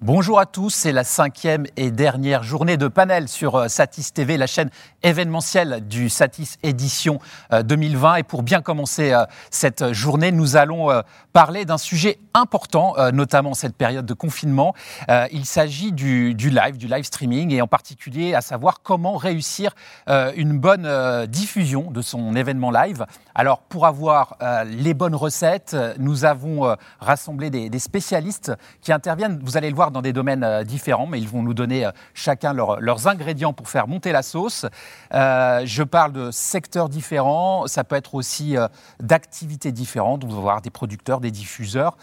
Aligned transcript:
Bonjour 0.00 0.38
à 0.38 0.46
tous, 0.46 0.70
c'est 0.70 0.92
la 0.92 1.02
cinquième 1.02 1.66
et 1.76 1.90
dernière 1.90 2.44
journée 2.44 2.76
de 2.76 2.86
panel 2.86 3.26
sur 3.26 3.56
euh, 3.56 3.66
Satis 3.66 4.12
TV, 4.12 4.36
la 4.36 4.46
chaîne 4.46 4.70
événementielle 5.02 5.88
du 5.88 6.08
Satis 6.08 6.56
édition 6.62 7.18
2020. 7.50 8.12
Euh, 8.12 8.16
et 8.18 8.22
pour 8.22 8.44
bien 8.44 8.62
commencer 8.62 9.10
euh, 9.10 9.24
cette 9.50 9.92
journée, 9.92 10.30
nous 10.30 10.54
allons 10.54 11.02
parler 11.32 11.64
d'un 11.64 11.78
sujet 11.78 12.20
important, 12.32 12.94
notamment 13.12 13.54
cette 13.54 13.76
période 13.76 14.06
de 14.06 14.14
confinement. 14.14 14.74
Il 15.32 15.44
s'agit 15.44 15.92
du, 15.92 16.34
live, 16.34 16.76
du 16.76 16.86
live 16.86 17.04
streaming, 17.04 17.52
et 17.52 17.60
en 17.60 17.66
particulier 17.66 18.34
à 18.34 18.40
savoir 18.40 18.82
comment 18.82 19.16
réussir 19.16 19.72
une 20.08 20.58
bonne 20.58 21.26
diffusion 21.26 21.90
de 21.90 22.02
son 22.02 22.34
événement 22.34 22.70
live. 22.70 23.04
Alors 23.34 23.60
pour 23.60 23.86
avoir 23.86 24.36
les 24.66 24.94
bonnes 24.94 25.14
recettes, 25.14 25.76
nous 25.98 26.24
avons 26.24 26.76
rassemblé 27.00 27.50
des, 27.50 27.70
des 27.70 27.78
spécialistes 27.78 28.52
qui 28.80 28.92
interviennent, 28.92 29.40
vous 29.42 29.56
allez 29.56 29.70
le 29.70 29.76
voir, 29.76 29.87
dans 29.90 30.02
des 30.02 30.12
domaines 30.12 30.44
euh, 30.44 30.64
différents, 30.64 31.06
mais 31.06 31.20
ils 31.20 31.28
vont 31.28 31.42
nous 31.42 31.54
donner 31.54 31.86
euh, 31.86 31.90
chacun 32.14 32.52
leurs 32.52 33.08
ingrédients 33.08 33.52
pour 33.52 33.68
faire 33.68 33.88
monter 33.88 34.12
la 34.12 34.22
sauce. 34.22 34.66
Euh, 35.14 35.62
je 35.64 35.82
parle 35.82 36.12
de 36.12 36.30
secteurs 36.30 36.88
différents, 36.88 37.66
ça 37.66 37.84
peut 37.84 37.96
être 37.96 38.14
aussi 38.14 38.56
d'activités 39.00 39.72
différentes. 39.72 40.24
On 40.24 40.28
va 40.28 40.40
voir 40.40 40.62
des 40.62 40.70
producteurs, 40.70 41.20
des 41.20 41.30
diffuseurs, 41.30 41.96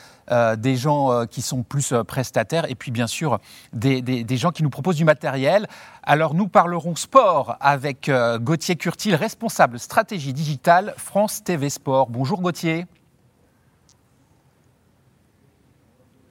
des 0.58 0.76
gens 0.76 1.26
qui 1.26 1.42
sont 1.42 1.64
plus 1.64 1.94
prestataires, 2.08 2.70
et 2.70 2.76
puis 2.76 2.92
bien 2.92 3.08
sûr 3.08 3.40
des, 3.74 4.02
des, 4.02 4.38
gens 4.38 4.52
qui 4.52 4.64
nous 4.64 4.70
proposent 4.70 4.96
du 4.96 5.06
matériel. 5.06 5.68
Alors 6.04 6.34
nous 6.34 6.48
parlerons 6.48 6.96
sport 6.96 7.58
avec 7.60 8.12
Gauthier 8.40 8.76
Curtil, 8.76 9.16
responsable 9.16 9.80
stratégie 9.80 10.34
digitale 10.34 10.94
France 10.98 11.44
TV 11.44 11.70
Sport. 11.70 12.10
Bonjour 12.10 12.42
Gauthier. 12.42 12.86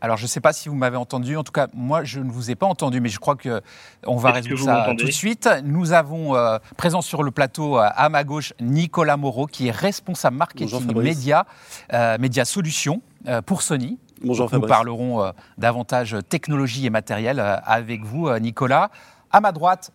Alors, 0.05 0.19
je 0.19 0.25
ne 0.25 0.29
sais 0.29 0.41
pas 0.41 0.53
si 0.53 0.69
vous 0.69 0.75
m'avez 0.75 0.99
entendu. 0.99 1.35
En 1.39 1.45
tout 1.45 1.51
cas, 1.51 1.69
moi, 1.73 2.05
je 2.05 2.21
ne 2.21 2.31
vous 2.31 2.51
ai 2.51 2.55
pas 2.57 2.67
entendu, 2.67 3.01
mais 3.01 3.09
je 3.09 3.19
crois 3.19 3.37
qu'on 3.37 4.17
va 4.17 4.33
résoudre 4.33 4.63
ça 4.63 4.95
tout 4.99 5.07
de 5.07 5.11
suite. 5.11 5.49
Nous 5.65 5.95
avons 5.95 6.37
euh, 6.37 6.59
présent 6.77 7.01
sur 7.01 7.23
le 7.23 7.31
plateau, 7.31 7.79
euh, 7.79 7.89
à 7.97 8.11
ma 8.11 8.23
gauche, 8.23 8.53
Nicolas 8.61 9.17
Moreau, 9.17 9.47
qui 9.47 9.69
est 9.69 9.71
responsable 9.71 10.37
marketing 10.37 10.95
média, 10.95 11.47
euh, 11.95 12.19
média 12.19 12.45
solutions 12.45 13.01
pour 13.47 13.63
Sony. 13.63 13.99
Bonjour 14.23 14.51
Nous 14.53 14.61
parlerons 14.61 15.33
davantage 15.57 16.15
technologie 16.29 16.85
et 16.85 16.91
matériel 16.91 17.41
avec 17.65 18.05
vous, 18.05 18.31
Nicolas. 18.41 18.91
À 19.33 19.41
ma 19.41 19.53
droite, 19.53 19.91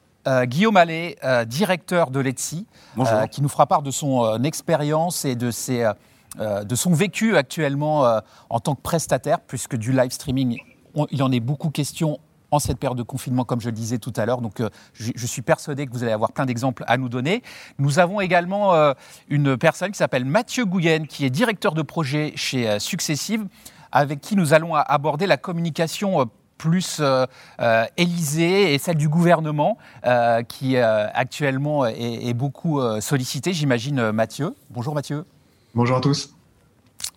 Guillaume 0.46 0.78
Allais, 0.78 1.18
directeur 1.46 2.10
de 2.10 2.20
l'ETSI, 2.20 2.66
qui 3.30 3.44
nous 3.44 3.50
fera 3.50 3.68
part 3.68 3.84
de 3.84 3.92
son 3.92 4.44
expérience 4.44 5.24
et 5.26 5.36
de 5.36 5.52
ses 5.52 5.88
euh, 6.38 6.64
de 6.64 6.76
son 6.76 6.94
vécu 6.94 7.36
actuellement 7.36 8.06
euh, 8.06 8.20
en 8.50 8.60
tant 8.60 8.76
que 8.76 8.82
prestataire, 8.82 9.40
puisque 9.40 9.76
du 9.76 9.92
live 9.92 10.12
streaming, 10.12 10.60
il 11.10 11.24
en 11.24 11.32
est 11.32 11.40
beaucoup 11.40 11.72
question 11.72 12.20
en 12.52 12.60
cette 12.60 12.78
période 12.78 12.98
de 12.98 13.04
confinement, 13.04 13.46
comme 13.46 13.62
je 13.62 13.68
le 13.68 13.74
disais 13.74 13.98
tout 13.98 14.14
à 14.16 14.26
l'heure. 14.26 14.42
Donc, 14.42 14.60
euh, 14.60 14.70
je, 14.94 15.26
suis 15.26 15.42
persuadé 15.42 15.86
que 15.86 15.92
vous 15.92 16.04
allez 16.04 16.12
avoir 16.12 16.32
plein 16.32 16.46
d'exemples 16.46 16.84
à 16.88 16.98
nous 16.98 17.10
donner. 17.10 17.42
Nous 17.78 18.00
avons 18.00 18.22
également 18.22 18.74
une 19.28 19.56
personne 19.56 19.92
qui 19.92 19.98
s'appelle 19.98 20.26
Mathieu 20.26 20.66
Gouyen, 20.66 21.06
qui 21.06 21.26
est 21.26 21.30
directeur 21.30 21.74
de 21.74 21.84
projet 21.84 22.34
chez 22.36 22.80
Successive, 22.80 23.46
avec 23.92 24.20
qui 24.20 24.36
nous 24.36 24.54
allons 24.54 24.74
aborder 24.74 25.28
la 25.28 25.38
communication 25.38 26.28
plus 26.58 27.04
Élysée 27.98 28.74
et 28.74 28.80
celle 28.80 28.98
du 28.98 29.10
gouvernement, 29.10 29.78
qui 30.48 30.76
actuellement 30.78 31.86
est 31.86 32.34
beaucoup 32.34 32.82
sollicitée, 33.00 33.54
j'imagine, 33.54 34.12
Mathieu. 34.12 34.56
Bonjour 34.72 34.96
Mathieu. 34.96 35.24
Bonjour 35.76 35.98
à 35.98 36.02
tous. 36.02 36.34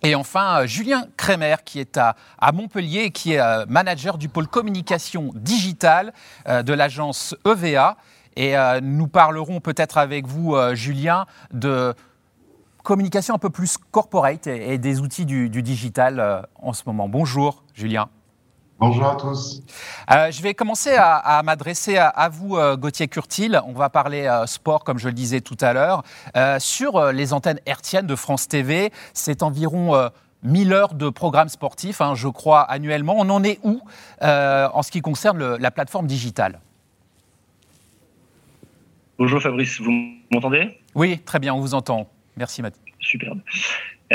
Et 0.03 0.15
enfin, 0.15 0.61
euh, 0.61 0.67
Julien 0.67 1.07
Kremer, 1.17 1.55
qui 1.65 1.79
est 1.79 1.97
à, 1.97 2.15
Montpellier 2.53 3.03
et 3.05 3.11
qui 3.11 3.33
est 3.33 3.39
euh, 3.39 3.65
manager 3.67 4.17
du 4.17 4.29
pôle 4.29 4.47
communication 4.47 5.31
digitale 5.33 6.13
euh, 6.47 6.61
de 6.61 6.73
l'agence 6.73 7.35
EVA. 7.45 7.97
Et 8.35 8.55
nous 8.81 9.05
parlerons 9.05 9.59
peut-être 9.59 9.99
avec 9.99 10.25
vous, 10.25 10.55
Julien, 10.73 11.27
de 11.53 11.93
communication 12.81 13.35
un 13.35 13.37
peu 13.37 13.51
plus 13.51 13.77
corporate 13.91 14.47
et, 14.47 14.79
des 14.79 15.01
outils 15.01 15.27
du 15.27 15.61
digital 15.61 16.47
en 16.55 16.73
ce 16.73 16.81
moment. 16.87 17.07
Bonjour, 17.07 17.63
Julien. 17.75 18.09
Bonjour 18.85 19.05
à 19.05 19.15
tous. 19.15 19.63
Euh, 20.11 20.29
je 20.29 20.41
vais 20.41 20.53
commencer 20.53 20.93
à, 20.97 21.41
m'adresser 21.41 21.95
à, 21.95 22.27
vous, 22.27 22.57
euh, 22.57 22.75
Gauthier 22.75 23.07
Curtil. 23.07 23.57
On 23.65 23.71
va 23.71 23.89
parler 23.89 24.25
euh, 24.25 24.45
sport, 24.45 24.83
comme 24.83 24.99
je 24.99 25.07
le 25.07 25.13
disais 25.13 25.39
tout 25.39 25.55
à 25.61 25.71
l'heure. 25.71 26.03
sur 26.59 27.13
les 27.13 27.31
antennes 27.31 27.61
hertziennes 27.65 28.07
de 28.07 28.15
France 28.17 28.49
TV, 28.49 28.91
c'est 29.13 29.41
environ 29.41 30.09
1000 30.43 30.73
heures 30.73 30.95
de 30.95 31.07
programmes 31.07 31.47
sportifs, 31.47 32.01
hein, 32.01 32.13
je 32.13 32.27
crois, 32.27 32.59
annuellement. 32.63 33.15
On 33.17 33.29
en 33.29 33.41
est 33.41 33.61
où 33.63 33.79
en 34.21 34.81
ce 34.83 34.91
qui 34.91 34.99
concerne 34.99 35.55
la 35.55 35.71
plateforme 35.71 36.07
digitale? 36.07 36.59
Bonjour 39.17 39.41
Fabrice, 39.41 39.79
vous 39.79 39.93
m'entendez? 40.29 40.77
Oui, 40.93 41.19
très 41.19 41.39
bien, 41.39 41.53
on 41.53 41.61
vous 41.61 41.73
entend. 41.73 42.09
Merci 42.37 42.61
Mathieu. 42.61 42.81
Superbe. 42.99 43.41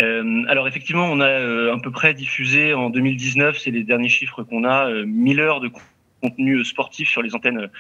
Euh, 0.02 0.44
alors 0.48 0.68
effectivement, 0.68 1.06
on 1.10 1.20
a 1.20 1.28
euh, 1.28 1.74
à 1.74 1.80
peu 1.80 1.90
près 1.90 2.14
diffusé 2.14 2.74
en 2.74 2.90
2019, 2.90 3.58
c'est 3.58 3.70
les 3.70 3.82
derniers 3.82 4.08
chiffres 4.08 4.42
qu'on 4.42 4.64
a, 4.64 4.90
1000 4.90 5.40
euh, 5.40 5.42
heures 5.42 5.60
de 5.60 5.70
contenu 6.20 6.64
sportif 6.64 7.08
sur 7.08 7.22
les 7.22 7.34
antennes, 7.34 7.70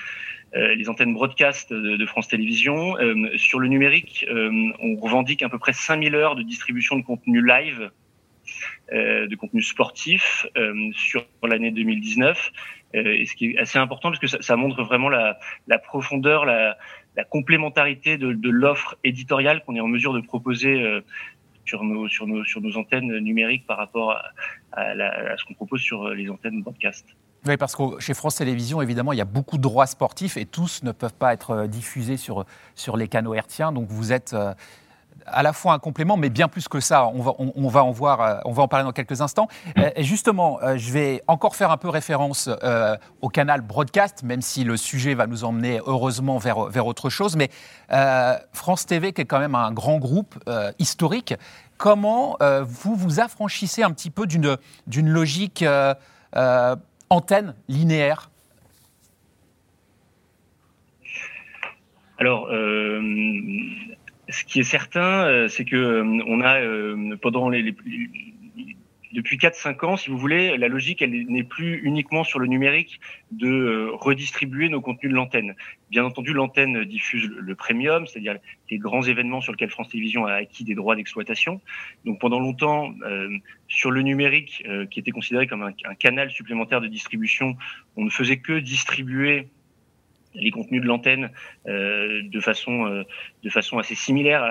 les 0.54 0.88
antennes 0.88 1.12
broadcast 1.12 1.72
de, 1.72 2.06
France 2.06 2.28
Télévisions. 2.28 2.96
sur 3.34 3.58
le 3.58 3.66
numérique, 3.66 4.24
on 4.30 4.94
revendique 4.96 5.42
à 5.42 5.48
peu 5.48 5.58
près 5.58 5.72
5000 5.72 6.14
heures 6.14 6.36
de 6.36 6.42
distribution 6.42 6.96
de 6.96 7.02
contenu 7.02 7.44
live, 7.44 7.90
de 8.92 9.34
contenu 9.34 9.60
sportif 9.60 10.46
sur 10.92 11.26
l'année 11.42 11.72
2019. 11.72 12.52
et 12.94 13.26
ce 13.26 13.34
qui 13.34 13.46
est 13.50 13.58
assez 13.58 13.80
important 13.80 14.10
parce 14.12 14.20
que 14.20 14.28
ça, 14.28 14.54
montre 14.54 14.84
vraiment 14.84 15.08
la, 15.08 15.36
profondeur, 15.82 16.44
la, 16.44 16.78
complémentarité 17.24 18.18
de, 18.18 18.50
l'offre 18.50 18.96
éditoriale 19.04 19.62
qu'on 19.64 19.76
est 19.76 19.80
en 19.80 19.88
mesure 19.88 20.12
de 20.12 20.20
proposer 20.20 21.02
sur 21.64 21.84
nos, 21.84 22.08
sur 22.08 22.26
nos, 22.26 22.44
sur 22.44 22.60
nos 22.60 22.76
antennes 22.76 23.18
numériques 23.18 23.66
par 23.66 23.76
rapport 23.76 24.16
à, 24.72 25.36
ce 25.36 25.44
qu'on 25.44 25.54
propose 25.54 25.80
sur 25.80 26.08
les 26.10 26.28
antennes 26.30 26.62
broadcast. 26.62 27.06
Oui, 27.46 27.56
parce 27.56 27.76
que 27.76 28.00
chez 28.00 28.14
France 28.14 28.36
Télévisions, 28.36 28.82
évidemment, 28.82 29.12
il 29.12 29.18
y 29.18 29.22
a 29.22 29.26
beaucoup 29.26 29.56
de 29.58 29.62
droits 29.62 29.86
sportifs 29.86 30.36
et 30.36 30.44
tous 30.44 30.82
ne 30.82 30.92
peuvent 30.92 31.14
pas 31.14 31.32
être 31.32 31.50
euh, 31.52 31.66
diffusés 31.66 32.16
sur, 32.16 32.44
sur 32.74 32.96
les 32.96 33.06
canaux 33.06 33.34
hertziens. 33.34 33.72
Donc 33.72 33.88
vous 33.88 34.12
êtes 34.12 34.32
euh, 34.34 34.54
à 35.32 35.42
la 35.42 35.52
fois 35.52 35.72
un 35.72 35.78
complément, 35.78 36.16
mais 36.16 36.30
bien 36.30 36.48
plus 36.48 36.68
que 36.68 36.80
ça. 36.80 37.06
On 37.06 37.22
va, 37.22 37.32
on, 37.38 37.68
va 37.68 37.84
en 37.84 37.90
voir, 37.90 38.20
euh, 38.20 38.38
on 38.44 38.52
va 38.52 38.62
en 38.62 38.68
parler 38.68 38.84
dans 38.84 38.92
quelques 38.92 39.20
instants. 39.20 39.48
Euh, 39.78 39.90
et 39.96 40.04
justement, 40.04 40.58
euh, 40.62 40.76
je 40.76 40.92
vais 40.92 41.22
encore 41.26 41.56
faire 41.56 41.70
un 41.70 41.76
peu 41.76 41.88
référence 41.88 42.48
au 43.20 43.28
canal 43.28 43.60
broadcast, 43.60 44.22
même 44.22 44.42
si 44.42 44.64
le 44.64 44.76
sujet 44.76 45.14
va 45.14 45.26
nous 45.26 45.44
emmener 45.44 45.80
heureusement 45.86 46.38
vers, 46.38 46.64
vers 46.64 46.86
autre 46.86 47.10
chose. 47.10 47.36
Mais 47.36 47.50
France 48.52 48.86
TV, 48.86 49.12
qui 49.12 49.22
est 49.22 49.24
quand 49.24 49.38
même 49.38 49.54
un 49.54 49.72
grand 49.72 49.98
groupe 49.98 50.34
historique, 50.78 51.34
comment 51.76 52.36
vous 52.62 52.94
vous 52.94 53.20
affranchissez 53.20 53.82
un 53.82 53.90
petit 53.90 54.10
peu 54.10 54.26
d'une 54.26 54.56
d'une 54.86 55.08
logique 55.08 55.64
antenne 57.10 57.54
linéaire? 57.68 58.30
Alors, 62.18 62.48
ce 64.28 64.44
qui 64.44 64.60
est 64.60 64.64
certain, 64.64 65.26
euh, 65.26 65.48
c'est 65.48 65.64
que 65.64 65.76
euh, 65.76 66.22
on 66.26 66.40
a 66.40 66.60
euh, 66.60 67.16
pendant 67.20 67.48
les, 67.48 67.74
depuis 69.12 69.38
4-5 69.38 69.86
ans, 69.86 69.96
si 69.96 70.10
vous 70.10 70.18
voulez, 70.18 70.58
la 70.58 70.68
logique, 70.68 71.00
elle 71.00 71.26
n'est 71.28 71.42
plus 71.42 71.80
uniquement 71.82 72.24
sur 72.24 72.38
le 72.38 72.46
numérique 72.46 73.00
de 73.30 73.88
redistribuer 73.94 74.68
nos 74.68 74.82
contenus 74.82 75.10
de 75.10 75.16
l'antenne. 75.16 75.54
Bien 75.90 76.04
entendu, 76.04 76.34
l'antenne 76.34 76.84
diffuse 76.84 77.26
le 77.26 77.54
premium, 77.54 78.06
c'est-à-dire 78.06 78.36
les 78.70 78.76
grands 78.76 79.02
événements 79.02 79.40
sur 79.40 79.52
lesquels 79.52 79.70
France 79.70 79.88
Télévisions 79.88 80.26
a 80.26 80.34
acquis 80.34 80.62
des 80.64 80.74
droits 80.74 80.94
d'exploitation. 80.94 81.62
Donc 82.04 82.20
pendant 82.20 82.38
longtemps, 82.38 82.92
sur 83.66 83.90
le 83.90 84.02
numérique, 84.02 84.62
qui 84.90 85.00
était 85.00 85.10
considéré 85.10 85.46
comme 85.46 85.62
un, 85.62 85.72
un, 85.86 85.94
canal 85.94 86.30
supplémentaire 86.30 86.82
de 86.82 86.86
distribution, 86.86 87.56
on 87.96 88.04
ne 88.04 88.10
faisait 88.10 88.36
que 88.36 88.58
distribuer 88.58 89.48
les 90.38 90.50
contenus 90.50 90.80
de 90.80 90.86
l'antenne 90.86 91.30
euh, 91.66 92.22
de 92.22 92.40
façon 92.40 92.86
euh, 92.86 93.02
de 93.42 93.50
façon 93.50 93.78
assez 93.78 93.94
similaire 93.94 94.42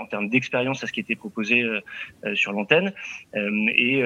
en 0.00 0.06
termes 0.06 0.28
d'expérience 0.28 0.82
à 0.84 0.86
ce 0.86 0.92
qui 0.92 1.00
était 1.00 1.14
proposé 1.14 1.62
euh, 1.62 1.80
sur 2.34 2.52
l'antenne 2.52 2.92
et 3.34 4.02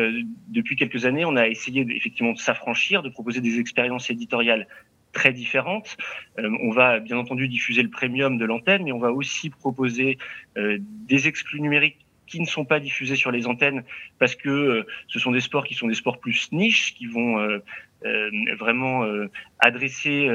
depuis 0.48 0.76
quelques 0.76 1.06
années 1.06 1.24
on 1.24 1.36
a 1.36 1.48
essayé 1.48 1.86
effectivement 1.90 2.32
de 2.32 2.38
s'affranchir 2.38 3.02
de 3.02 3.08
proposer 3.08 3.40
des 3.40 3.58
expériences 3.58 4.10
éditoriales 4.10 4.66
très 5.12 5.32
différentes. 5.32 5.96
on 6.38 6.70
va 6.70 7.00
bien 7.00 7.18
entendu 7.18 7.48
diffuser 7.48 7.82
le 7.82 7.90
premium 7.90 8.38
de 8.38 8.44
l'antenne, 8.44 8.84
mais 8.84 8.92
on 8.92 8.98
va 8.98 9.12
aussi 9.12 9.50
proposer 9.50 10.18
des 10.56 11.26
exclus 11.26 11.60
numériques 11.60 12.06
qui 12.26 12.40
ne 12.40 12.46
sont 12.46 12.64
pas 12.64 12.78
diffusés 12.78 13.16
sur 13.16 13.32
les 13.32 13.48
antennes 13.48 13.82
parce 14.20 14.36
que 14.36 14.86
ce 15.08 15.18
sont 15.18 15.32
des 15.32 15.40
sports 15.40 15.64
qui 15.64 15.74
sont 15.74 15.88
des 15.88 15.94
sports 15.94 16.20
plus 16.20 16.52
niches, 16.52 16.94
qui 16.94 17.06
vont 17.06 17.60
vraiment 18.58 19.04
euh, 19.62 19.68
adresser 19.70 20.28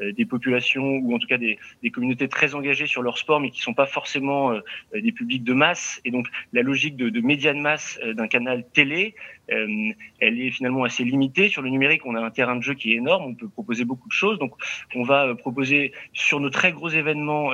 des 0.00 0.26
populations 0.26 0.98
ou 0.98 1.14
en 1.14 1.18
tout 1.18 1.26
cas 1.26 1.38
des, 1.38 1.58
des, 1.82 1.90
communautés 1.90 2.28
très 2.28 2.54
engagées 2.54 2.86
sur 2.86 3.00
leur 3.00 3.16
sport, 3.16 3.40
mais 3.40 3.50
qui 3.50 3.60
sont 3.60 3.72
pas 3.72 3.86
forcément 3.86 4.52
des 4.92 5.12
publics 5.12 5.42
de 5.42 5.54
masse. 5.54 6.00
Et 6.04 6.10
donc 6.10 6.26
la 6.52 6.62
logique 6.62 6.96
de, 6.96 7.08
de 7.08 7.20
médias 7.20 7.54
de 7.54 7.60
masse 7.60 7.98
d'un 8.04 8.28
canal 8.28 8.66
télé, 8.74 9.14
elle 9.48 9.94
est 10.20 10.50
finalement 10.50 10.84
assez 10.84 11.02
limitée. 11.02 11.48
Sur 11.48 11.62
le 11.62 11.70
numérique, 11.70 12.04
on 12.04 12.14
a 12.14 12.20
un 12.20 12.30
terrain 12.30 12.56
de 12.56 12.62
jeu 12.62 12.74
qui 12.74 12.92
est 12.92 12.96
énorme, 12.96 13.24
on 13.24 13.34
peut 13.34 13.48
proposer 13.48 13.84
beaucoup 13.84 14.08
de 14.08 14.12
choses. 14.12 14.38
Donc 14.38 14.52
on 14.94 15.02
va 15.02 15.34
proposer 15.34 15.92
sur 16.12 16.40
nos 16.40 16.50
très 16.50 16.72
gros 16.72 16.90
événements 16.90 17.52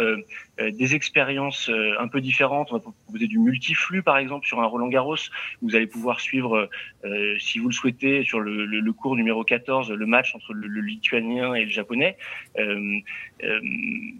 des 0.58 0.94
expériences 0.94 1.70
un 1.98 2.08
peu 2.08 2.20
différentes. 2.20 2.72
On 2.72 2.76
va 2.76 2.80
proposer 2.80 3.26
du 3.26 3.38
multiflux, 3.38 4.02
par 4.02 4.18
exemple, 4.18 4.46
sur 4.46 4.60
un 4.60 4.66
Roland 4.66 4.88
Garros. 4.88 5.16
Vous 5.60 5.76
allez 5.76 5.86
pouvoir 5.86 6.20
suivre, 6.20 6.68
euh, 7.04 7.36
si 7.38 7.58
vous 7.58 7.68
le 7.68 7.74
souhaitez, 7.74 8.24
sur 8.24 8.40
le, 8.40 8.64
le, 8.64 8.80
le, 8.80 8.92
cours 8.92 9.16
numéro 9.16 9.44
14, 9.44 9.90
le 9.90 10.06
match 10.06 10.34
entre 10.34 10.52
le, 10.52 10.66
le 10.66 10.80
lituanien 10.92 11.54
et 11.54 11.64
le 11.64 11.70
japonais. 11.70 12.16
Euh, 12.58 12.98
euh, 13.44 13.60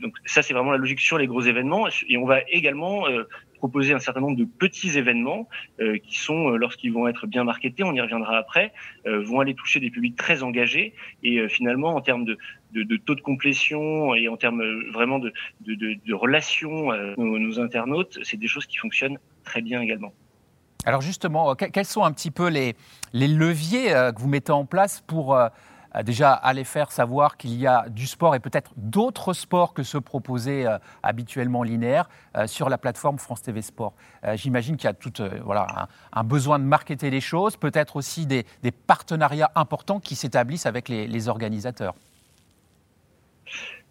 donc 0.01 0.15
ça, 0.25 0.43
c'est 0.43 0.55
vraiment 0.55 0.73
la 0.73 0.79
logique 0.79 1.01
sur 1.01 1.19
les 1.19 1.27
gros 1.27 1.43
événements. 1.43 1.87
Et 2.09 2.17
on 2.17 2.27
va 2.27 2.41
également 2.49 3.09
euh, 3.09 3.29
proposer 3.59 3.93
un 3.93 3.99
certain 3.99 4.21
nombre 4.21 4.37
de 4.37 4.45
petits 4.45 4.99
événements 4.99 5.49
qui 5.79 6.19
sont, 6.19 6.49
lorsqu'ils 6.51 6.93
vont 6.93 7.07
être 7.07 7.29
bien 7.29 7.45
marketés, 7.45 7.85
on 7.85 7.95
y 7.95 8.01
reviendra 8.01 8.37
après, 8.37 8.73
vont 9.05 9.39
aller 9.39 9.55
toucher 9.55 9.79
des 9.79 9.89
publics 9.89 10.17
très 10.17 10.43
engagés. 10.43 10.95
Et 11.23 11.49
finalement, 11.49 11.95
en 11.95 12.01
termes 12.01 12.25
de, 12.25 12.37
de, 12.73 12.97
taux 12.97 13.15
de 13.15 13.21
complétion 13.21 14.17
et 14.17 14.27
en 14.27 14.37
termes 14.37 14.65
vraiment 14.91 15.21
de, 15.21 15.33
de, 15.61 15.75
de 15.77 16.15
relations 16.15 16.91
nos, 17.17 17.39
nos 17.39 17.61
internautes, 17.61 18.19
c'est 18.25 18.37
des 18.37 18.49
choses 18.49 18.67
qui 18.67 18.79
fonctionnent 18.79 19.19
très 19.45 19.63
bien 19.63 19.81
également. 19.81 20.13
Alors 20.85 21.01
justement, 21.01 21.55
quels 21.55 21.87
sont 21.87 22.03
un 22.03 22.11
petit 22.11 22.33
peu 22.33 22.49
les, 22.49 22.75
les 23.13 23.29
leviers 23.29 23.93
que 24.13 24.21
vous 24.21 24.29
mettez 24.29 24.51
en 24.51 24.65
place 24.65 25.05
pour 25.07 25.39
déjà 26.03 26.33
aller 26.33 26.65
faire 26.65 26.91
savoir 26.91 27.37
qu'il 27.37 27.55
y 27.55 27.67
a 27.67 27.89
du 27.89 28.07
sport 28.07 28.35
et 28.35 28.41
peut-être 28.41 28.73
d'autres 28.77 29.33
sports 29.35 29.75
que 29.75 29.83
ceux 29.83 30.01
proposés 30.01 30.67
euh, 30.67 30.79
habituellement 31.03 31.63
linéaires 31.63 32.09
euh, 32.37 32.47
sur 32.47 32.69
la 32.69 32.79
plateforme 32.79 33.19
France 33.19 33.43
TV 33.43 33.61
Sport. 33.61 33.93
Euh, 34.25 34.37
j'imagine 34.37 34.77
qu'il 34.77 34.87
y 34.87 34.91
a 34.91 34.95
tout 34.95 35.13
voilà, 35.45 35.89
un, 36.13 36.25
besoin 36.25 36.59
de 36.59 36.65
marketer 36.65 37.11
les 37.11 37.21
choses, 37.21 37.57
peut-être 37.57 37.97
aussi 37.97 38.27
des, 38.27 38.45
partenariats 38.87 39.51
importants 39.55 40.01
qui 40.01 40.17
s'établissent 40.17 40.67
avec 40.67 40.89
les 40.89 41.29
organisateurs. 41.29 41.95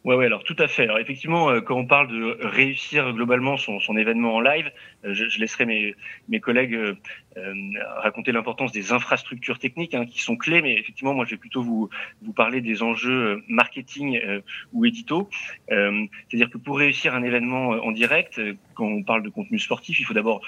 Ouais, 0.03 0.15
ouais, 0.15 0.25
alors 0.25 0.43
tout 0.43 0.55
à 0.57 0.67
fait. 0.67 0.83
Alors 0.83 0.97
effectivement, 0.97 1.61
quand 1.61 1.75
on 1.75 1.85
parle 1.85 2.07
de 2.07 2.37
réussir 2.41 3.13
globalement 3.13 3.57
son, 3.57 3.79
son 3.79 3.95
événement 3.97 4.35
en 4.35 4.39
live, 4.39 4.71
je, 5.03 5.29
je 5.29 5.39
laisserai 5.39 5.65
mes, 5.65 5.95
mes 6.27 6.39
collègues 6.39 6.95
euh, 7.37 7.71
raconter 7.97 8.31
l'importance 8.31 8.71
des 8.71 8.91
infrastructures 8.91 9.57
techniques 9.57 9.93
hein, 9.93 10.05
qui 10.05 10.19
sont 10.19 10.35
clés, 10.35 10.61
mais 10.61 10.73
effectivement, 10.73 11.13
moi, 11.13 11.25
je 11.25 11.31
vais 11.31 11.37
plutôt 11.37 11.61
vous, 11.61 11.89
vous 12.21 12.33
parler 12.33 12.59
des 12.61 12.83
enjeux 12.83 13.37
euh, 13.37 13.43
marketing 13.47 14.19
euh, 14.25 14.41
ou 14.73 14.85
édito. 14.85 15.29
Euh, 15.71 16.05
C'est-à-dire 16.27 16.49
que 16.49 16.57
pour 16.57 16.77
réussir 16.77 17.15
un 17.15 17.23
événement 17.23 17.73
euh, 17.73 17.79
en 17.79 17.91
direct, 17.91 18.41
quand 18.73 18.85
on 18.85 19.03
parle 19.03 19.23
de 19.23 19.29
contenu 19.29 19.59
sportif, 19.59 19.99
il 19.99 20.03
faut 20.03 20.13
d'abord 20.13 20.41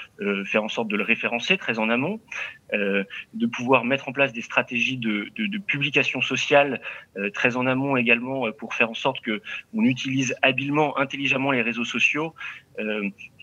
faire 0.46 0.64
en 0.64 0.68
sorte 0.68 0.88
de 0.88 0.96
le 0.96 1.04
référencer 1.04 1.56
très 1.56 1.78
en 1.78 1.88
amont, 1.88 2.20
de 2.72 3.46
pouvoir 3.46 3.84
mettre 3.84 4.08
en 4.08 4.12
place 4.12 4.32
des 4.32 4.42
stratégies 4.42 4.96
de, 4.96 5.28
de, 5.36 5.46
de 5.46 5.58
publication 5.58 6.20
sociale 6.20 6.80
très 7.32 7.56
en 7.56 7.66
amont 7.66 7.96
également 7.96 8.50
pour 8.52 8.74
faire 8.74 8.90
en 8.90 8.94
sorte 8.94 9.20
que 9.20 9.42
on 9.74 9.84
utilise 9.84 10.34
habilement, 10.42 10.98
intelligemment 10.98 11.50
les 11.50 11.62
réseaux 11.62 11.84
sociaux 11.84 12.34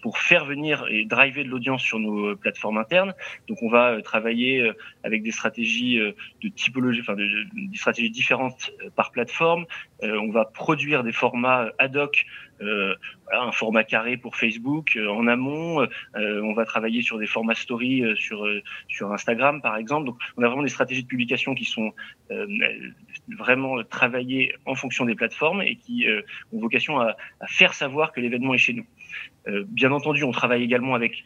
pour 0.01 0.18
faire 0.18 0.45
venir 0.45 0.86
et 0.89 1.06
driver 1.06 1.44
de 1.44 1.50
l'audience 1.50 1.81
sur 1.81 2.00
nos 2.00 2.36
plateformes 2.36 2.77
internes. 2.77 3.13
Donc 3.48 3.62
on 3.62 3.69
va 3.69 3.92
euh, 3.92 4.01
travailler 4.01 4.62
euh, 4.62 4.74
avec 5.03 5.24
des 5.24 5.31
stratégies 5.31 6.00
euh, 6.00 6.13
de 6.42 6.50
typologie, 6.50 7.01
enfin 7.01 7.15
des 7.15 7.77
stratégies 7.77 8.09
différentes 8.09 8.71
par 8.95 9.12
plateforme. 9.12 9.65
On 10.03 10.31
va 10.31 10.45
produire 10.45 11.03
des 11.03 11.12
formats 11.12 11.69
ad 11.77 11.95
hoc 11.95 12.25
euh, 12.62 12.95
un 13.33 13.51
format 13.51 13.83
carré 13.83 14.18
pour 14.18 14.36
Facebook 14.36 14.98
euh, 14.98 15.07
en 15.07 15.25
amont. 15.27 15.81
Euh, 15.81 16.42
on 16.44 16.54
va 16.54 16.65
travailler 16.65 17.01
sur 17.01 17.18
des 17.18 17.25
formats 17.25 17.56
story 17.56 18.04
sur 18.18 19.12
Instagram 19.12 19.62
par 19.62 19.77
exemple. 19.77 20.06
Donc 20.06 20.18
on 20.38 20.44
a 20.44 20.47
vraiment 20.47 20.63
des 20.63 20.69
stratégies 20.69 21.04
de 21.04 21.07
publication 21.07 21.56
qui 21.56 21.65
sont 21.65 21.94
vraiment 23.38 23.83
travaillées 23.83 24.54
en 24.65 24.75
fonction 24.75 25.06
des 25.06 25.15
plateformes 25.15 25.62
et 25.62 25.75
qui 25.75 26.06
ont 26.54 26.59
vocation 26.59 27.00
à, 27.00 27.15
faire 27.47 27.74
savoir 27.74 28.12
que 28.12 28.19
l'événement 28.19 28.54
est 28.54 28.59
chez 28.59 28.74
nous. 28.74 28.86
Bien 29.67 29.91
entendu, 29.91 30.23
on 30.23 30.31
travaille 30.31 30.63
également 30.63 30.93
avec 30.95 31.23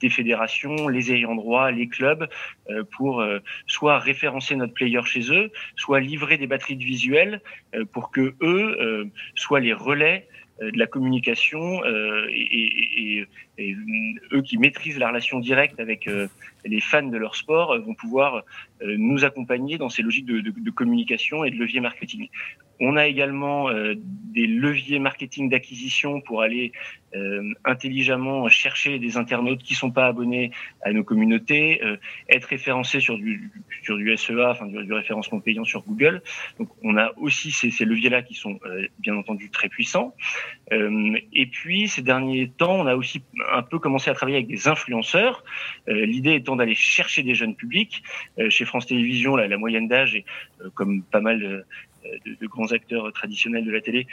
des 0.00 0.10
fédérations, 0.10 0.88
les 0.88 1.12
ayants 1.12 1.34
droit, 1.34 1.70
les 1.70 1.88
clubs, 1.88 2.28
euh, 2.70 2.84
pour 2.96 3.20
euh, 3.20 3.38
soit 3.66 3.98
référencer 3.98 4.54
notre 4.56 4.74
player 4.74 5.00
chez 5.04 5.32
eux, 5.32 5.50
soit 5.76 6.00
livrer 6.00 6.36
des 6.36 6.46
batteries 6.46 6.76
de 6.76 6.84
visuels 6.84 7.40
euh, 7.74 7.84
pour 7.84 8.10
que 8.10 8.34
eux 8.42 9.10
soient 9.34 9.60
les 9.60 9.72
relais 9.72 10.28
de 10.60 10.78
la 10.78 10.86
communication 10.86 11.82
et, 12.30 13.26
eux 14.32 14.42
qui 14.42 14.56
maîtrisent 14.58 14.98
la 14.98 15.08
relation 15.08 15.40
directe 15.40 15.80
avec 15.80 16.08
les 16.64 16.80
fans 16.80 17.02
de 17.02 17.16
leur 17.16 17.34
sport 17.34 17.76
vont 17.80 17.94
pouvoir 17.94 18.44
nous 18.84 19.24
accompagner 19.24 19.78
dans 19.78 19.88
ces 19.88 20.02
logiques 20.02 20.26
de 20.26 20.70
communication 20.70 21.44
et 21.44 21.50
de 21.50 21.56
levier 21.56 21.80
marketing. 21.80 22.28
On 22.80 22.96
a 22.96 23.06
également 23.06 23.68
euh, 23.68 23.94
des 23.96 24.46
leviers 24.46 24.98
marketing 24.98 25.48
d'acquisition 25.48 26.20
pour 26.20 26.42
aller 26.42 26.72
euh, 27.14 27.52
intelligemment 27.64 28.48
chercher 28.48 28.98
des 28.98 29.16
internautes 29.16 29.62
qui 29.62 29.74
sont 29.74 29.90
pas 29.90 30.06
abonnés 30.06 30.50
à 30.82 30.92
nos 30.92 31.04
communautés, 31.04 31.80
euh, 31.84 31.96
être 32.28 32.46
référencés 32.46 32.98
sur 32.98 33.16
du 33.16 33.52
sur 33.82 33.96
du 33.96 34.16
SEA, 34.16 34.50
enfin 34.50 34.66
du, 34.66 34.84
du, 34.84 34.92
référencement 34.92 35.38
payant 35.40 35.64
sur 35.64 35.82
Google. 35.82 36.22
Donc 36.58 36.68
on 36.82 36.96
a 36.96 37.12
aussi 37.16 37.52
ces, 37.52 37.70
ces 37.70 37.84
leviers-là 37.84 38.22
qui 38.22 38.34
sont 38.34 38.58
euh, 38.66 38.88
bien 38.98 39.14
entendu 39.14 39.50
très 39.50 39.68
puissants. 39.68 40.14
Euh, 40.72 41.16
et 41.32 41.46
puis 41.46 41.86
ces 41.86 42.02
derniers 42.02 42.48
temps, 42.48 42.74
on 42.74 42.86
a 42.86 42.96
aussi 42.96 43.22
un 43.52 43.62
peu 43.62 43.78
commencé 43.78 44.10
à 44.10 44.14
travailler 44.14 44.38
avec 44.38 44.48
des 44.48 44.66
influenceurs. 44.66 45.44
Euh, 45.88 46.04
l'idée 46.06 46.34
étant 46.34 46.56
d'aller 46.56 46.74
chercher 46.74 47.22
des 47.22 47.34
jeunes 47.34 47.54
publics. 47.54 48.02
chez 48.48 48.64
France 48.64 48.86
Télévisions, 48.86 49.36
la, 49.36 49.46
la 49.46 49.56
moyenne 49.56 49.86
d'âge 49.86 50.16
est 50.16 50.24
comme 50.74 51.02
pas 51.02 51.20
mal 51.20 51.64
de 52.26 52.46
grands 52.46 52.72
acteurs 52.72 53.12
traditionnels 53.12 53.64
de 53.64 53.70
la 53.70 53.80
télé 53.80 54.06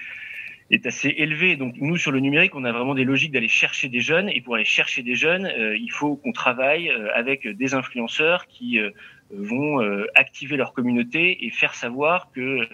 est 0.72 0.86
assez 0.86 1.10
élevé. 1.10 1.56
Donc 1.58 1.76
nous, 1.78 1.98
sur 1.98 2.12
le 2.12 2.20
numérique, 2.20 2.56
on 2.56 2.64
a 2.64 2.72
vraiment 2.72 2.96
des 2.96 3.04
logiques 3.04 3.32
d'aller 3.32 3.48
chercher 3.48 3.90
des 3.90 4.00
jeunes. 4.00 4.30
Et 4.30 4.42
pour 4.42 4.56
aller 4.56 4.66
chercher 4.66 5.04
des 5.04 5.16
jeunes, 5.16 5.46
euh, 5.46 5.78
il 5.78 5.92
faut 5.92 6.16
qu'on 6.16 6.32
travaille 6.32 6.90
euh, 6.90 7.10
avec 7.14 7.48
des 7.48 7.74
influenceurs 7.74 8.48
qui 8.48 8.80
euh, 8.80 8.90
vont 9.34 9.80
activer 10.14 10.58
leur 10.58 10.74
communauté 10.74 11.46
et 11.46 11.52
faire 11.52 11.74
savoir 11.74 12.32
que 12.34 12.68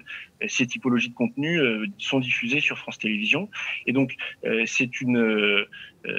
ces 0.48 0.66
typologies 0.66 1.10
de 1.10 1.14
contenu 1.14 1.60
sont 2.00 2.20
diffusées 2.20 2.62
sur 2.62 2.80
France 2.80 2.98
Télévisions. 2.98 3.48
Et 3.86 3.92
donc, 3.92 4.16
c'est 4.66 5.00
une, 5.00 5.68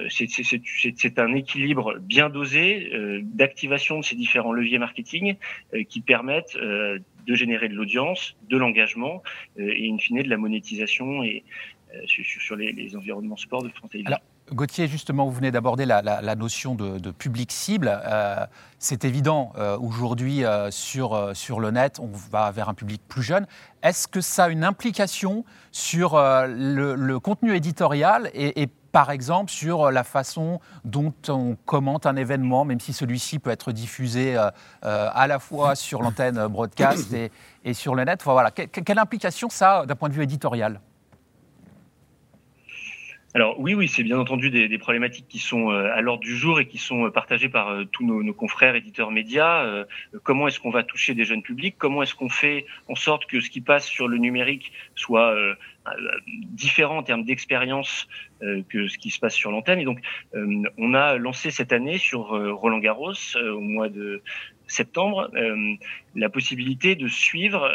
c'est 0.09 1.19
un 1.19 1.35
équilibre 1.35 1.99
bien 1.99 2.29
dosé 2.29 2.91
d'activation 3.23 4.01
de 4.01 4.05
ces 4.05 4.17
différents 4.17 4.53
leviers 4.53 4.79
marketing 4.79 5.37
qui 5.89 6.01
permettent 6.01 6.57
de 6.57 7.35
générer 7.35 7.69
de 7.69 7.75
l'audience, 7.75 8.37
de 8.49 8.57
l'engagement 8.57 9.23
et 9.59 9.91
in 9.91 9.99
fine 9.99 10.23
de 10.23 10.29
la 10.29 10.37
monétisation 10.37 11.23
et 11.23 11.45
sur, 12.07 12.57
les, 12.57 12.97
environnements 12.97 13.37
sport 13.37 13.63
de 13.63 13.69
France 13.71 13.91
Télévisions. 13.91 14.19
Gauthier, 14.53 14.89
justement, 14.89 15.27
vous 15.27 15.33
venez 15.33 15.51
d'aborder 15.51 15.85
la, 15.85 16.35
notion 16.35 16.75
de, 16.75 17.11
public 17.11 17.53
cible. 17.53 17.91
Euh, 18.05 18.47
c'est 18.79 19.05
évident, 19.05 19.53
euh, 19.57 19.77
aujourd'hui, 19.79 20.45
euh, 20.45 20.71
sur, 20.71 21.15
euh, 21.15 21.35
sur 21.35 21.61
le 21.61 21.71
net, 21.71 21.99
on 22.01 22.11
va 22.31 22.51
vers 22.51 22.69
un 22.69 22.75
public 22.75 23.03
plus 23.09 23.23
jeune. 23.23 23.47
Est-ce 23.83 24.09
que 24.09 24.21
ça 24.21 24.45
a 24.45 24.49
une 24.49 24.65
implication 24.65 25.45
sur 25.73 26.15
euh, 26.15 26.47
le, 26.47 27.19
contenu 27.19 27.55
éditorial 27.55 28.31
et, 28.35 28.69
par 28.93 29.11
exemple, 29.11 29.51
sur 29.51 29.91
la 29.91 30.05
façon 30.05 30.61
dont 30.85 31.13
on 31.29 31.57
commente 31.67 32.07
un 32.07 32.17
événement, 32.17 32.65
même 32.65 32.81
si 32.81 32.93
celui-ci 32.93 33.39
peut 33.39 33.51
être 33.51 33.73
diffusé 33.73 34.37
à 34.83 35.27
la 35.27 35.39
fois 35.39 35.75
sur 35.75 36.03
l'antenne 36.03 36.47
broadcast 36.49 37.13
et, 37.13 37.31
et, 37.65 37.75
sur 37.75 37.95
le 37.95 38.05
net 38.05 38.21
enfin, 38.21 38.33
voilà. 38.33 38.51
Que, 38.51 38.81
quelle 38.81 38.99
implication 38.99 39.49
ça 39.49 39.81
a 39.81 39.87
d'un 39.87 39.95
point 39.95 40.09
de 40.09 40.15
vue 40.15 40.23
éditorial? 40.23 40.81
Alors 43.35 43.61
oui, 43.61 43.75
oui, 43.75 43.89
c'est 43.89 44.03
bien 44.03 44.19
entendu 44.19 44.51
des, 44.51 44.69
des, 44.69 44.79
problématiques 44.79 45.29
qui 45.29 45.39
sont 45.39 45.71
euh, 45.71 45.93
à 45.95 46.01
l'ordre 46.01 46.23
du 46.23 46.35
jour 46.35 46.61
et 46.61 46.67
qui 46.67 46.79
sont 46.79 47.05
euh, 47.05 47.11
partagées 47.11 47.51
par 47.51 47.69
euh, 47.69 47.85
tous 47.85 48.05
nos, 48.05 48.23
nos, 48.23 48.33
confrères 48.33 48.75
éditeurs 48.75 49.11
médias. 49.11 49.65
Euh, 49.65 49.85
comment 50.23 50.49
est-ce 50.49 50.59
qu'on 50.59 50.71
va 50.71 50.83
toucher 50.83 51.15
des 51.15 51.25
jeunes 51.25 51.43
publics? 51.43 51.77
Comment 51.79 52.03
est-ce 52.03 52.15
qu'on 52.15 52.31
fait 52.31 52.65
en 52.89 52.95
sorte 52.95 53.27
que 53.27 53.41
ce 53.41 53.51
qui 53.51 53.61
passe 53.61 53.87
sur 53.87 54.09
le 54.09 54.17
numérique 54.17 54.73
soit 54.95 55.35
euh, 55.35 55.55
différent 56.53 56.99
en 56.99 57.03
termes 57.03 57.25
d'expérience 57.25 58.09
que 58.69 58.89
ce 58.89 58.99
qui 58.99 59.11
se 59.11 59.19
passe 59.19 59.35
sur 59.35 59.51
l'antenne 59.51 59.81
Et 59.81 59.85
donc, 59.85 60.01
on 60.35 60.95
a 60.95 61.17
lancé 61.17 61.51
cette 61.51 61.73
année 61.73 61.99
sur 61.99 62.29
Roland 62.29 62.79
Garros 62.79 63.15
au 63.37 63.61
mois 63.61 63.89
de 63.89 64.23
septembre 64.67 65.31
la 66.15 66.29
possibilité 66.29 66.95
de 66.95 67.09
suivre 67.09 67.69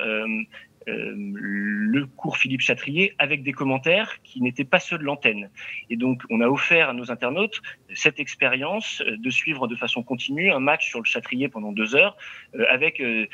euh, 0.88 1.14
le 1.16 2.06
cours 2.06 2.38
Philippe 2.38 2.62
Chatrier 2.62 3.14
avec 3.18 3.44
des 3.44 3.54
commentaires 3.54 4.22
qui 4.24 4.42
n'étaient 4.42 4.66
pas 4.66 4.80
ceux 4.80 4.98
de 4.98 5.04
l'antenne. 5.04 5.50
Et 5.90 5.96
donc, 5.96 6.24
on 6.30 6.42
a 6.42 6.48
offert 6.48 6.90
à 6.90 6.94
nos 6.94 7.12
internautes 7.12 7.62
cette 7.94 8.20
expérience 8.20 9.02
de 9.06 9.30
suivre 9.30 9.68
de 9.68 9.76
façon 9.76 10.04
continue 10.04 10.52
un 10.52 10.60
match 10.60 10.90
sur 10.90 11.00
le 11.00 11.06
Chatrier 11.06 11.48
pendant 11.48 11.72
deux 11.72 11.96
heures 11.96 12.18
euh, 12.56 12.66
avec 12.70 13.00
euh, 13.00 13.28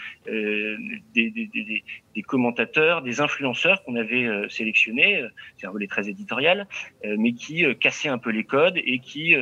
des, 1.13 1.83
commentateurs, 2.21 3.01
des 3.01 3.21
influenceurs 3.21 3.83
qu'on 3.83 3.95
avait 3.95 4.27
sélectionnés, 4.49 5.23
c'est 5.57 5.67
un 5.67 5.71
volet 5.71 5.87
très 5.87 6.09
éditorial, 6.09 6.67
mais 7.03 7.33
qui 7.33 7.65
cassaient 7.79 8.09
un 8.09 8.17
peu 8.17 8.29
les 8.31 8.43
codes 8.43 8.77
et 8.77 8.99
qui 8.99 9.35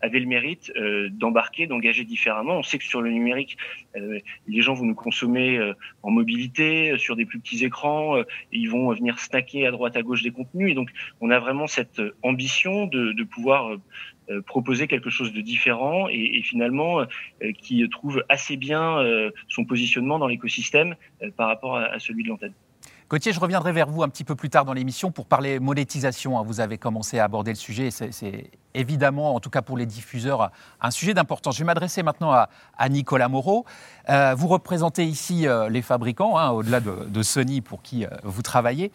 avaient 0.00 0.20
le 0.20 0.26
mérite 0.26 0.72
d'embarquer, 1.10 1.66
d'engager 1.66 2.04
différemment. 2.04 2.58
On 2.58 2.62
sait 2.62 2.78
que 2.78 2.84
sur 2.84 3.02
le 3.02 3.10
numérique, 3.10 3.56
les 3.94 4.60
gens 4.60 4.74
vont 4.74 4.86
nous 4.86 4.94
consommer 4.94 5.72
en 6.02 6.10
mobilité, 6.10 6.96
sur 6.98 7.16
des 7.16 7.24
plus 7.24 7.40
petits 7.40 7.64
écrans, 7.64 8.22
ils 8.52 8.70
vont 8.70 8.92
venir 8.92 9.18
snacker 9.18 9.66
à 9.66 9.70
droite 9.70 9.96
à 9.96 10.02
gauche 10.02 10.22
des 10.22 10.30
contenus. 10.30 10.70
Et 10.70 10.74
donc, 10.74 10.90
on 11.20 11.30
a 11.30 11.38
vraiment 11.38 11.66
cette 11.66 12.02
ambition 12.22 12.86
de 12.86 13.24
pouvoir 13.24 13.76
euh, 14.30 14.40
proposer 14.40 14.86
quelque 14.88 15.10
chose 15.10 15.34
de 15.34 15.40
différent 15.42 16.08
et, 16.08 16.40
finalement 16.42 17.00
euh, 17.00 17.06
qui 17.58 17.86
trouve 17.90 18.24
assez 18.30 18.56
bien 18.56 18.98
euh, 18.98 19.30
son 19.48 19.66
positionnement 19.66 20.18
dans 20.18 20.28
l'écosystème 20.28 20.94
par 21.36 21.48
rapport 21.48 21.76
à, 21.76 21.98
celui 21.98 22.22
de 22.24 22.28
l'antenne. 22.30 22.54
Gauthier, 23.10 23.32
je 23.32 23.40
reviendrai 23.40 23.72
vers 23.72 23.88
vous 23.90 24.02
un 24.02 24.08
petit 24.08 24.24
peu 24.24 24.34
plus 24.34 24.48
tard 24.48 24.64
dans 24.64 24.72
l'émission 24.72 25.10
pour 25.10 25.26
parler 25.26 25.60
monétisation. 25.60 26.38
Hein. 26.38 26.42
Vous 26.42 26.60
avez 26.60 26.78
commencé 26.78 27.18
à 27.18 27.24
aborder 27.24 27.50
le 27.50 27.56
sujet. 27.56 27.90
Évidemment, 28.74 29.34
en 29.34 29.40
tout 29.40 29.50
cas 29.50 29.62
pour 29.62 29.76
les 29.76 29.86
diffuseurs, 29.86 30.50
un 30.80 30.90
sujet 30.90 31.14
d'importance. 31.14 31.54
Je 31.54 31.60
vais 31.60 31.66
m'adresser 31.66 32.02
maintenant 32.02 32.32
à, 32.32 32.48
Nicolas 32.88 33.28
Moreau. 33.28 33.64
Euh, 34.10 34.34
vous 34.36 34.48
représentez 34.48 35.04
ici 35.04 35.46
euh, 35.46 35.68
les 35.68 35.80
fabricants, 35.80 36.36
hein, 36.36 36.50
au-delà 36.50 36.80
de, 36.80 37.22
Sony 37.22 37.62
pour 37.62 37.80
qui 37.80 38.04
euh, 38.04 38.08
vous 38.22 38.42
travaillez. 38.42 38.92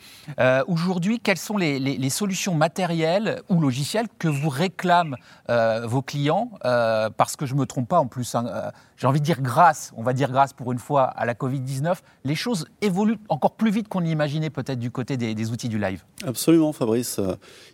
Aujourd'hui, 0.67 1.19
quelles 1.19 1.37
sont 1.37 1.57
les, 1.57 2.09
solutions 2.09 2.53
matérielles 2.53 3.41
ou 3.49 3.59
logicielles 3.59 4.07
que 4.19 4.27
vous 4.27 4.49
réclament 4.49 5.15
vos 5.47 6.01
clients 6.01 6.51
Parce 6.61 7.35
que 7.35 7.45
je 7.45 7.55
ne 7.55 7.59
me 7.59 7.65
trompe 7.65 7.87
pas 7.87 7.99
en 7.99 8.07
plus. 8.07 8.35
Hein, 8.35 8.71
j'ai 8.97 9.07
envie 9.07 9.19
de 9.19 9.25
dire 9.25 9.41
grâce, 9.41 9.93
on 9.95 10.03
va 10.03 10.13
dire 10.13 10.31
grâce 10.31 10.53
pour 10.53 10.71
une 10.71 10.79
fois 10.79 11.03
à 11.03 11.25
la 11.25 11.33
Covid-19, 11.33 11.97
les 12.25 12.35
choses 12.35 12.67
évoluent 12.81 13.19
encore 13.29 13.55
plus 13.55 13.71
vite 13.71 13.87
qu'on 13.87 13.99
l'imaginait 13.99 14.49
peut-être 14.49 14.79
du 14.79 14.91
côté 14.91 15.17
des, 15.17 15.51
outils 15.51 15.69
du 15.69 15.79
live. 15.79 16.03
Absolument, 16.25 16.73
Fabrice. 16.73 17.19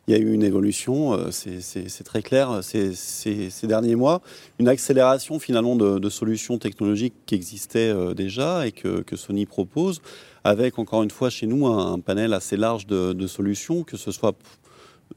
Il 0.07 0.15
y 0.15 0.17
a 0.17 0.19
eu 0.19 0.31
une 0.31 0.43
évolution, 0.43 1.31
c'est 1.95 2.03
très 2.03 2.21
clair, 2.21 2.59
ces, 2.61 3.51
derniers 3.63 3.95
mois. 3.95 4.21
Une 4.59 4.67
accélération 4.67 5.39
finalement 5.39 5.75
de, 5.75 6.09
solutions 6.09 6.57
technologiques 6.57 7.13
qui 7.25 7.35
existaient 7.35 7.89
euh, 7.89 8.13
déjà 8.13 8.67
et 8.67 8.71
que, 8.71 9.03
Sony 9.15 9.45
propose, 9.45 10.01
avec 10.43 10.77
encore 10.77 11.03
une 11.03 11.11
fois 11.11 11.29
chez 11.29 11.47
nous 11.47 11.67
un, 11.67 11.99
panel 11.99 12.33
assez 12.33 12.57
large 12.57 12.85
de, 12.85 13.27
solutions, 13.27 13.83
que 13.83 13.97
ce 13.97 14.11
soit 14.11 14.35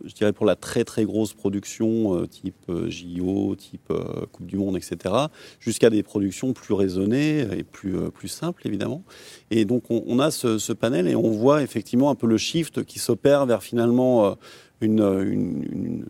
je 0.04 0.12
dirais 0.12 0.34
pour 0.34 0.44
la 0.44 0.54
très 0.54 0.84
très 0.84 1.06
grosse 1.06 1.32
production 1.32 2.14
euh, 2.14 2.26
type 2.26 2.54
euh, 2.68 2.90
JO, 2.90 3.56
type 3.56 3.90
Coupe 4.32 4.46
du 4.46 4.58
Monde, 4.58 4.76
etc., 4.76 5.14
jusqu'à 5.60 5.88
des 5.88 6.02
productions 6.02 6.52
plus 6.52 6.74
raisonnées 6.74 7.40
et 7.56 7.64
plus, 7.64 7.94
plus 8.10 8.28
simples 8.28 8.66
évidemment. 8.66 9.02
Et 9.50 9.64
donc 9.64 9.84
on, 9.90 10.18
a 10.20 10.30
ce, 10.30 10.72
panel 10.74 11.08
et 11.08 11.16
on 11.16 11.30
voit 11.30 11.62
effectivement 11.62 12.10
un 12.10 12.14
peu 12.14 12.26
le 12.26 12.36
shift 12.36 12.84
qui 12.84 12.98
s'opère 12.98 13.46
vers 13.46 13.62
finalement 13.62 14.36
une, 14.80 16.04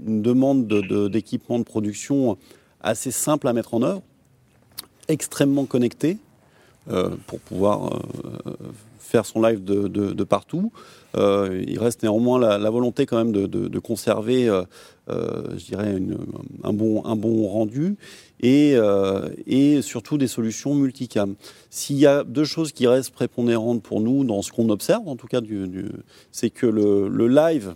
une, 0.00 0.22
demande 0.22 0.66
d'équipement 1.10 1.58
de, 1.58 1.64
de 1.64 1.68
production 1.68 2.38
assez 2.80 3.10
simple 3.10 3.48
à 3.48 3.52
mettre 3.52 3.74
en 3.74 3.82
œuvre, 3.82 4.02
extrêmement 5.08 5.64
connecté. 5.64 6.18
pour 7.26 7.40
pouvoir 7.40 8.02
faire 8.98 9.26
son 9.26 9.40
live 9.40 9.64
de, 9.64 9.88
de 9.88 10.24
partout. 10.24 10.72
Euh, 11.16 11.62
il 11.66 11.78
reste 11.78 12.02
néanmoins 12.02 12.38
la, 12.38 12.70
volonté 12.70 13.06
quand 13.06 13.16
même 13.16 13.32
de, 13.32 13.78
conserver, 13.78 14.48
euh, 14.48 14.62
euh, 15.08 15.56
je 15.56 15.64
dirais, 15.66 15.96
un, 16.64 16.72
bon, 16.72 17.04
un 17.04 17.16
bon 17.16 17.46
rendu 17.46 17.96
et, 18.40 18.76
et 19.46 19.82
surtout 19.82 20.18
des 20.18 20.26
solutions 20.26 20.74
multicam. 20.74 21.34
S'il 21.70 21.96
y 21.96 22.06
a 22.06 22.24
deux 22.24 22.44
choses 22.44 22.72
qui 22.72 22.86
restent 22.86 23.12
prépondérantes 23.12 23.82
pour 23.82 24.00
nous 24.00 24.24
dans 24.24 24.42
ce 24.42 24.52
qu'on 24.52 24.68
observe, 24.68 25.08
en 25.08 25.16
tout 25.16 25.28
cas, 25.28 25.40
du, 25.40 25.90
c'est 26.32 26.50
que 26.50 26.66
le, 26.66 27.08
le 27.08 27.28
live 27.28 27.74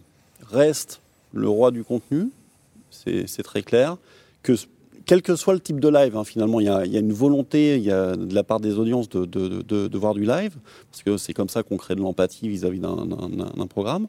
reste 0.50 1.02
le 1.32 1.48
roi 1.48 1.70
du 1.70 1.84
contenu, 1.84 2.30
c'est 2.90 3.42
très 3.42 3.62
clair, 3.62 3.96
que 4.42 4.54
quel 5.08 5.22
que 5.22 5.36
soit 5.36 5.54
le 5.54 5.60
type 5.60 5.80
de 5.80 5.88
live, 5.88 6.18
hein, 6.18 6.24
finalement, 6.24 6.60
il 6.60 6.66
y, 6.66 6.68
a, 6.68 6.84
une 6.84 7.14
volonté 7.14 7.80
y 7.80 7.90
a 7.90 8.14
de 8.14 8.34
la 8.34 8.44
part 8.44 8.60
des 8.60 8.78
audiences 8.78 9.08
de, 9.08 9.24
de, 9.24 9.98
voir 9.98 10.12
du 10.12 10.26
live, 10.26 10.58
parce 10.90 11.02
que 11.02 11.16
c'est 11.16 11.32
comme 11.32 11.48
ça 11.48 11.62
qu'on 11.62 11.78
crée 11.78 11.94
de 11.94 12.02
l'empathie 12.02 12.46
vis-à-vis 12.46 12.78
d'un 12.78 13.66
programme. 13.70 14.06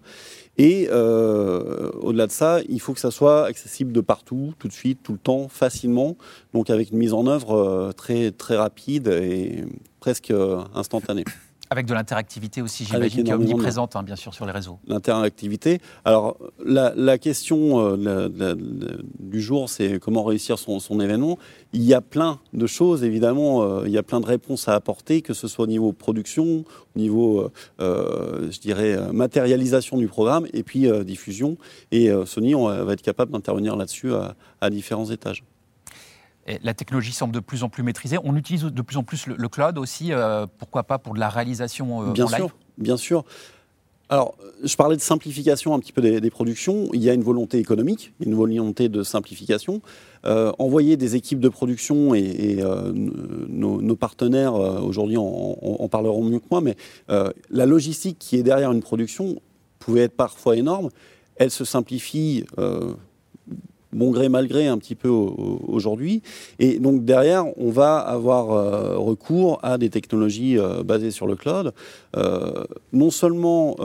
Et 0.58 0.90
euh, 0.92 1.90
au-delà 2.02 2.28
de 2.28 2.34
ça, 2.34 2.60
il 2.68 2.82
faut 2.82 2.94
que 2.94 3.00
ça 3.00 3.12
soit 3.12 3.46
accessible 3.46 3.94
de 3.94 4.02
partout, 4.02 4.54
tout 4.60 4.68
de 4.68 4.74
suite, 4.74 5.00
tout 5.02 5.14
le 5.14 5.20
temps, 5.20 5.48
facilement, 5.48 6.18
donc 6.54 6.70
avec 6.70 6.92
une 6.92 6.98
mise 6.98 7.14
en 7.14 7.28
œuvre 7.28 7.54
euh, 7.54 7.92
très, 7.94 8.32
très 8.32 8.58
rapide 8.58 9.08
et 9.08 9.64
presque 10.02 10.32
euh, 10.32 10.62
instantanée. 10.76 11.24
Avec 11.72 11.86
de 11.86 11.94
l'interactivité 11.94 12.62
aussi, 12.64 12.84
j'imagine, 12.84 13.24
qui 13.24 13.30
est 13.30 13.34
omniprésente, 13.34 13.96
hein, 13.96 14.02
bien 14.02 14.16
sûr, 14.16 14.34
sur 14.34 14.46
les 14.46 14.52
réseaux. 14.52 14.80
L'interactivité. 14.88 15.80
Alors, 16.04 16.38
la, 16.66 17.18
question 17.20 17.80
euh, 17.80 18.56
du 19.20 19.40
jour, 19.40 19.70
c'est 19.70 20.00
comment 20.00 20.24
réussir 20.24 20.58
son, 20.58 21.00
événement. 21.00 21.38
Il 21.74 21.84
y 21.84 21.94
a 21.94 22.02
plein 22.02 22.40
de 22.54 22.66
choses, 22.66 23.04
évidemment, 23.04 23.62
euh, 23.62 23.84
il 23.86 23.92
y 23.92 24.00
a 24.00 24.04
plein 24.04 24.20
de 24.20 24.26
réponses 24.26 24.68
à 24.68 24.74
apporter, 24.74 25.22
que 25.22 25.34
ce 25.34 25.48
soit 25.48 25.66
au 25.66 25.68
niveau 25.68 25.94
production, 25.94 26.66
au 26.96 27.00
niveau, 27.00 27.52
euh, 27.80 28.52
je 28.52 28.60
dirais, 28.60 28.98
matérialisation 29.14 29.98
du 29.98 30.08
programme, 30.08 30.48
et 30.54 30.64
puis 30.64 30.90
diffusion. 31.06 31.58
Et 31.92 32.10
Sony 32.26 32.56
on 32.56 32.66
va 32.66 32.94
être 32.94 33.02
capable 33.02 33.32
d'intervenir 33.32 33.76
là-dessus 33.76 34.12
à 34.62 34.70
différents 34.70 35.10
étages 35.10 35.44
la 36.64 36.74
technologie 36.74 37.12
semble 37.12 37.34
de 37.34 37.40
plus 37.40 37.64
en 37.64 37.70
plus 37.70 37.84
maîtrisée. 37.84 38.18
On 38.24 38.36
utilise 38.36 38.64
de 38.64 38.82
plus 38.82 38.98
en 38.98 39.04
plus 39.04 39.28
le, 39.28 39.50
cloud 39.50 39.78
aussi, 39.78 40.12
euh, 40.12 40.46
pourquoi 40.58 40.84
pas 40.84 40.98
pour 40.98 41.14
de 41.14 41.20
la 41.20 41.30
réalisation 41.30 42.02
euh, 42.02 42.12
bien 42.12 42.26
en 42.26 42.30
live 42.30 42.38
sûr, 42.38 42.50
Bien 42.78 42.98
sûr. 42.98 43.26
Alors, 44.12 44.36
je 44.64 44.76
parlais 44.76 44.96
de 44.96 45.02
simplification 45.02 45.76
un 45.76 45.80
petit 45.80 45.92
peu 45.92 46.02
des, 46.02 46.30
productions. 46.32 46.90
Il 46.94 47.04
y 47.04 47.12
a 47.12 47.14
une 47.14 47.22
volonté 47.22 47.60
économique, 47.60 48.12
une 48.20 48.34
volonté 48.34 48.90
de 48.90 49.04
simplification. 49.04 49.82
Euh, 50.26 50.52
envoyer 50.58 50.98
des 50.98 51.16
équipes 51.16 51.40
de 51.40 51.50
production 51.50 52.16
et, 52.16 52.64
nos, 53.48 53.96
partenaires 53.96 54.56
aujourd'hui 54.56 55.18
en, 55.18 55.88
parleront 55.92 56.24
mieux 56.24 56.40
que 56.40 56.48
moi, 56.50 56.60
mais 56.60 56.76
la 57.08 57.66
logistique 57.68 58.18
qui 58.18 58.36
est 58.38 58.44
derrière 58.44 58.72
une 58.72 58.82
production 58.82 59.40
pouvait 59.78 60.02
être 60.02 60.16
parfois 60.16 60.56
énorme. 60.56 60.90
Elle 61.36 61.52
se 61.52 61.64
simplifie 61.64 62.46
bon 63.94 64.12
gré 64.12 64.30
mal 64.30 64.48
gré 64.48 64.68
un 64.68 64.78
petit 64.78 64.96
peu 64.96 65.10
aujourd'hui. 65.10 66.22
Et 66.60 66.80
donc 66.80 67.06
derrière, 67.06 67.46
on 67.58 67.72
va 67.72 67.98
avoir 67.98 68.52
euh, 68.52 68.98
recours 68.98 69.60
à 69.64 69.78
des 69.78 69.90
technologies 69.90 70.58
euh, 70.58 70.84
basées 70.84 71.12
sur 71.12 71.28
le 71.28 71.36
cloud. 71.36 71.74
Euh, 72.16 72.66
non 72.94 73.12
seulement, 73.12 73.76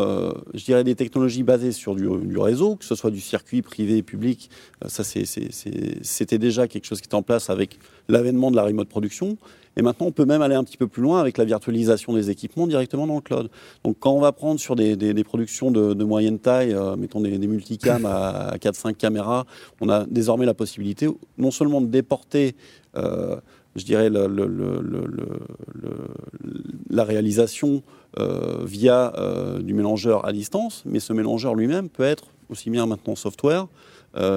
je 0.55 0.65
dirais, 0.65 0.85
des 0.85 0.95
technologies 0.95 1.43
basées 1.43 1.73
sur 1.73 1.95
du, 1.95 2.39
réseau, 2.39 2.77
que 2.77 2.85
ce 2.85 2.95
soit 2.95 3.11
du 3.11 3.21
circuit 3.21 3.63
privé 3.63 4.03
public, 4.03 4.51
ça 4.87 5.03
c'était 5.05 6.39
déjà 6.39 6.69
quelque 6.69 6.85
chose 6.85 7.01
qui 7.01 7.07
était 7.07 7.15
en 7.15 7.23
place 7.23 7.51
avec 7.51 7.79
l'avènement 8.09 8.51
de 8.51 8.57
la 8.57 8.65
remote 8.65 8.89
production. 8.89 9.37
Et 9.77 9.83
maintenant, 9.83 10.07
on 10.07 10.13
peut 10.13 10.25
même 10.25 10.43
aller 10.43 10.55
un 10.55 10.65
petit 10.65 10.77
peu 10.77 10.87
plus 10.87 11.03
loin 11.03 11.21
avec 11.21 11.37
la 11.39 11.45
virtualisation 11.45 12.13
des 12.13 12.31
équipements 12.31 12.67
directement 12.67 13.07
dans 13.07 13.17
le 13.17 13.21
cloud. 13.21 13.51
Donc, 13.85 13.97
quand 13.99 14.13
on 14.13 14.21
va 14.21 14.33
prendre 14.33 14.61
sur 14.61 14.77
des, 14.77 15.25
productions 15.25 15.71
de, 15.71 16.05
moyenne 16.05 16.39
taille, 16.39 16.73
euh, 16.73 16.97
mettons 16.97 17.21
des, 17.21 17.39
multicams 17.39 18.07
à, 18.07 18.57
4-5 18.59 18.95
caméras, 18.95 19.47
on 19.81 19.89
a 19.89 20.07
désormais 20.07 20.47
la 20.47 20.55
possibilité 20.55 21.09
non 21.39 21.51
seulement 21.51 21.81
de 21.81 21.87
déporter, 21.87 22.55
euh, 22.97 23.37
je 23.75 23.85
dirais, 23.85 24.11
la 26.91 27.05
réalisation 27.05 27.83
euh, 28.19 28.59
via 28.65 29.13
du 29.61 29.75
mélangeur 29.75 30.27
à 30.27 30.33
distance, 30.33 30.83
mais 30.87 31.01
ce 31.01 31.13
mélangeur 31.13 31.55
lui-même 31.55 31.89
peut 31.89 32.05
être 32.05 32.29
aussi 32.49 32.71
bien 32.71 32.87
maintenant 32.87 33.17
software 33.17 33.67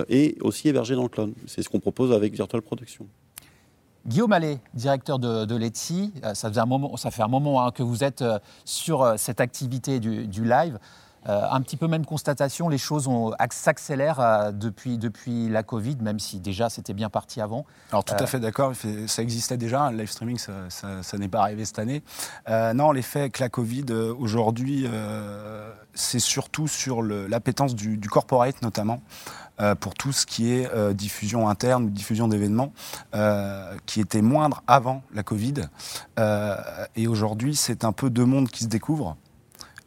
et 0.09 0.35
aussi 0.41 0.69
hébergé 0.69 0.95
dans 0.95 1.03
le 1.03 1.09
cloud. 1.09 1.33
C'est 1.45 1.61
ce 1.61 1.69
qu'on 1.69 1.79
propose 1.79 2.11
avec 2.11 2.33
Virtual 2.33 2.63
Production. 2.63 3.05
Guillaume 4.07 4.31
Allais, 4.31 4.59
directeur 4.73 5.19
de, 5.19 5.43
de 5.43 5.55
l'ETSI, 5.55 6.13
euh, 6.23 6.33
ça, 6.33 6.49
un 6.55 6.65
moment, 6.65 6.95
ça 6.95 7.11
fait 7.11 7.23
un 7.23 7.27
moment 7.27 7.65
hein, 7.65 7.71
que 7.71 7.83
vous 7.83 8.05
êtes 8.05 8.21
euh, 8.21 8.39
sur 8.63 9.01
euh, 9.01 9.17
cette 9.17 9.41
activité 9.41 9.99
du, 9.99 10.43
live. 10.45 10.79
un 11.25 11.61
petit 11.61 11.75
peu 11.75 11.87
même 11.87 12.05
constatation, 12.05 12.69
les 12.69 12.77
choses 12.77 13.09
s'accélèrent 13.51 14.53
depuis, 14.53 14.97
depuis 14.97 15.49
la 15.49 15.61
Covid, 15.61 15.97
même 15.99 16.19
si 16.19 16.39
déjà 16.39 16.69
c'était 16.69 16.93
bien 16.93 17.09
parti 17.09 17.41
avant. 17.41 17.65
Alors 17.91 18.05
tout 18.05 18.13
à 18.17 18.25
fait 18.27 18.39
d'accord, 18.39 18.71
ça 19.07 19.21
existait 19.21 19.57
déjà, 19.57 19.91
le 19.91 19.97
live 19.97 20.09
streaming, 20.09 20.37
ça, 20.37 21.17
n'est 21.17 21.27
pas 21.27 21.41
arrivé 21.41 21.65
cette 21.65 21.79
année. 21.79 22.01
non, 22.47 22.93
l'effet 22.93 23.29
que 23.29 23.43
la 23.43 23.49
Covid 23.49 23.91
aujourd'hui, 24.17 24.87
c'est 25.93 26.19
surtout 26.19 26.69
sur 26.69 27.01
l'appétence 27.01 27.75
du, 27.75 27.97
du, 27.97 28.07
corporate 28.07 28.61
notamment. 28.61 29.01
Euh, 29.59 29.75
pour 29.75 29.93
tout 29.95 30.11
ce 30.11 30.25
qui 30.25 30.53
est 30.53 30.71
euh, 30.73 30.93
diffusion 30.93 31.49
interne, 31.49 31.89
diffusion 31.89 32.27
d'événements, 32.27 32.73
euh, 33.15 33.75
qui 33.85 33.99
était 33.99 34.21
moindre 34.21 34.63
avant 34.67 35.03
la 35.13 35.23
Covid. 35.23 35.55
et 36.95 37.07
aujourd'hui, 37.07 37.55
c'est 37.55 37.83
un 37.83 37.91
peu 37.91 38.09
deux 38.09 38.25
mondes 38.25 38.49
qui 38.49 38.63
se 38.63 38.69
découvrent 38.69 39.17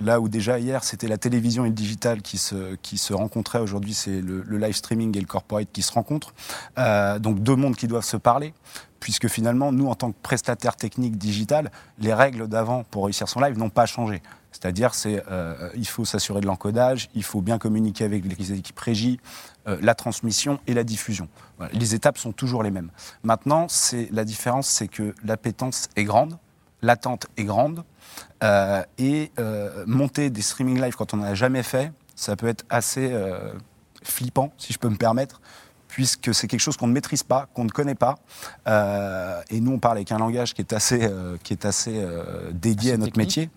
Là 0.01 0.19
où 0.19 0.31
déjà 0.31 0.59
hier, 0.59 0.83
c'était 0.83 1.09
la 1.09 1.19
télévision 1.19 1.67
et 1.67 1.69
le 1.69 1.75
digital 1.75 2.23
qui 2.23 2.39
se, 2.39 2.75
qui 2.77 2.97
se 2.97 3.13
rencontraient, 3.13 3.59
aujourd'hui, 3.59 3.93
c'est 3.93 4.23
le, 4.23 4.43
live 4.57 4.75
streaming 4.75 5.17
et 5.17 5.21
le 5.21 5.27
corporate 5.27 5.69
qui 5.73 5.83
se 5.83 5.93
rencontrent. 5.93 6.33
Euh, 6.79 7.19
donc 7.19 7.41
deux 7.41 7.55
mondes 7.55 7.77
qui 7.77 7.87
doivent 7.87 8.05
se 8.05 8.17
parler, 8.17 8.55
puisque 8.99 9.29
finalement, 9.29 9.73
nous, 9.73 9.89
en 9.89 9.95
tant 9.95 10.13
que 10.13 10.17
prestataire 10.23 10.77
technique 10.77 11.19
digital, 11.19 11.71
les 11.99 12.15
règles 12.15 12.49
d'avant 12.49 12.85
pour 12.85 13.05
réussir 13.05 13.29
son 13.29 13.41
live 13.41 13.59
n'ont 13.59 13.69
pas 13.69 13.85
changé. 13.85 14.23
C'est-à-dire, 14.53 14.95
c'est, 14.95 15.23
euh, 15.31 15.71
il 15.75 15.87
faut 15.87 16.05
s'assurer 16.05 16.41
de 16.41 16.47
l'encodage, 16.47 17.09
il 17.15 17.23
faut 17.23 17.41
bien 17.41 17.59
communiquer 17.59 18.05
avec 18.05 18.25
les 18.25 18.53
équipes 18.53 18.79
régie, 18.79 19.21
euh, 19.69 19.79
la 19.81 19.95
transmission 19.95 20.59
et 20.67 20.75
la 20.75 20.85
diffusion. 20.85 21.29
Les 21.73 21.95
étapes 21.95 22.19
sont 22.19 22.33
toujours 22.33 22.63
les 22.63 22.71
mêmes. 22.71 22.91
Maintenant, 23.23 23.69
c'est, 23.69 24.09
la 24.13 24.25
différence, 24.25 24.67
c'est 24.69 24.89
que 24.89 25.15
l'appétence 25.25 25.89
est 25.97 26.05
grande, 26.05 26.39
l'attente 26.83 27.27
est 27.37 27.45
grande, 27.45 27.85
euh, 28.43 28.83
et 28.99 29.31
monter 29.87 30.31
des 30.31 30.43
streaming 30.43 30.81
live 30.81 30.97
quand 30.97 31.15
on 31.15 31.19
n'en 31.19 31.25
a 31.25 31.35
jamais 31.35 31.63
fait, 31.63 31.93
ça 32.17 32.37
peut 32.37 32.49
être 32.49 32.65
assez 32.71 33.15
flippant, 34.03 34.53
si 34.59 34.73
je 34.73 34.79
peux 34.79 34.89
me 34.89 34.97
permettre, 34.97 35.41
puisque 35.91 36.35
c'est 36.35 36.47
quelque 36.47 36.61
chose 36.61 36.77
qu'on 36.77 36.87
ne 36.87 36.93
maîtrise 36.93 37.23
pas, 37.23 37.47
qu'on 37.53 37.65
ne 37.65 37.71
connaît 37.71 37.95
pas. 37.95 38.17
Euh, 38.67 39.41
et 39.51 39.61
nous, 39.61 39.73
on 39.73 39.79
parle 39.79 39.99
avec 39.99 40.13
un 40.13 40.19
langage 40.19 40.55
qui 40.55 40.63
est 40.63 40.73
assez, 40.73 41.01
euh, 41.03 41.37
qui 41.43 41.53
est 41.53 41.65
assez 41.65 41.95
euh, 41.97 42.51
dédié 42.53 42.93
à 42.93 42.97
notre 42.97 43.19
métier. 43.19 43.51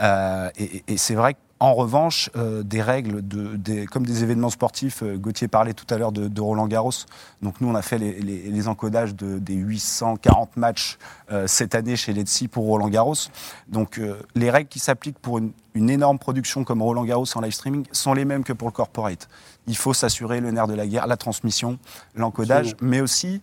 et, 0.00 0.84
et 0.86 0.96
c'est 0.96 1.14
vrai 1.14 1.34
que 1.34 1.40
en 1.60 1.74
revanche, 1.74 2.30
euh, 2.36 2.62
des 2.62 2.82
règles, 2.82 3.26
de, 3.26 3.56
des, 3.56 3.86
comme 3.86 4.06
des 4.06 4.22
événements 4.22 4.50
sportifs, 4.50 5.02
euh, 5.02 5.16
Gauthier 5.16 5.48
parlait 5.48 5.74
tout 5.74 5.86
à 5.92 5.98
l'heure 5.98 6.12
de, 6.12 6.40
Roland 6.40 6.68
Garros. 6.68 6.92
Donc 7.42 7.60
nous, 7.60 7.68
on 7.68 7.74
a 7.74 7.82
fait 7.82 7.98
les, 7.98 8.68
encodages 8.68 9.14
de, 9.14 9.38
des 9.38 9.54
840 9.54 10.56
matchs 10.56 10.98
euh, 11.32 11.46
cette 11.48 11.74
année 11.74 11.96
chez 11.96 12.12
Letzi 12.12 12.46
pour 12.46 12.64
Roland 12.64 12.88
Garros. 12.88 13.14
Donc 13.68 14.00
les 14.34 14.50
règles 14.50 14.68
qui 14.68 14.78
s'appliquent 14.78 15.18
pour 15.18 15.38
une, 15.38 15.52
énorme 15.74 16.18
production 16.18 16.64
comme 16.64 16.82
Roland 16.82 17.04
Garros 17.04 17.26
en 17.36 17.40
live 17.40 17.52
streaming 17.52 17.84
sont 17.92 18.12
les 18.12 18.24
mêmes 18.24 18.42
que 18.42 18.52
pour 18.52 18.66
le 18.68 18.72
corporate. 18.72 19.28
Il 19.68 19.76
faut 19.76 19.94
s'assurer 19.94 20.40
le 20.40 20.50
nerf 20.50 20.66
de 20.66 20.74
la 20.74 20.86
guerre, 20.86 21.06
la 21.06 21.16
transmission, 21.16 21.78
l'encodage, 22.16 22.74
mais 22.80 23.00
aussi 23.00 23.40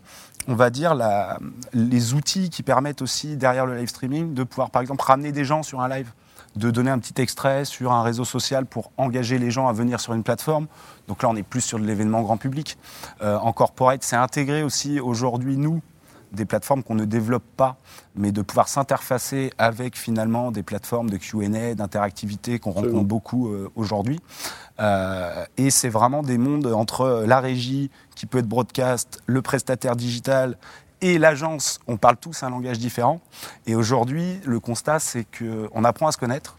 on 0.47 0.55
va 0.55 0.69
dire, 0.69 0.93
la, 0.93 1.39
les 1.73 2.13
outils 2.13 2.49
qui 2.49 2.63
permettent 2.63 3.01
aussi, 3.01 3.35
derrière 3.35 3.65
le 3.65 3.75
live 3.75 3.87
streaming, 3.87 4.33
de 4.33 4.43
pouvoir, 4.43 4.69
par 4.69 4.81
exemple, 4.81 5.03
ramener 5.03 5.31
des 5.31 5.43
gens 5.43 5.63
sur 5.63 5.81
un 5.81 5.89
live 5.89 6.11
de 6.55 6.71
donner 6.71 6.89
un 6.89 6.99
petit 6.99 7.21
extrait 7.21 7.65
sur 7.65 7.91
un 7.91 8.01
réseau 8.01 8.23
social 8.23 8.65
pour 8.65 8.91
engager 8.97 9.37
les 9.37 9.51
gens 9.51 9.67
à 9.67 9.73
venir 9.73 9.99
sur 9.99 10.13
une 10.13 10.23
plateforme. 10.23 10.67
Donc 11.07 11.21
là, 11.21 11.29
on 11.29 11.35
est 11.35 11.43
plus 11.43 11.61
sur 11.61 11.79
de 11.79 11.85
l'événement 11.85 12.21
grand 12.21 12.37
public. 12.37 12.77
Euh, 13.21 13.37
en 13.37 13.51
corporate, 13.51 14.03
c'est 14.03 14.15
intégré 14.15 14.63
aussi 14.63 14.99
aujourd'hui, 14.99 15.57
nous, 15.57 15.81
des 16.31 16.45
plateformes 16.45 16.83
qu'on 16.83 16.95
ne 16.95 17.05
développe 17.05 17.45
pas, 17.57 17.77
mais 18.15 18.31
de 18.31 18.41
pouvoir 18.41 18.67
s'interfacer 18.67 19.51
avec 19.57 19.97
finalement 19.97 20.51
des 20.51 20.63
plateformes 20.63 21.09
de 21.09 21.17
Q&A, 21.17 21.75
d'interactivité 21.75 22.59
qu'on 22.59 22.71
rencontre 22.71 23.03
beaucoup 23.03 23.49
euh, 23.49 23.69
aujourd'hui. 23.75 24.19
Euh, 24.79 25.45
et 25.57 25.69
c'est 25.69 25.89
vraiment 25.89 26.23
des 26.23 26.37
mondes 26.37 26.67
entre 26.67 27.23
la 27.25 27.39
régie, 27.39 27.89
qui 28.15 28.25
peut 28.25 28.39
être 28.39 28.47
broadcast, 28.47 29.21
le 29.25 29.41
prestataire 29.41 29.95
digital 29.95 30.57
et 31.01 31.19
l'agence, 31.19 31.79
on 31.87 31.97
parle 31.97 32.17
tous 32.17 32.43
un 32.43 32.49
langage 32.49 32.79
différent. 32.79 33.19
Et 33.67 33.75
aujourd'hui, 33.75 34.39
le 34.45 34.59
constat, 34.59 34.99
c'est 34.99 35.25
qu'on 35.25 35.83
apprend 35.83 36.07
à 36.07 36.11
se 36.11 36.17
connaître. 36.17 36.57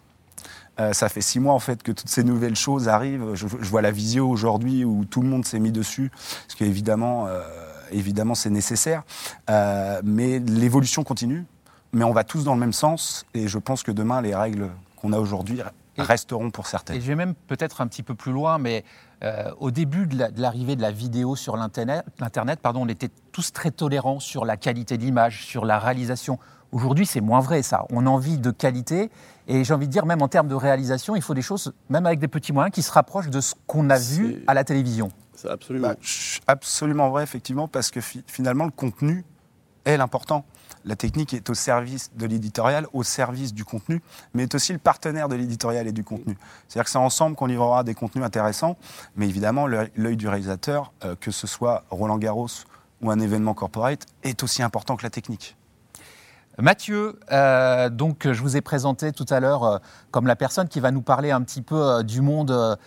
Euh, 0.78 0.92
ça 0.92 1.08
fait 1.08 1.23
six 1.23 1.40
mois 1.40 1.54
en 1.54 1.58
fait 1.58 1.82
que 1.82 1.90
toutes 1.90 2.11
ces 2.11 2.23
nouvelles 2.23 2.56
choses 2.56 2.88
arrivent. 2.88 3.35
Je, 3.35 3.46
vois 3.46 3.80
la 3.80 3.90
visio 3.90 4.28
aujourd'hui 4.28 4.85
où 4.85 5.06
tout 5.06 5.23
le 5.23 5.28
monde 5.28 5.46
s'est 5.46 5.58
mis 5.58 5.73
dessus, 5.73 6.11
parce 6.11 6.54
qu'évidemment, 6.56 7.26
euh, 7.28 7.42
évidemment, 7.90 8.35
c'est 8.35 8.50
nécessaire. 8.50 9.02
Euh, 9.50 10.00
mais 10.05 10.38
l'évolution 10.38 11.05
continue. 11.05 11.45
Mais 11.93 12.05
on 12.05 12.12
va 12.12 12.25
tous 12.25 12.45
dans 12.45 12.55
le 12.55 12.61
même 12.61 12.73
sens. 12.73 13.25
Et 13.35 13.49
je 13.49 13.59
pense 13.59 13.83
que 13.83 13.93
demain, 13.93 14.21
les 14.21 14.35
règles 14.35 14.71
qu'on 14.97 15.12
a 15.12 15.19
aujourd'hui 15.19 15.62
resteront 15.99 16.50
pour 16.50 16.66
certaines. 16.66 16.97
Et 16.97 17.00
je 17.00 17.07
vais 17.07 17.14
même 17.14 17.35
peut-être 17.35 17.81
un 17.81 17.87
petit 17.87 18.02
peu 18.02 18.14
plus 18.14 18.33
loin, 18.33 18.59
mais 18.59 18.85
euh, 19.25 19.50
au 19.59 19.71
début 19.71 20.07
de 20.07 20.26
l'arrivée 20.37 20.76
de 20.76 20.83
la 20.83 20.90
vidéo 20.90 21.37
sur 21.37 21.57
l'Internet, 21.57 22.61
pardon, 22.61 22.83
on 22.83 22.88
était 22.88 23.11
tous 23.33 23.52
très 23.52 23.71
tolérants 23.71 24.21
sur 24.21 24.45
la 24.45 24.57
qualité 24.57 24.99
d'image, 24.99 25.45
sur 25.45 25.64
la 25.64 25.78
réalisation. 25.78 26.38
Aujourd'hui, 26.73 27.07
c'est 27.07 27.21
moins 27.21 27.40
vrai, 27.40 27.62
ça. 27.62 27.87
On 27.90 28.07
a 28.07 28.11
envie 28.11 28.38
de 28.38 28.50
qualité. 28.50 29.11
Et 29.49 29.64
j'ai 29.64 29.73
envie 29.73 29.87
de 29.87 29.93
dire, 29.93 30.05
même 30.05 30.21
en 30.21 30.28
termes 30.28 30.49
de 30.49 30.55
réalisation, 30.55 31.16
il 31.16 31.23
faut 31.23 31.35
des 31.35 31.43
choses, 31.43 31.73
même 31.88 32.05
avec 32.05 32.19
des 32.19 32.28
petits 32.28 32.52
moyens, 32.52 32.75
qui 32.75 32.83
se 32.83 32.90
rapprochent 32.90 33.31
de 33.31 33.40
ce 33.40 33.55
qu'on 33.66 33.88
a 33.90 33.99
vu 33.99 34.43
à 34.47 34.55
la 34.55 34.64
télévision. 34.64 35.11
Absolument. 35.49 35.88
Bah, 35.88 35.97
absolument 36.47 37.11
vrai, 37.11 37.23
effectivement, 37.23 37.69
parce 37.69 37.91
que 37.91 38.00
finalement, 38.00 38.65
le 38.65 38.71
contenu 38.71 39.25
est 39.85 39.97
l'important 39.97 40.45
la 40.87 40.97
technique 40.97 41.35
est 41.35 41.50
au 41.50 41.55
service 41.55 42.11
de 42.17 42.26
l'éditorial, 42.26 42.87
au 42.93 43.03
service 43.03 43.53
du 43.53 43.65
contenu, 43.65 44.00
mais 44.33 44.45
est 44.45 44.55
aussi 44.55 44.73
le 44.73 44.79
partenaire 44.79 45.29
de 45.29 45.35
l'éditorial 45.35 45.87
et 45.87 45.93
du 45.93 46.05
contenu. 46.05 46.38
C'est-à-dire 46.69 46.85
que 46.85 46.91
c'est 46.91 46.99
ensemble 46.99 47.37
qu'on 47.37 47.47
livrera 47.47 47.83
des 47.83 47.94
contenus 47.94 48.25
intéressants, 48.25 48.77
mais 49.16 49.29
évidemment, 49.29 49.66
l'œil 49.66 50.16
du 50.16 50.29
réalisateur, 50.29 50.92
euh, 51.05 51.16
que 51.20 51.33
ce 51.33 51.47
soit 51.47 51.85
Roland 51.90 52.18
Garros 52.18 52.49
ou 53.03 53.11
un 53.11 53.18
événement 53.18 53.53
corporate, 53.53 54.07
est 54.23 54.42
aussi 54.42 54.62
important 54.62 54.97
que 54.97 55.03
la 55.03 55.11
technique. 55.11 55.57
Mathieu, 56.59 57.18
euh, 57.33 57.90
donc 57.90 58.33
je 58.33 58.40
vous 58.40 58.57
ai 58.57 58.62
présenté 58.62 59.12
tout 59.12 59.27
à 59.29 59.40
l'heure 59.40 59.64
euh, 59.64 59.79
comme 60.11 60.27
la 60.27 60.37
personne 60.37 60.68
qui 60.68 60.81
va 60.81 60.90
nous 60.90 61.03
parler 61.03 61.31
un 61.31 61.42
petit 61.42 61.61
peu 61.61 62.03
du 62.03 62.23
monde 62.23 62.79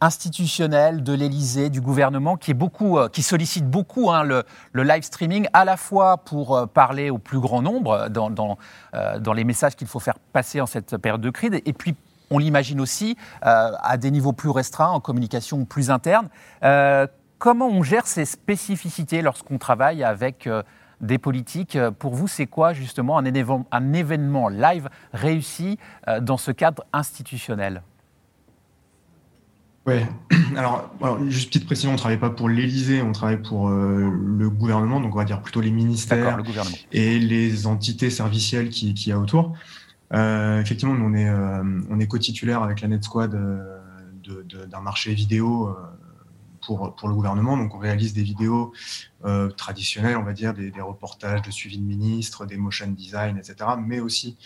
institutionnel 0.00 1.02
de 1.02 1.12
l'Élysée, 1.12 1.70
du 1.70 1.80
gouvernement, 1.80 2.36
qui, 2.36 2.52
est 2.52 2.54
beaucoup, 2.54 2.98
euh, 2.98 3.08
qui 3.08 3.22
sollicite 3.22 3.68
beaucoup 3.68 4.10
hein, 4.10 4.22
le, 4.22 4.44
live 4.74 5.02
streaming, 5.02 5.48
à 5.52 5.64
la 5.64 5.76
fois 5.76 6.18
pour 6.18 6.56
euh, 6.56 6.66
parler 6.66 7.10
au 7.10 7.18
plus 7.18 7.40
grand 7.40 7.62
nombre 7.62 8.08
dans, 8.08 8.58
euh, 8.94 9.18
dans, 9.18 9.32
les 9.32 9.44
messages 9.44 9.76
qu'il 9.76 9.86
faut 9.86 10.00
faire 10.00 10.18
passer 10.32 10.60
en 10.60 10.66
cette 10.66 10.96
période 10.96 11.20
de 11.20 11.30
crise, 11.30 11.50
et 11.52 11.72
puis 11.72 11.94
on 12.30 12.38
l'imagine 12.38 12.80
aussi 12.80 13.16
à 13.40 13.96
des 13.96 14.10
niveaux 14.10 14.34
plus 14.34 14.50
restreints, 14.50 14.90
en 14.90 15.00
communication 15.00 15.64
plus 15.64 15.90
interne. 15.90 16.28
comment 17.38 17.68
on 17.68 17.82
gère 17.82 18.06
ces 18.06 18.26
spécificités 18.26 19.22
lorsqu'on 19.22 19.56
travaille 19.56 20.04
avec 20.04 20.46
des 21.00 21.16
politiques? 21.16 21.78
Pour 21.98 22.14
vous, 22.14 22.28
c'est 22.28 22.46
quoi 22.46 22.74
justement 22.74 23.16
un 23.16 23.92
événement 23.94 24.48
live 24.50 24.90
réussi 25.14 25.78
dans 26.20 26.36
ce 26.36 26.50
cadre 26.50 26.84
institutionnel? 26.92 27.80
Oui, 29.88 29.94
alors, 30.56 30.90
juste 31.28 31.48
petite 31.48 31.64
précision, 31.64 31.90
on 31.90 31.94
ne 31.94 31.98
travaille 31.98 32.18
pas 32.18 32.28
pour 32.28 32.48
l'Élysée, 32.48 33.00
on 33.00 33.12
travaille 33.12 33.40
pour 33.40 33.70
euh, 33.70 34.10
le 34.10 34.50
gouvernement, 34.50 35.00
donc 35.00 35.14
on 35.14 35.18
va 35.18 35.24
dire 35.24 35.40
plutôt 35.40 35.62
les 35.62 35.70
ministères 35.70 36.38
et 36.92 37.18
les 37.18 37.66
entités 37.66 38.10
servicielles 38.10 38.68
qui, 38.68 38.92
qui 38.92 39.08
y 39.08 39.12
a 39.12 39.18
autour. 39.18 39.56
Euh, 40.12 40.60
effectivement, 40.60 40.94
on 40.94 41.14
est, 41.14 41.28
euh, 41.28 41.62
on 41.88 42.00
est 42.00 42.06
co-titulaire 42.06 42.62
avec 42.62 42.82
la 42.82 42.88
Net 42.88 43.02
Squad 43.02 43.32
d'un 44.70 44.80
marché 44.82 45.14
vidéo 45.14 45.74
pour, 46.76 47.08
le 47.08 47.14
gouvernement. 47.14 47.56
Donc, 47.56 47.74
on 47.74 47.78
réalise 47.78 48.12
des 48.12 48.22
vidéos 48.22 48.72
euh, 49.24 49.48
traditionnelles, 49.48 50.16
on 50.16 50.22
va 50.22 50.34
dire, 50.34 50.52
des, 50.52 50.70
reportages 50.80 51.42
de 51.42 51.50
suivi 51.50 51.78
de 51.78 51.84
ministres, 51.84 52.44
des 52.44 52.56
motion 52.56 52.88
design, 52.88 53.38
etc., 53.38 53.70
mais 53.78 54.00
aussi 54.00 54.36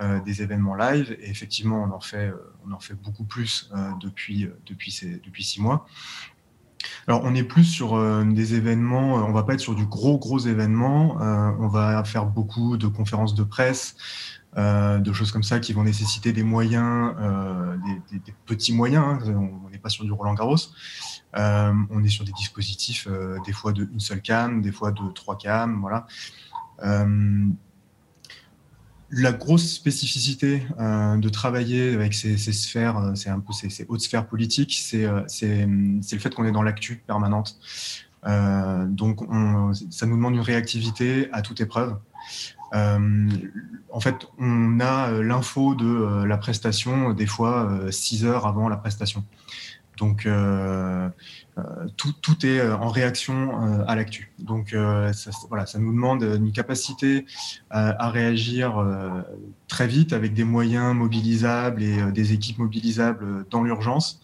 euh, 0.00 0.20
des 0.20 0.42
événements 0.42 0.74
live. 0.74 1.16
Et 1.20 1.30
effectivement, 1.30 1.82
on 1.82 1.90
en 1.92 2.00
fait, 2.00 2.28
euh, 2.28 2.54
on 2.66 2.72
en 2.72 2.78
fait 2.78 2.94
beaucoup 2.94 3.24
plus 3.24 3.70
depuis, 4.00 4.48
depuis 4.66 5.44
six 5.44 5.60
mois. 5.60 5.86
Alors, 7.06 7.22
on 7.24 7.34
est 7.34 7.44
plus 7.44 7.64
sur 7.64 7.96
des 8.24 8.54
événements, 8.54 9.14
on 9.14 9.32
va 9.32 9.44
pas 9.44 9.54
être 9.54 9.60
sur 9.60 9.74
du 9.74 9.86
gros, 9.86 10.18
gros 10.18 10.40
événement, 10.40 11.16
on 11.58 11.68
va 11.68 12.02
faire 12.04 12.26
beaucoup 12.26 12.76
de 12.76 12.88
conférences 12.88 13.34
de 13.34 13.44
presse, 13.44 13.96
de 14.56 15.12
choses 15.12 15.30
comme 15.30 15.44
ça 15.44 15.60
qui 15.60 15.72
vont 15.72 15.84
nécessiter 15.84 16.32
des 16.32 16.42
moyens, 16.42 17.14
des, 18.10 18.34
petits 18.46 18.74
moyens, 18.74 19.04
hein. 19.28 19.50
on 19.64 19.70
n'est 19.70 19.78
pas 19.78 19.90
sur 19.90 20.04
du 20.04 20.10
Roland 20.10 20.34
Garros, 20.34 20.56
euh, 21.36 21.72
on 21.90 22.04
est 22.04 22.08
sur 22.08 22.24
des 22.24 22.32
dispositifs, 22.32 23.06
euh, 23.10 23.38
des 23.46 23.52
fois 23.52 23.72
de 23.72 23.88
une 23.90 24.00
seule 24.00 24.20
cam, 24.20 24.60
des 24.60 24.72
fois 24.72 24.92
de 24.92 25.10
trois 25.14 25.38
cams, 25.38 25.80
voilà. 25.80 26.06
Euh, 26.84 27.46
la 29.14 29.32
grosse 29.32 29.70
spécificité 29.74 30.62
de 30.78 31.28
travailler 31.28 31.92
avec 31.92 32.14
ces, 32.14 32.38
sphères, 32.38 33.12
c'est 33.14 33.28
un 33.28 33.40
peu 33.40 33.52
ces, 33.52 33.84
hautes 33.90 34.00
sphères 34.00 34.26
politiques, 34.26 34.82
c'est 34.82 35.06
le 35.06 36.18
fait 36.18 36.34
qu'on 36.34 36.46
est 36.46 36.50
dans 36.50 36.62
l'actu 36.62 37.04
permanente. 37.06 37.58
donc, 38.24 39.20
ça 39.90 40.06
nous 40.06 40.16
demande 40.16 40.32
une 40.32 40.40
réactivité 40.40 41.28
à 41.32 41.42
toute 41.42 41.60
épreuve. 41.60 41.98
en 42.72 44.00
fait, 44.00 44.16
on 44.38 44.80
a 44.80 45.10
l'info 45.10 45.74
de 45.74 46.24
la 46.24 46.38
prestation 46.38 47.12
des 47.12 47.26
fois 47.26 47.70
six 47.90 48.24
heures 48.24 48.46
avant 48.46 48.70
la 48.70 48.78
prestation. 48.78 49.26
Donc, 49.98 50.26
euh, 50.26 51.08
euh, 51.58 51.62
tout, 51.96 52.46
est 52.46 52.58
euh, 52.58 52.76
en 52.76 52.88
réaction 52.88 53.84
à 53.86 53.94
l'actu. 53.94 54.32
Donc, 54.38 54.74
ça, 55.12 55.30
voilà, 55.48 55.66
ça 55.66 55.78
nous 55.78 55.92
demande 55.92 56.22
une 56.22 56.52
capacité 56.52 57.26
à, 57.70 58.10
réagir 58.10 58.84
très 59.68 59.86
vite 59.86 60.12
avec 60.12 60.34
des 60.34 60.44
moyens 60.44 60.94
mobilisables 60.94 61.82
et 61.82 62.12
des 62.12 62.32
équipes 62.32 62.58
mobilisables 62.58 63.46
dans 63.50 63.62
l'urgence. 63.62 64.20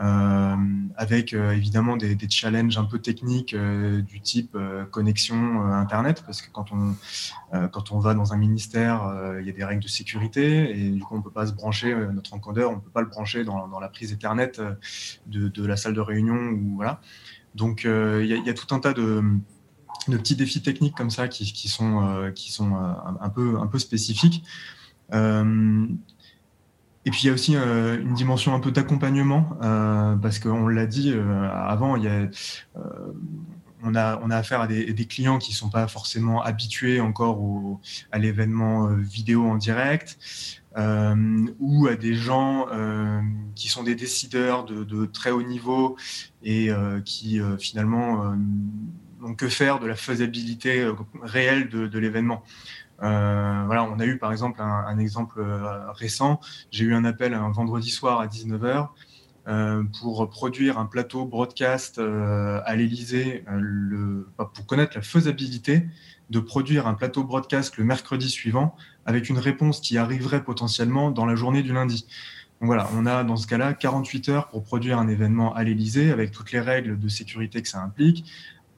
Euh, 0.00 0.56
avec 0.96 1.32
euh, 1.34 1.52
évidemment 1.52 1.96
des, 1.96 2.18
challenges 2.28 2.76
un 2.78 2.84
peu 2.84 2.98
techniques 2.98 3.54
euh, 3.54 4.02
du 4.02 4.20
type 4.20 4.56
connexion 4.90 5.62
Internet, 5.72 6.24
parce 6.26 6.42
que 6.42 6.50
quand 6.50 6.72
on, 6.72 6.96
quand 7.68 7.92
on 7.92 8.00
va 8.00 8.14
dans 8.14 8.32
un 8.32 8.36
ministère, 8.36 9.12
il 9.40 9.46
y 9.46 9.50
a 9.50 9.52
des 9.52 9.64
règles 9.64 9.82
de 9.82 9.88
sécurité, 9.88 10.70
et 10.70 10.90
du 10.90 11.00
coup 11.00 11.14
on 11.14 11.18
ne 11.18 11.22
peut 11.22 11.30
pas 11.30 11.46
se 11.46 11.52
brancher, 11.52 11.94
notre 12.12 12.34
encodeur, 12.34 12.70
on 12.70 12.76
ne 12.76 12.80
peut 12.80 12.90
pas 12.90 13.02
le 13.02 13.08
brancher 13.08 13.44
dans, 13.44 13.68
dans 13.68 13.80
la 13.80 13.88
prise 13.88 14.12
Ethernet 14.12 14.52
de, 15.26 15.66
la 15.66 15.76
salle 15.76 15.94
de 15.94 16.00
réunion. 16.00 16.34
Ou, 16.34 16.76
voilà. 16.76 17.00
Donc 17.54 17.84
il 17.84 18.26
y, 18.26 18.50
a 18.50 18.54
tout 18.54 18.74
un 18.74 18.80
tas 18.80 18.92
de, 18.92 19.22
petits 20.08 20.36
défis 20.36 20.62
techniques 20.62 20.96
comme 20.96 21.10
ça 21.10 21.28
qui, 21.28 21.52
qui 21.52 21.68
sont, 21.68 22.32
qui 22.34 22.50
sont 22.50 22.74
un, 22.74 23.28
peu, 23.28 23.58
un 23.60 23.66
peu 23.66 23.78
spécifiques. 23.78 24.44
Et 27.06 27.10
puis 27.10 27.22
il 27.24 27.26
y 27.26 27.30
a 27.30 27.32
aussi 27.32 27.54
euh, 27.56 28.00
une 28.00 28.14
dimension 28.14 28.54
un 28.54 28.60
peu 28.60 28.70
d'accompagnement, 28.70 29.58
euh, 29.62 30.16
parce 30.16 30.38
qu'on 30.38 30.68
l'a 30.68 30.86
dit 30.86 31.12
euh, 31.12 31.48
avant, 31.50 31.96
il 31.96 32.04
y 32.04 32.08
a, 32.08 32.28
on, 33.82 33.94
a, 33.94 34.18
on 34.22 34.30
a 34.30 34.36
affaire 34.36 34.62
à 34.62 34.66
des, 34.66 35.06
clients 35.06 35.38
qui 35.38 35.52
ne 35.52 35.56
sont 35.56 35.68
pas 35.68 35.86
forcément 35.86 36.42
habitués 36.42 37.00
encore 37.00 37.40
au, 37.40 37.80
à 38.10 38.18
l'événement 38.18 38.86
vidéo 38.96 39.46
en 39.46 39.56
direct, 39.56 40.18
ou 40.76 41.86
à 41.86 41.94
des 41.96 42.14
gens 42.14 42.66
qui 43.54 43.68
sont 43.68 43.82
des 43.82 43.94
décideurs 43.94 44.64
de, 44.64 45.06
très 45.06 45.30
haut 45.30 45.42
niveau 45.42 45.96
et 46.42 46.70
qui 47.04 47.40
finalement 47.58 48.34
n'ont 49.20 49.34
que 49.34 49.48
faire 49.48 49.78
de 49.78 49.86
la 49.86 49.96
faisabilité 49.96 50.90
réelle 51.22 51.68
de, 51.68 51.98
l'événement. 51.98 52.42
Euh, 53.02 53.62
voilà, 53.66 53.84
on 53.84 53.98
a 53.98 54.06
eu 54.06 54.18
par 54.18 54.32
exemple 54.32 54.60
un, 54.62 54.98
exemple 54.98 55.40
euh, 55.40 55.90
récent. 55.92 56.40
J'ai 56.70 56.84
eu 56.84 56.94
un 56.94 57.04
appel 57.04 57.34
un 57.34 57.50
vendredi 57.50 57.90
soir 57.90 58.20
à 58.20 58.26
19h 58.26 58.88
euh, 59.46 59.82
pour 60.00 60.28
produire 60.30 60.78
un 60.78 60.86
plateau 60.86 61.26
broadcast 61.26 61.98
à 61.98 62.76
l'Elysée, 62.76 63.44
pour 64.36 64.66
connaître 64.66 64.96
la 64.96 65.02
faisabilité 65.02 65.86
de 66.30 66.40
produire 66.40 66.86
un 66.86 66.94
plateau 66.94 67.24
broadcast 67.24 67.76
le 67.76 67.84
mercredi 67.84 68.28
suivant 68.28 68.76
avec 69.06 69.28
une 69.28 69.38
réponse 69.38 69.80
qui 69.80 69.98
arriverait 69.98 70.42
potentiellement 70.42 71.10
dans 71.10 71.26
la 71.26 71.34
journée 71.34 71.62
du 71.62 71.72
lundi. 71.72 72.06
Donc 72.60 72.68
voilà, 72.68 72.88
on 72.94 73.04
a 73.04 73.24
dans 73.24 73.36
ce 73.36 73.46
cas-là 73.46 73.74
48 73.74 74.28
heures 74.30 74.48
pour 74.48 74.62
produire 74.62 74.98
un 74.98 75.08
événement 75.08 75.54
à 75.54 75.64
l'Elysée 75.64 76.10
avec 76.10 76.30
toutes 76.30 76.52
les 76.52 76.60
règles 76.60 76.98
de 76.98 77.08
sécurité 77.08 77.60
que 77.60 77.68
ça 77.68 77.82
implique, 77.82 78.24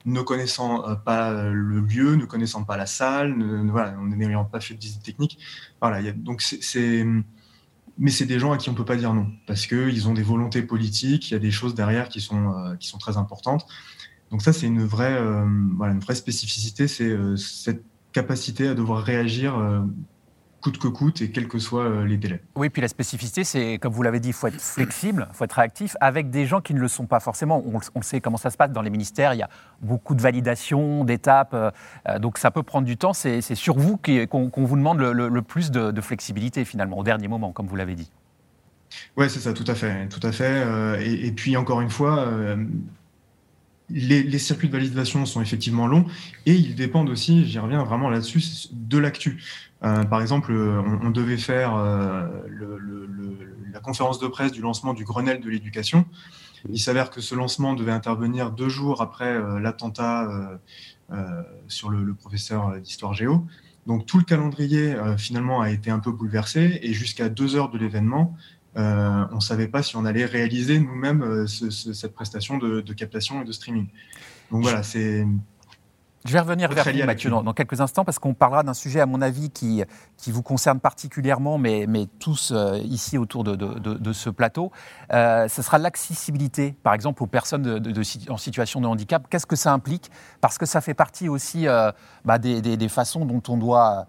ne 0.05 0.21
connaissant 0.21 0.87
euh, 0.87 0.95
pas 0.95 1.43
le 1.43 1.79
lieu, 1.81 2.15
ne 2.15 2.25
connaissant 2.25 2.63
pas 2.63 2.77
la 2.77 2.85
salle, 2.85 3.37
ne, 3.37 3.71
voilà, 3.71 3.95
n'ayant 4.01 4.45
pas 4.45 4.59
fait 4.59 4.73
de 4.73 4.79
visite 4.79 5.03
technique. 5.03 5.39
Voilà, 5.81 6.11
donc 6.11 6.41
c'est, 6.41 7.05
mais 7.97 8.11
c'est 8.11 8.25
des 8.25 8.39
gens 8.39 8.51
à 8.51 8.57
qui 8.57 8.69
on 8.69 8.73
peut 8.73 8.85
pas 8.85 8.95
dire 8.95 9.13
non 9.13 9.31
parce 9.47 9.67
qu'ils 9.67 10.07
ont 10.07 10.13
des 10.13 10.23
volontés 10.23 10.61
politiques, 10.61 11.29
il 11.29 11.33
y 11.33 11.37
a 11.37 11.39
des 11.39 11.51
choses 11.51 11.75
derrière 11.75 12.09
qui 12.09 12.21
sont 12.21 12.53
euh, 12.53 12.75
qui 12.75 12.87
sont 12.87 12.97
très 12.97 13.17
importantes. 13.17 13.67
Donc 14.31 14.41
ça, 14.41 14.53
c'est 14.53 14.67
une 14.67 14.83
vraie 14.83 15.13
euh, 15.13 15.45
voilà, 15.75 15.93
une 15.93 15.99
vraie 15.99 16.15
spécificité, 16.15 16.87
c'est 16.87 17.15
cette 17.37 17.83
capacité 18.11 18.67
à 18.67 18.73
devoir 18.73 19.03
réagir 19.03 19.55
coûte 20.61 20.79
que 20.79 20.87
coûte 20.87 21.21
et 21.21 21.31
quels 21.31 21.47
que 21.47 21.59
soient 21.59 21.85
euh, 21.85 22.05
les 22.05 22.17
délais. 22.17 22.41
Oui, 22.55 22.69
puis 22.69 22.81
la 22.81 22.87
spécificité, 22.87 23.43
c'est, 23.43 23.77
comme 23.77 23.93
vous 23.93 24.03
l'avez 24.03 24.19
dit, 24.19 24.29
il 24.29 24.33
faut 24.33 24.47
être 24.47 24.59
flexible, 24.59 25.27
il 25.29 25.35
faut 25.35 25.45
être 25.45 25.53
réactif 25.53 25.95
avec 26.01 26.29
des 26.29 26.45
gens 26.45 26.61
qui 26.61 26.73
ne 26.73 26.79
le 26.79 26.87
sont 26.87 27.05
pas 27.05 27.19
forcément. 27.19 27.63
On, 27.65 27.79
on, 27.95 28.01
sait 28.01 28.21
comment 28.21 28.37
ça 28.37 28.49
se 28.49 28.57
passe 28.57 28.71
dans 28.71 28.81
les 28.81 28.89
ministères, 28.89 29.33
il 29.33 29.37
y 29.37 29.43
a 29.43 29.49
beaucoup 29.81 30.15
de 30.15 30.21
validations, 30.21 31.03
d'étapes, 31.03 31.53
euh, 31.53 31.71
euh, 32.09 32.19
donc 32.19 32.37
ça 32.37 32.51
peut 32.51 32.63
prendre 32.63 32.85
du 32.85 32.97
temps. 32.97 33.13
C'est, 33.13 33.41
sur 33.41 33.77
vous 33.77 33.97
qu'on, 33.97 34.49
vous 34.55 34.75
demande 34.75 34.99
le, 34.99 35.41
plus 35.41 35.71
de, 35.71 36.01
flexibilité 36.01 36.65
finalement, 36.65 36.97
au 36.97 37.03
dernier 37.03 37.27
moment, 37.27 37.51
comme 37.51 37.67
vous 37.67 37.75
l'avez 37.75 37.95
dit. 37.95 38.11
Oui, 39.15 39.29
c'est 39.29 39.39
ça, 39.39 39.53
tout 39.53 39.65
à 39.67 39.75
fait. 39.75 40.07
Tout 40.07 40.25
à 40.25 40.31
fait. 40.31 41.05
et, 41.05 41.31
puis 41.31 41.57
encore 41.57 41.81
une 41.81 41.89
fois, 41.89 42.27
les, 43.89 44.39
circuits 44.39 44.67
de 44.67 44.73
validation 44.73 45.25
sont 45.25 45.41
effectivement 45.41 45.87
longs 45.87 46.05
et 46.45 46.53
ils 46.53 46.75
dépendent 46.75 47.09
aussi, 47.09 47.45
j'y 47.45 47.59
reviens 47.59 47.83
vraiment 47.83 48.09
là-dessus, 48.09 48.41
de 48.71 48.97
l'actu. 48.97 49.43
Euh, 49.83 50.03
par 50.03 50.21
exemple, 50.21 50.51
on, 50.51 51.09
devait 51.09 51.37
faire 51.37 51.75
euh, 51.75 52.27
la 53.71 53.79
conférence 53.79 54.19
de 54.19 54.27
presse 54.27 54.51
du 54.51 54.61
lancement 54.61 54.93
du 54.93 55.03
Grenelle 55.03 55.39
de 55.39 55.49
l'éducation. 55.49 56.05
Il 56.69 56.79
s'avère 56.79 57.11
que 57.11 57.21
ce 57.21 57.35
lancement 57.35 57.75
devait 57.75 57.91
intervenir 57.91 58.51
deux 58.51 58.69
jours 58.69 59.01
après 59.01 59.31
euh, 59.31 59.59
l'attentat 59.59 60.29
sur 61.67 61.89
le, 61.89 62.13
professeur 62.13 62.79
d'histoire 62.81 63.13
géo. 63.13 63.45
Donc 63.85 64.05
tout 64.05 64.17
le 64.17 64.25
calendrier 64.25 64.93
finalement 65.17 65.61
a 65.61 65.69
été 65.69 65.89
un 65.89 65.99
peu 65.99 66.11
bouleversé 66.11 66.79
et 66.81 66.91
jusqu'à 66.91 67.29
deux 67.29 67.55
heures 67.55 67.69
de 67.69 67.77
l'événement, 67.77 68.35
on 68.77 69.35
ne 69.35 69.39
savait 69.41 69.67
pas 69.67 69.83
si 69.83 69.95
on 69.95 70.05
allait 70.05 70.25
réaliser 70.25 70.79
nous-mêmes 70.79 71.47
cette 71.47 72.13
prestation 72.13 72.57
de, 72.57 72.81
de, 72.81 72.93
captation 72.93 73.41
et 73.41 73.45
de 73.45 73.51
streaming. 73.51 73.87
Donc 74.51 74.63
voilà, 74.63 74.83
c'est 74.83 75.25
je 76.27 76.33
vais 76.33 76.39
revenir 76.41 76.69
vers 76.69 76.83
vous, 76.83 77.05
Mathieu, 77.05 77.29
dans, 77.29 77.53
quelques 77.53 77.79
instants, 77.79 78.03
parce 78.03 78.19
qu'on 78.19 78.33
parlera 78.33 78.61
d'un 78.61 78.73
sujet, 78.73 78.99
à 78.99 79.05
mon 79.05 79.21
avis, 79.21 79.49
qui, 79.49 79.83
qui 80.17 80.31
vous 80.31 80.43
concerne 80.43 80.79
particulièrement, 80.79 81.57
mais, 81.57 81.85
mais 81.87 82.05
tous 82.19 82.51
euh, 82.51 82.79
ici 82.79 83.17
autour 83.17 83.45
de, 83.45 83.55
de, 83.55 84.13
ce 84.13 84.29
plateau. 84.29 84.73
Euh, 85.13 85.47
ce 85.47 85.61
sera 85.61 85.77
l'accessibilité, 85.77 86.75
par 86.83 86.93
exemple, 86.93 87.23
aux 87.23 87.27
personnes 87.27 87.81
en 88.27 88.37
situation 88.37 88.81
de 88.81 88.87
handicap. 88.87 89.27
Qu'est-ce 89.29 89.45
que 89.45 89.55
ça 89.55 89.71
implique? 89.71 90.11
Parce 90.41 90.57
que 90.57 90.65
ça 90.65 90.81
fait 90.81 90.93
partie 90.93 91.29
aussi 91.29 91.65
euh, 91.65 91.91
bah, 92.25 92.39
des, 92.39 92.61
des, 92.61 92.89
façons 92.89 93.25
dont 93.25 93.43
on 93.47 93.57
doit 93.57 94.07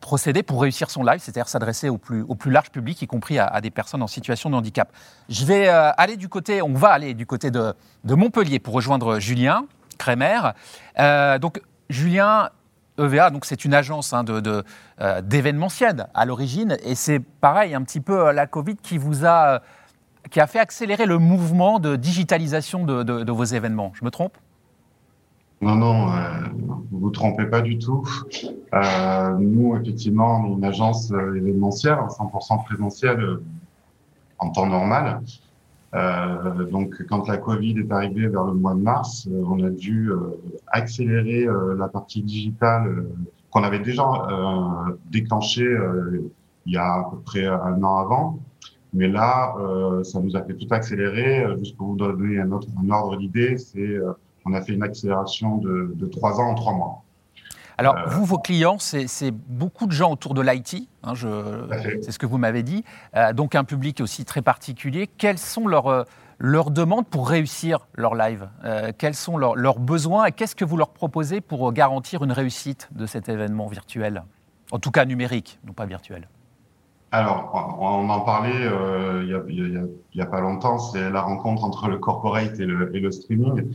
procéder 0.00 0.42
pour 0.42 0.62
réussir 0.62 0.90
son 0.90 1.02
live, 1.02 1.20
c'est-à-dire 1.20 1.48
s'adresser 1.48 1.88
au 1.88 1.98
plus, 1.98 2.50
large 2.50 2.70
public, 2.70 3.02
y 3.02 3.06
compris 3.06 3.38
à, 3.38 3.60
des 3.60 3.70
personnes 3.70 4.02
en 4.02 4.06
situation 4.06 4.50
de 4.50 4.54
handicap. 4.54 4.90
Je 5.28 5.44
vais 5.44 5.68
aller 5.68 6.16
du 6.16 6.28
côté, 6.28 6.62
on 6.62 6.72
va 6.72 6.88
aller 6.88 7.14
du 7.14 7.26
côté 7.26 7.50
de, 7.50 7.74
Montpellier 8.04 8.58
pour 8.58 8.74
rejoindre 8.74 9.18
Julien. 9.18 9.66
Crémer. 9.98 10.40
Euh, 10.98 11.38
donc, 11.38 11.60
Julien, 11.88 12.50
EVA, 12.98 13.30
donc 13.30 13.44
c'est 13.44 13.64
une 13.64 13.74
agence 13.74 14.12
hein, 14.12 14.24
de, 14.24 14.64
euh, 15.00 15.20
d'événementiel 15.20 16.08
à 16.14 16.24
l'origine, 16.24 16.76
et 16.82 16.94
c'est 16.94 17.20
pareil, 17.20 17.74
un 17.74 17.82
petit 17.82 18.00
peu 18.00 18.28
euh, 18.28 18.32
la 18.32 18.46
Covid 18.46 18.76
qui 18.76 18.98
vous 18.98 19.26
a, 19.26 19.60
qui 20.30 20.40
a 20.40 20.46
fait 20.46 20.58
accélérer 20.58 21.06
le 21.06 21.18
mouvement 21.18 21.78
de 21.78 21.96
digitalisation 21.96 22.84
de, 22.84 23.30
vos 23.30 23.44
événements. 23.44 23.92
Je 23.94 24.04
me 24.04 24.10
trompe? 24.10 24.36
Non, 25.66 25.74
non, 25.74 26.06
vous 26.90 26.98
vous 27.00 27.10
trompez 27.10 27.46
pas 27.46 27.60
du 27.60 27.78
tout. 27.78 28.04
nous, 29.40 29.76
effectivement, 29.76 30.40
on 30.40 30.46
est 30.46 30.52
une 30.54 30.64
agence 30.64 31.10
événementielle, 31.10 31.98
100% 32.08 32.64
présentielle 32.64 33.40
en 34.38 34.50
temps 34.50 34.66
normal. 34.66 35.22
Euh, 35.94 36.64
donc, 36.70 37.02
quand 37.08 37.26
la 37.26 37.38
Covid 37.38 37.78
est 37.78 37.92
arrivée 37.92 38.28
vers 38.28 38.44
le 38.44 38.54
mois 38.54 38.74
de 38.74 38.80
mars, 38.80 39.28
euh, 39.30 39.42
on 39.46 39.62
a 39.64 39.70
dû 39.70 40.10
euh, 40.10 40.38
accélérer 40.68 41.46
la 41.76 41.88
partie 41.88 42.22
digitale 42.22 43.06
qu'on 43.50 43.62
avait 43.62 43.78
déjà 43.78 44.04
déclenchée 45.10 45.76
il 46.66 46.72
y 46.72 46.76
a 46.76 46.94
à 46.94 47.10
peu 47.10 47.18
près 47.18 47.46
un 47.46 47.82
an 47.82 47.98
avant. 47.98 48.38
Mais 48.92 49.08
là, 49.08 49.54
ça 50.04 50.20
nous 50.20 50.36
a 50.36 50.42
fait 50.42 50.54
tout 50.54 50.66
accélérer. 50.70 51.46
Juste 51.58 51.76
pour 51.76 51.88
vous 51.88 51.96
donner 51.96 52.40
un, 52.40 52.50
autre, 52.52 52.68
un 52.82 52.90
ordre 52.90 53.16
d'idée, 53.16 53.56
c'est 53.56 53.98
on 54.46 54.52
a 54.54 54.62
fait 54.62 54.72
une 54.72 54.82
accélération 54.82 55.56
de, 55.58 55.92
de 55.94 56.06
trois 56.06 56.40
ans 56.40 56.50
en 56.50 56.54
trois 56.54 56.72
mois. 56.72 57.02
Alors, 57.78 57.96
vous, 58.06 58.24
vos 58.24 58.38
clients, 58.38 58.78
c'est 58.78 59.30
beaucoup 59.30 59.86
de 59.86 59.92
gens 59.92 60.12
autour 60.12 60.32
de 60.32 60.40
l'IT, 60.40 60.88
hein, 61.02 61.12
c'est 61.14 62.10
ce 62.10 62.18
que 62.18 62.24
vous 62.24 62.38
m'avez 62.38 62.62
dit, 62.62 62.84
euh, 63.14 63.34
donc 63.34 63.54
un 63.54 63.64
public 63.64 64.00
aussi 64.00 64.24
très 64.24 64.40
particulier. 64.40 65.06
Quelles 65.06 65.38
sont 65.38 65.66
leurs, 65.66 65.88
euh, 65.88 66.04
leurs 66.38 66.70
demandes 66.70 67.06
pour 67.06 67.28
réussir 67.28 67.86
leur 67.94 68.14
live? 68.14 68.48
Euh, 68.64 68.92
Quels 68.96 69.14
sont 69.14 69.36
leurs, 69.36 69.56
leurs 69.56 69.78
besoins 69.78 70.24
et 70.24 70.32
qu'est-ce 70.32 70.56
que 70.56 70.64
vous 70.64 70.78
leur 70.78 70.88
proposez 70.88 71.42
pour 71.42 71.70
garantir 71.74 72.24
une 72.24 72.32
réussite 72.32 72.88
de 72.92 73.04
cet 73.04 73.28
événement 73.28 73.66
virtuel? 73.66 74.24
En 74.70 74.78
tout 74.78 74.90
cas 74.90 75.04
numérique, 75.04 75.58
non 75.66 75.74
pas 75.74 75.84
virtuel. 75.84 76.28
Alors, 77.12 77.76
on 77.78 78.08
en 78.08 78.20
parlait 78.20 78.68
il 79.22 79.26
n'y 80.14 80.20
a, 80.20 80.24
a, 80.24 80.26
pas 80.26 80.40
longtemps, 80.40 80.78
c'est 80.78 81.08
la 81.10 81.20
rencontre 81.20 81.62
entre 81.62 81.88
le 81.88 81.98
corporate 81.98 82.58
et 82.58 82.64
le, 82.66 82.94
et 82.96 83.00
le 83.00 83.12
streaming 83.12 83.68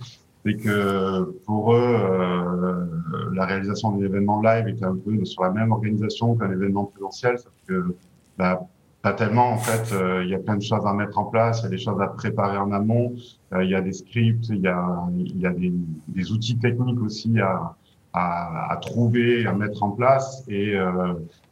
c'est 0.45 0.55
que 0.55 1.23
pour 1.45 1.73
eux, 1.73 1.97
euh, 1.99 2.85
la 3.33 3.45
réalisation 3.45 3.91
d'un 3.91 4.05
événement 4.05 4.41
live 4.41 4.67
était 4.67 4.85
un 4.85 4.95
peu 4.95 5.23
sur 5.25 5.43
la 5.43 5.51
même 5.51 5.71
organisation 5.71 6.35
qu'un 6.35 6.51
événement 6.51 6.85
présentiel, 6.85 7.37
sauf 7.37 7.53
que 7.67 7.95
bah, 8.37 8.67
pas 9.01 9.13
tellement 9.13 9.51
en 9.51 9.57
fait. 9.57 9.93
Euh, 9.93 10.23
il 10.23 10.29
y 10.29 10.35
a 10.35 10.39
plein 10.39 10.57
de 10.57 10.63
choses 10.63 10.85
à 10.85 10.93
mettre 10.93 11.17
en 11.19 11.25
place, 11.25 11.59
il 11.61 11.63
y 11.63 11.67
a 11.67 11.69
des 11.69 11.77
choses 11.77 12.01
à 12.01 12.07
préparer 12.07 12.57
en 12.57 12.71
amont, 12.71 13.13
euh, 13.53 13.63
il 13.63 13.69
y 13.69 13.75
a 13.75 13.81
des 13.81 13.93
scripts, 13.93 14.49
il 14.49 14.61
y 14.61 14.67
a, 14.67 15.07
y 15.15 15.45
a 15.45 15.51
des, 15.51 15.73
des 16.07 16.31
outils 16.31 16.57
techniques 16.57 17.01
aussi 17.01 17.39
à, 17.39 17.75
à, 18.13 18.73
à, 18.73 18.77
trouver, 18.77 19.45
à 19.45 19.53
mettre 19.53 19.83
en 19.83 19.91
place. 19.91 20.43
Et, 20.47 20.75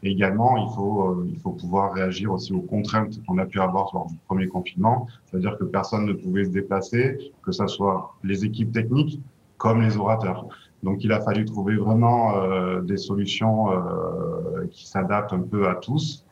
euh, 0.03 0.07
également, 0.07 0.57
il 0.57 0.73
faut, 0.75 1.03
euh, 1.03 1.27
il 1.31 1.39
faut 1.39 1.51
pouvoir 1.51 1.93
réagir 1.93 2.31
aussi 2.31 2.53
aux 2.53 2.61
contraintes 2.61 3.23
qu'on 3.25 3.37
a 3.37 3.45
pu 3.45 3.59
avoir 3.59 3.89
lors 3.93 4.07
du 4.07 4.15
premier 4.27 4.47
confinement. 4.47 5.07
C'est-à-dire 5.25 5.57
que 5.57 5.63
personne 5.63 6.05
ne 6.05 6.13
pouvait 6.13 6.45
se 6.45 6.49
déplacer, 6.49 7.33
que 7.43 7.51
ce 7.51 7.67
soit 7.67 8.15
les 8.23 8.45
équipes 8.45 8.71
techniques 8.71 9.21
comme 9.57 9.81
les 9.81 9.97
orateurs. 9.97 10.47
Donc, 10.83 11.03
il 11.03 11.11
a 11.11 11.19
fallu 11.19 11.45
trouver 11.45 11.75
vraiment 11.75 12.37
euh, 12.37 12.81
des 12.81 12.97
solutions 12.97 13.71
euh, 13.71 14.65
qui 14.71 14.87
s'adaptent 14.87 15.33
un 15.33 15.41
peu 15.41 15.67
à 15.67 15.75
tous. 15.75 16.25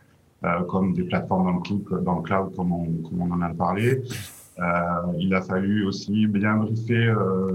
Euh, 0.43 0.62
comme 0.65 0.93
des 0.93 1.01
plateformes 1.01 1.63
dans 2.03 2.15
le, 2.15 2.21
cloud, 2.21 2.56
comme, 2.56 2.71
on, 2.71 2.86
comme 3.10 3.21
on 3.23 3.32
en 3.32 3.41
a 3.41 3.49
parlé, 3.49 4.03
il 5.20 5.34
a 5.36 5.41
fallu 5.41 5.86
aussi 5.86 6.28
bien 6.28 6.56
briefer 6.56 7.08
euh, 7.08 7.52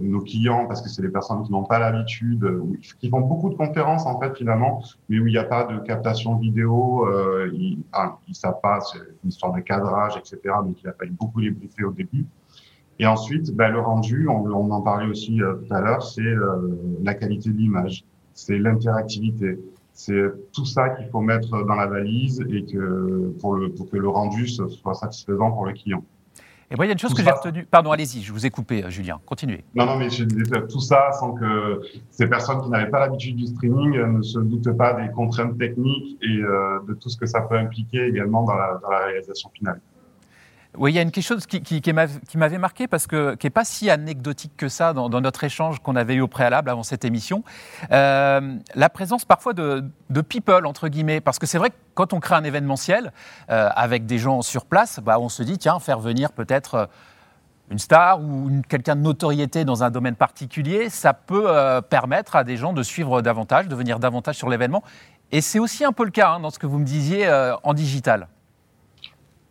nos 0.00 0.20
clients 0.20 0.66
parce 0.66 0.80
que 0.80 0.88
c'est 0.88 1.02
des 1.02 1.08
personnes 1.08 1.42
qui 1.42 1.52
n'ont 1.52 1.64
pas 1.64 1.78
l'habitude, 1.78 2.44
euh, 2.44 2.62
qui 3.00 3.08
font 3.08 3.20
beaucoup 3.20 3.50
de 3.50 3.54
conférences 3.54 4.06
en 4.06 4.20
fait 4.20 4.36
finalement, 4.36 4.82
mais 5.08 5.18
où 5.18 5.26
il 5.26 5.32
n'y 5.32 5.38
a 5.38 5.44
pas 5.44 5.64
de 5.64 5.78
captation 5.80 6.36
vidéo, 6.36 7.06
euh, 7.08 7.50
ils, 7.52 7.78
ah, 7.92 8.18
ils 8.28 8.34
savent 8.34 8.60
pas, 8.62 8.80
c'est 8.80 8.98
une 9.24 9.30
histoire 9.30 9.52
de 9.52 9.60
cadrage, 9.60 10.16
etc. 10.16 10.38
Donc 10.64 10.80
il 10.82 10.88
a 10.88 10.92
fallu 10.92 11.12
beaucoup 11.12 11.40
les 11.40 11.50
briefer 11.50 11.84
au 11.84 11.92
début. 11.92 12.26
Et 12.98 13.06
ensuite, 13.06 13.54
ben, 13.54 13.70
le 13.70 13.80
rendu, 13.80 14.28
on, 14.28 14.46
on, 14.46 14.70
en 14.70 14.80
parlait 14.80 15.08
aussi 15.08 15.42
euh, 15.42 15.54
tout 15.54 15.74
à 15.74 15.80
l'heure, 15.80 16.02
c'est 16.02 16.22
euh, 16.22 16.78
la 17.02 17.14
qualité 17.14 17.50
de 17.50 17.56
l'image, 17.56 18.04
c'est 18.32 18.58
l'interactivité, 18.58 19.58
c'est 19.92 20.30
tout 20.52 20.64
ça 20.64 20.90
qu'il 20.90 21.08
faut 21.08 21.20
mettre 21.20 21.64
dans 21.64 21.74
la 21.74 21.86
valise 21.86 22.40
et 22.50 22.64
que 22.64 23.34
pour, 23.40 23.54
le, 23.54 23.70
pour 23.70 23.90
que 23.90 23.96
le 23.96 24.08
rendu 24.08 24.46
soit 24.46 24.94
satisfaisant 24.94 25.52
pour 25.52 25.66
le 25.66 25.72
client. 25.72 26.02
Et 26.70 26.74
moi, 26.74 26.84
il 26.84 26.88
y 26.88 26.90
a 26.90 26.94
une 26.94 26.98
chose 26.98 27.14
que 27.14 27.22
j'ai 27.22 27.30
retenue. 27.30 27.64
Pardon, 27.64 27.92
allez-y, 27.92 28.22
je 28.22 28.32
vous 28.32 28.44
ai 28.44 28.50
coupé, 28.50 28.84
euh, 28.84 28.90
Julien. 28.90 29.20
Continuez. 29.24 29.64
Non, 29.74 29.86
non, 29.86 29.96
mais 29.96 30.10
je 30.10 30.24
disais 30.24 30.66
tout 30.68 30.80
ça 30.80 31.12
sans 31.12 31.32
que 31.32 31.80
ces 32.10 32.26
personnes 32.26 32.60
qui 32.62 32.70
n'avaient 32.70 32.90
pas 32.90 33.00
l'habitude 33.00 33.36
du 33.36 33.46
streaming 33.46 33.96
ne 33.96 34.22
se 34.22 34.38
doutent 34.40 34.76
pas 34.76 34.94
des 34.94 35.08
contraintes 35.12 35.56
techniques 35.58 36.18
et 36.22 36.38
euh, 36.42 36.80
de 36.88 36.94
tout 36.94 37.08
ce 37.08 37.16
que 37.16 37.26
ça 37.26 37.42
peut 37.42 37.56
impliquer 37.56 38.06
également 38.06 38.42
dans 38.42 38.56
la, 38.56 38.80
dans 38.82 38.90
la 38.90 39.06
réalisation 39.06 39.48
finale. 39.54 39.80
Oui, 40.78 40.92
il 40.92 40.94
y 40.94 40.98
a 40.98 41.02
une 41.02 41.10
quelque 41.10 41.24
chose 41.24 41.46
qui, 41.46 41.92
m'avait 42.34 42.58
marqué 42.58 42.86
parce 42.86 43.06
que 43.06 43.34
qui 43.36 43.46
n'est 43.46 43.50
pas 43.50 43.64
si 43.64 43.88
anecdotique 43.88 44.52
que 44.56 44.68
ça 44.68 44.92
dans, 44.92 45.08
notre 45.08 45.44
échange 45.44 45.80
qu'on 45.80 45.96
avait 45.96 46.14
eu 46.14 46.20
au 46.20 46.28
préalable 46.28 46.68
avant 46.68 46.82
cette 46.82 47.04
émission. 47.04 47.44
Euh, 47.92 48.56
la 48.74 48.90
présence 48.90 49.24
parfois 49.24 49.54
de, 49.54 49.82
people 50.28 50.66
entre 50.66 50.88
guillemets, 50.88 51.20
parce 51.20 51.38
que 51.38 51.46
c'est 51.46 51.58
vrai 51.58 51.70
que 51.70 51.76
quand 51.94 52.12
on 52.12 52.20
crée 52.20 52.34
un 52.34 52.44
événementiel 52.44 53.12
euh, 53.50 53.70
avec 53.74 54.06
des 54.06 54.18
gens 54.18 54.42
sur 54.42 54.66
place, 54.66 55.00
bah, 55.00 55.18
on 55.18 55.28
se 55.28 55.42
dit 55.42 55.56
tiens 55.56 55.80
faire 55.80 55.98
venir 55.98 56.32
peut-être 56.32 56.74
euh, 56.74 56.86
une 57.70 57.78
star 57.78 58.20
ou 58.20 58.50
quelqu'un 58.68 58.96
de 58.96 59.00
notoriété 59.00 59.64
dans 59.64 59.82
un 59.82 59.90
domaine 59.90 60.14
particulier, 60.14 60.88
ça 60.88 61.14
peut 61.14 61.48
permettre 61.90 62.36
à 62.36 62.44
des 62.44 62.56
gens 62.56 62.72
de 62.72 62.84
suivre 62.84 63.22
davantage, 63.22 63.66
de 63.66 63.74
venir 63.74 63.98
davantage 63.98 64.36
sur 64.36 64.48
l'événement. 64.48 64.84
Et 65.32 65.40
c'est 65.40 65.58
aussi 65.58 65.84
un 65.84 65.90
peu 65.90 66.04
le 66.04 66.12
cas 66.12 66.30
hein, 66.30 66.40
dans 66.40 66.50
ce 66.50 66.60
que 66.60 66.66
vous 66.68 66.78
me 66.78 66.84
disiez 66.84 67.28
en 67.64 67.74
digital. 67.74 68.28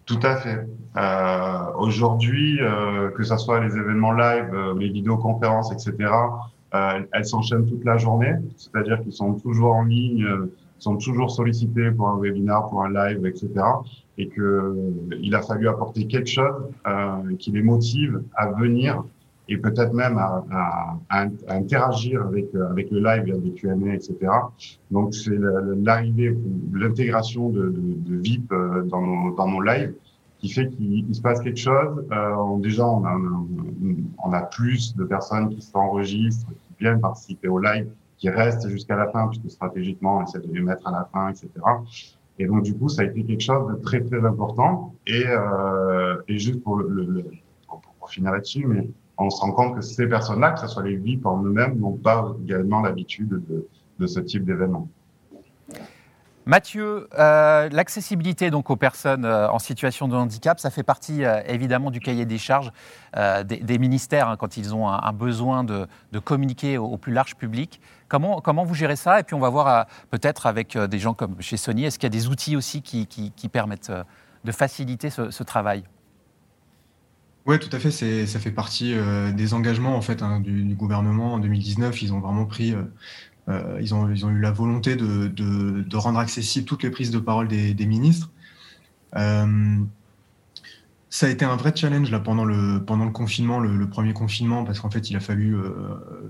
Tout 0.06 0.20
à 0.22 0.36
fait. 0.38 0.68
Euh, 0.98 1.72
Aujourd'hui, 1.78 2.60
euh, 2.62 3.10
que 3.10 3.24
ce 3.24 3.36
soit 3.38 3.60
les 3.60 3.76
événements 3.76 4.12
live, 4.14 4.50
euh, 4.54 4.74
les 4.78 4.90
vidéoconférences, 4.90 5.72
etc., 5.72 6.12
euh, 6.74 7.02
elles 7.12 7.26
s'enchaînent 7.26 7.66
toute 7.66 7.84
la 7.84 7.98
journée. 7.98 8.34
C'est-à-dire 8.56 9.02
qu'ils 9.02 9.14
sont 9.14 9.34
toujours 9.34 9.74
en 9.74 9.84
ligne, 9.84 10.24
euh, 10.24 10.54
sont 10.80 10.98
toujours 10.98 11.32
sollicités 11.32 11.92
pour 11.92 12.10
un 12.10 12.20
webinar, 12.20 12.70
pour 12.70 12.84
un 12.84 12.94
live, 12.94 13.26
etc. 13.26 13.50
Et 14.18 14.28
que 14.28 14.76
il 15.20 15.34
a 15.36 15.42
fallu 15.42 15.68
apporter 15.68 16.06
quelque 16.06 16.30
chose 16.30 16.70
qui 17.40 17.52
les 17.52 17.62
motive 17.64 18.22
à 18.36 18.48
venir 18.52 19.04
et 19.48 19.58
peut-être 19.58 19.94
même 19.94 20.18
à, 20.18 20.44
à, 20.52 20.98
à, 21.10 21.28
interagir 21.50 22.24
avec 22.24 22.54
avec 22.56 22.90
le 22.92 23.00
live, 23.00 23.24
via 23.26 23.38
des 23.38 23.52
Q&A, 23.52 23.94
etc. 23.94 24.16
Donc 24.92 25.14
c'est 25.14 25.38
l'arrivée, 25.38 26.36
l'intégration 26.74 27.50
de, 27.50 27.70
de, 27.70 27.94
de, 28.10 28.16
VIP 28.18 28.50
dans 28.86 29.02
nos 29.02 29.36
dans 29.36 29.48
nos 29.48 29.62
lives 29.62 29.94
qui 30.40 30.50
fait 30.50 30.70
qu'il 30.70 31.14
se 31.14 31.22
passe 31.22 31.42
quelque 31.42 31.60
chose. 31.60 32.06
Euh, 32.12 32.58
déjà, 32.60 32.86
on 32.86 33.06
a, 33.06 33.18
on 34.24 34.34
a 34.34 34.42
plus 34.42 34.96
de 34.96 35.04
personnes 35.04 35.50
qui 35.50 35.62
s'enregistrent, 35.62 36.50
qui 36.50 36.84
viennent 36.84 37.00
participer 37.00 37.48
au 37.48 37.60
live, 37.60 37.90
qui 38.18 38.30
restent 38.30 38.68
jusqu'à 38.70 38.96
la 38.96 39.08
fin, 39.10 39.28
puisque 39.28 39.50
stratégiquement, 39.50 40.20
on 40.20 40.24
essaie 40.24 40.40
de 40.40 40.54
les 40.54 40.62
mettre 40.62 40.88
à 40.88 40.92
la 40.92 41.10
fin, 41.12 41.30
etc. 41.30 41.50
Et 42.38 42.46
donc, 42.46 42.64
du 42.64 42.76
coup, 42.76 42.90
ça 42.90 43.02
a 43.02 43.06
été 43.06 43.24
quelque 43.24 43.42
chose 43.42 43.68
de 43.74 43.82
très, 43.82 44.02
très 44.02 44.24
important. 44.26 44.94
Et, 45.08 45.24
euh, 45.28 46.18
et 46.28 46.38
juste 46.38 46.62
pour, 46.64 46.76
le, 46.76 46.90
le 46.90 47.26
pour, 47.68 47.82
pour 48.00 48.10
finir 48.10 48.32
là-dessus, 48.32 48.66
mais 48.68 48.90
on 49.18 49.30
se 49.30 49.42
rend 49.42 49.52
compte 49.52 49.76
que 49.76 49.82
ces 49.82 50.08
personnes-là, 50.08 50.52
que 50.52 50.60
ce 50.60 50.68
soit 50.68 50.84
les 50.84 50.96
VIP 50.96 51.26
en 51.26 51.42
eux-mêmes, 51.44 51.78
n'ont 51.80 51.94
pas 51.94 52.34
également 52.44 52.82
l'habitude 52.82 53.42
de, 54.00 54.08
ce 54.08 54.20
type 54.20 54.46
d'événement. 54.46 54.88
Mathieu, 56.48 57.08
euh, 57.18 57.70
l'accessibilité 57.72 58.52
donc 58.52 58.70
aux 58.70 58.76
personnes 58.76 59.26
euh, 59.26 59.50
en 59.50 59.58
situation 59.58 60.08
de 60.08 60.16
handicap, 60.16 60.60
ça 60.60 60.70
fait 60.70 60.84
partie 60.84 61.26
euh, 61.26 61.42
évidemment 61.48 61.90
du 61.90 62.00
cahier 62.00 62.26
des 62.26 62.38
charges 62.38 62.72
des, 63.46 63.80
ministères 63.80 64.30
hein, 64.30 64.38
quand 64.38 64.58
ils 64.58 64.76
ont 64.76 64.88
un, 64.88 65.14
besoin 65.14 65.64
de, 65.64 65.88
communiquer 66.24 66.78
au, 66.78 66.98
plus 66.98 67.14
large 67.14 67.36
public. 67.36 67.80
Comment, 68.10 68.42
comment 68.42 68.64
vous 68.64 68.76
gérez 68.76 68.98
ça? 68.98 69.20
Et 69.20 69.24
puis 69.24 69.34
on 69.34 69.40
va 69.40 69.50
voir 69.50 69.88
peut-être 70.12 70.46
avec 70.46 70.78
des 70.78 71.00
gens 71.00 71.14
comme 71.14 71.42
chez 71.42 71.58
Sony, 71.58 71.86
est-ce 71.86 71.98
qu'il 71.98 72.08
y 72.08 72.14
a 72.14 72.18
des 72.20 72.28
outils 72.28 72.58
aussi 72.58 72.82
qui, 72.82 73.50
permettent 73.50 73.92
de 74.44 74.52
faciliter 74.52 75.10
ce 75.10 75.44
travail? 75.44 75.86
Oui, 77.46 77.60
tout 77.60 77.70
à 77.72 77.80
fait. 77.80 77.92
Ça 77.92 78.40
fait 78.40 78.52
partie 78.52 78.94
euh, 78.96 79.32
des 79.32 79.54
engagements 79.54 79.96
en 79.96 80.02
fait 80.02 80.24
hein, 80.24 80.40
du, 80.40 80.74
gouvernement 80.74 81.36
en 81.36 81.40
2019. 81.40 82.02
Ils 82.02 82.14
ont 82.14 82.20
vraiment 82.20 82.46
pris 82.46 82.74
euh, 82.74 82.82
euh, 83.50 83.78
ils, 83.82 83.94
ont, 83.94 84.08
eu 84.08 84.40
la 84.40 84.52
volonté 84.52 84.96
de, 84.96 85.96
rendre 85.96 86.18
accessibles 86.18 86.66
toutes 86.66 86.82
les 86.82 86.90
prises 86.90 87.12
de 87.12 87.20
parole 87.20 87.48
des, 87.48 87.86
ministres. 87.86 88.32
Ça 89.14 89.46
a 91.28 91.30
été 91.30 91.46
un 91.46 91.56
vrai 91.56 91.72
challenge 91.74 92.12
pendant, 92.24 92.44
le, 92.44 92.80
confinement, 93.12 93.60
le, 93.60 93.88
premier 93.88 94.14
confinement, 94.14 94.64
parce 94.64 94.80
qu'en 94.80 94.90
fait, 94.90 95.12
il 95.12 95.16
a 95.16 95.20
fallu 95.20 95.56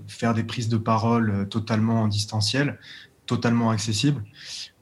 faire 0.08 0.34
des 0.34 0.44
prises 0.44 0.68
de 0.68 0.78
parole 0.78 1.48
totalement 1.50 2.02
en 2.02 2.10
distanciel, 2.10 2.78
totalement 3.26 3.70
accessibles. 3.70 4.24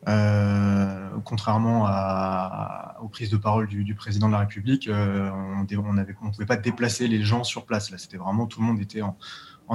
Euh, 0.08 1.10
contrairement 1.23 1.86
aux 3.01 3.08
prises 3.08 3.29
de 3.29 3.38
parole 3.38 3.67
du, 3.67 3.95
président 3.95 4.27
de 4.27 4.34
la 4.34 4.39
République, 4.39 4.88
euh, 4.88 5.29
on 5.32 5.63
ne 5.63 6.32
pouvait 6.32 6.45
pas 6.45 6.58
déplacer 6.58 7.08
les 7.08 7.23
gens 7.23 7.43
sur 7.43 7.65
place. 7.65 7.89
Là, 7.89 7.97
c'était 7.97 8.17
vraiment 8.17 8.45
tout 8.45 8.60
le 8.60 8.67
monde 8.67 8.82
était 8.82 9.01
en, 9.01 9.17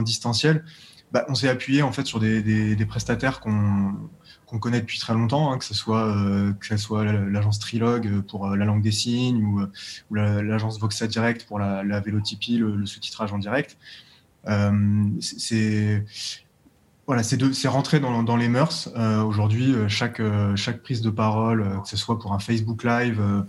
distanciel 0.03 0.65
bah, 1.11 1.25
on 1.29 1.35
s'est 1.35 1.49
appuyé 1.49 1.83
en 1.83 1.91
fait 1.91 2.07
sur 2.07 2.21
des, 2.21 2.87
prestataires 2.87 3.41
qu'on 3.41 3.95
qu 4.47 4.59
connaît 4.61 4.81
depuis 4.81 4.99
très 4.99 5.15
longtemps, 5.15 5.51
hein, 5.51 5.59
que 5.59 5.65
ce 5.65 5.75
soit 5.75 6.07
euh, 6.07 6.53
que 6.53 6.67
ce 6.67 6.77
soit 6.77 7.03
l'agence 7.05 7.59
Trilogue 7.59 8.21
pour 8.29 8.47
euh, 8.47 8.57
la 8.57 8.67
langue 8.67 8.83
des 8.83 8.93
signes 8.93 9.43
ou, 9.43 9.67
l'agence 10.15 10.79
Voxa 10.79 11.07
Direct 11.07 11.47
pour 11.47 11.59
la, 11.59 11.83
la 11.83 12.01
vélotypie, 12.01 12.59
le, 12.59 12.85
sous-titrage 12.87 13.33
en 13.33 13.39
direct. 13.39 13.79
C'est 15.21 16.05
voilà, 17.09 17.25
c'est 17.25 17.69
rentré 17.69 17.99
dans, 17.99 18.23
dans, 18.23 18.37
les 18.37 18.49
mœurs. 18.49 18.91
Euh, 18.97 19.23
Aujourd'hui, 19.23 19.75
chaque, 19.89 20.23
chaque 20.55 20.83
prise 20.83 21.01
de 21.01 21.11
parole, 21.11 21.81
que 21.83 21.89
ce 21.89 21.97
soit 21.97 22.19
pour 22.21 22.33
un 22.33 22.39
Facebook 22.39 22.85
Live 22.85 23.19
euh, 23.21 23.43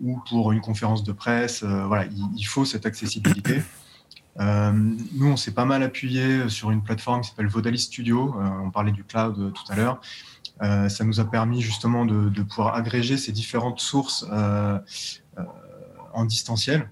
ou 0.00 0.18
pour 0.28 0.52
une 0.52 0.60
conférence 0.60 1.04
de 1.04 1.12
presse, 1.12 1.62
euh, 1.62 1.84
voilà, 1.86 2.06
il, 2.06 2.24
il, 2.36 2.44
faut 2.44 2.64
cette 2.64 2.86
accessibilité. 2.86 3.62
Euh, 4.40 4.72
nous, 4.72 5.26
on 5.26 5.36
s'est 5.36 5.52
pas 5.52 5.66
mal 5.66 5.82
appuyé 5.82 6.48
sur 6.48 6.70
une 6.70 6.82
plateforme 6.82 7.20
qui 7.20 7.28
s'appelle 7.28 7.48
Vodali 7.48 7.78
Studio. 7.78 8.34
Euh, 8.38 8.48
on 8.64 8.70
parlait 8.70 8.90
du 8.90 9.04
cloud 9.04 9.38
euh, 9.38 9.50
tout 9.50 9.70
à 9.70 9.76
l'heure. 9.76 10.00
Euh, 10.62 10.88
ça 10.88 11.04
nous 11.04 11.20
a 11.20 11.24
permis 11.24 11.60
justement 11.60 12.04
de, 12.04 12.28
de, 12.28 12.42
pouvoir 12.42 12.74
agréger 12.74 13.16
ces 13.16 13.32
différentes 13.32 13.80
sources 13.80 14.26
euh, 14.30 14.78
euh, 15.38 15.42
en 16.14 16.24
distanciel. 16.24 16.88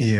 Et, 0.00 0.18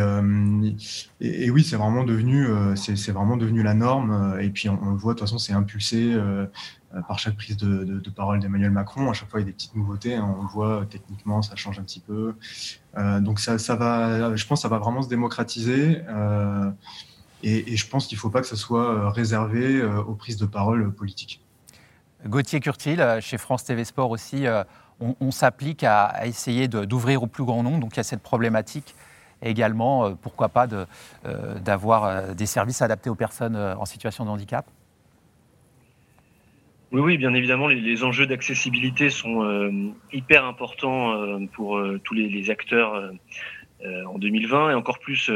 et, 1.21 1.51
oui, 1.51 1.65
c'est 1.65 1.75
vraiment 1.77 2.05
devenu, 2.05 2.47
c'est 2.77 3.11
vraiment 3.11 3.37
devenu 3.37 3.65
la 3.65 3.75
norme. 3.75 4.39
Et 4.41 4.51
puis 4.51 4.69
on, 4.69 4.93
le 4.93 4.97
voit, 4.97 5.15
de 5.15 5.19
toute 5.19 5.27
façon, 5.27 5.39
c'est 5.39 5.53
impulsé 5.53 6.15
euh, 6.97 7.03
par 7.03 7.19
chaque 7.19 7.37
prise 7.37 7.57
de, 7.57 8.11
parole 8.11 8.41
d'Emmanuel 8.41 8.71
Macron. 8.71 9.11
À 9.11 9.13
chaque 9.13 9.29
fois, 9.29 9.41
il 9.41 9.43
y 9.43 9.47
a 9.47 9.47
des 9.47 9.53
petites 9.53 9.75
nouveautés. 9.75 10.15
Hein. 10.15 10.35
On 10.39 10.43
le 10.43 10.49
voit 10.49 10.87
techniquement, 10.89 11.43
ça 11.43 11.57
change 11.57 11.79
un 11.79 11.83
petit 11.83 12.01
peu. 12.01 12.35
Euh, 12.97 13.21
donc 13.21 13.41
ça, 13.41 13.59
ça, 13.59 13.77
va, 13.77 14.35
je 14.35 14.47
pense, 14.47 14.61
que 14.61 14.63
ça 14.63 14.69
va 14.69 14.79
vraiment 14.79 15.03
se 15.03 15.09
démocratiser. 15.09 16.01
Euh, 16.09 16.71
et, 17.43 17.77
je 17.77 17.89
pense 17.89 18.07
qu'il 18.07 18.17
ne 18.17 18.21
faut 18.21 18.31
pas 18.31 18.41
que 18.41 18.47
ce 18.47 18.57
soit 18.57 18.89
euh, 18.89 19.09
réservé 19.09 19.81
euh, 19.81 20.03
aux 20.03 20.15
prises 20.15 20.39
de 20.39 20.47
parole 20.47 20.93
politiques. 20.93 21.43
Gauthier 22.25 22.61
Curtil, 22.61 23.03
chez 23.21 23.39
France 23.39 23.65
TV 23.65 23.85
Sport 23.85 24.11
aussi, 24.11 24.47
on, 24.99 25.31
s'applique 25.31 25.85
à, 25.85 26.27
essayer 26.27 26.67
d'ouvrir 26.67 27.23
au 27.23 27.27
plus 27.27 27.45
grand 27.45 27.63
nombre. 27.63 27.79
Donc 27.79 27.95
il 27.95 27.99
y 27.99 28.01
a 28.01 28.05
cette 28.05 28.23
problématique 28.23 28.97
également, 29.43 30.15
pourquoi 30.17 30.49
pas, 30.49 30.67
d'avoir 30.67 32.29
de, 32.29 32.35
des 32.35 32.47
services 32.47 32.83
adaptés 32.83 33.11
aux 33.11 33.15
personnes 33.15 33.57
en 33.57 33.85
situation 33.85 34.25
de 34.25 34.31
handicap? 34.31 34.67
Oui, 36.93 37.01
oui, 37.01 37.19
bien 37.19 37.35
évidemment, 37.35 37.67
les, 37.67 38.05
enjeux 38.05 38.27
d'accessibilité 38.27 39.11
sont 39.11 39.43
euh, 39.43 39.71
hyper 40.13 40.45
importants 40.45 41.13
euh, 41.13 41.39
pour 41.53 41.79
euh, 41.79 42.01
tous 42.05 42.15
les, 42.15 42.49
acteurs 42.49 42.95
euh, 42.95 43.11
euh, 43.11 43.13
en 43.85 44.19
2020 44.19 44.71
et 44.71 44.75
encore 44.75 44.99
plus 44.99 45.31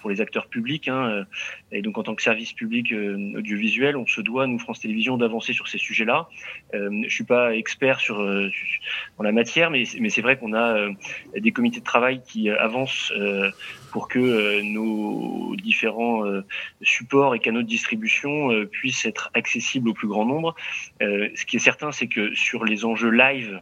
pour 0.00 0.10
les 0.10 0.20
acteurs 0.20 0.46
publics. 0.46 0.88
Hein, 0.88 1.24
et 1.70 1.82
donc, 1.82 1.98
en 1.98 2.02
tant 2.02 2.14
que 2.14 2.22
service 2.22 2.52
public 2.52 2.92
audiovisuel, 3.36 3.96
on 3.96 4.06
se 4.06 4.20
doit, 4.20 4.46
nous, 4.46 4.58
France 4.58 4.80
Télévisions, 4.80 5.16
d'avancer 5.16 5.52
sur 5.52 5.68
ces 5.68 5.78
sujets-là. 5.78 6.28
je 6.72 7.08
suis 7.08 7.24
pas 7.24 7.54
expert 7.54 8.00
sur, 8.00 8.22
la 8.22 9.32
matière, 9.32 9.70
mais, 9.70 9.84
mais 10.00 10.08
c'est 10.08 10.22
vrai 10.22 10.38
qu'on 10.38 10.54
a 10.54 10.88
des 11.36 11.52
comités 11.52 11.80
de 11.80 11.84
travail 11.84 12.22
qui 12.26 12.50
avancent 12.50 13.12
pour 13.90 14.08
que 14.08 14.18
euh, 14.18 14.62
nos 14.62 15.56
différents 15.56 16.26
euh, 16.26 16.44
supports 16.82 17.34
et 17.34 17.40
canaux 17.40 17.62
de 17.62 17.66
distribution 17.66 18.52
euh, 18.52 18.66
puissent 18.66 19.04
être 19.04 19.30
accessibles 19.34 19.88
au 19.88 19.94
plus 19.94 20.08
grand 20.08 20.24
nombre. 20.24 20.54
ce 21.00 21.44
qui 21.44 21.56
est 21.56 21.60
certain, 21.60 21.92
c'est 21.92 22.08
que 22.08 22.34
sur 22.34 22.64
les 22.64 22.84
enjeux 22.84 23.10
live 23.10 23.60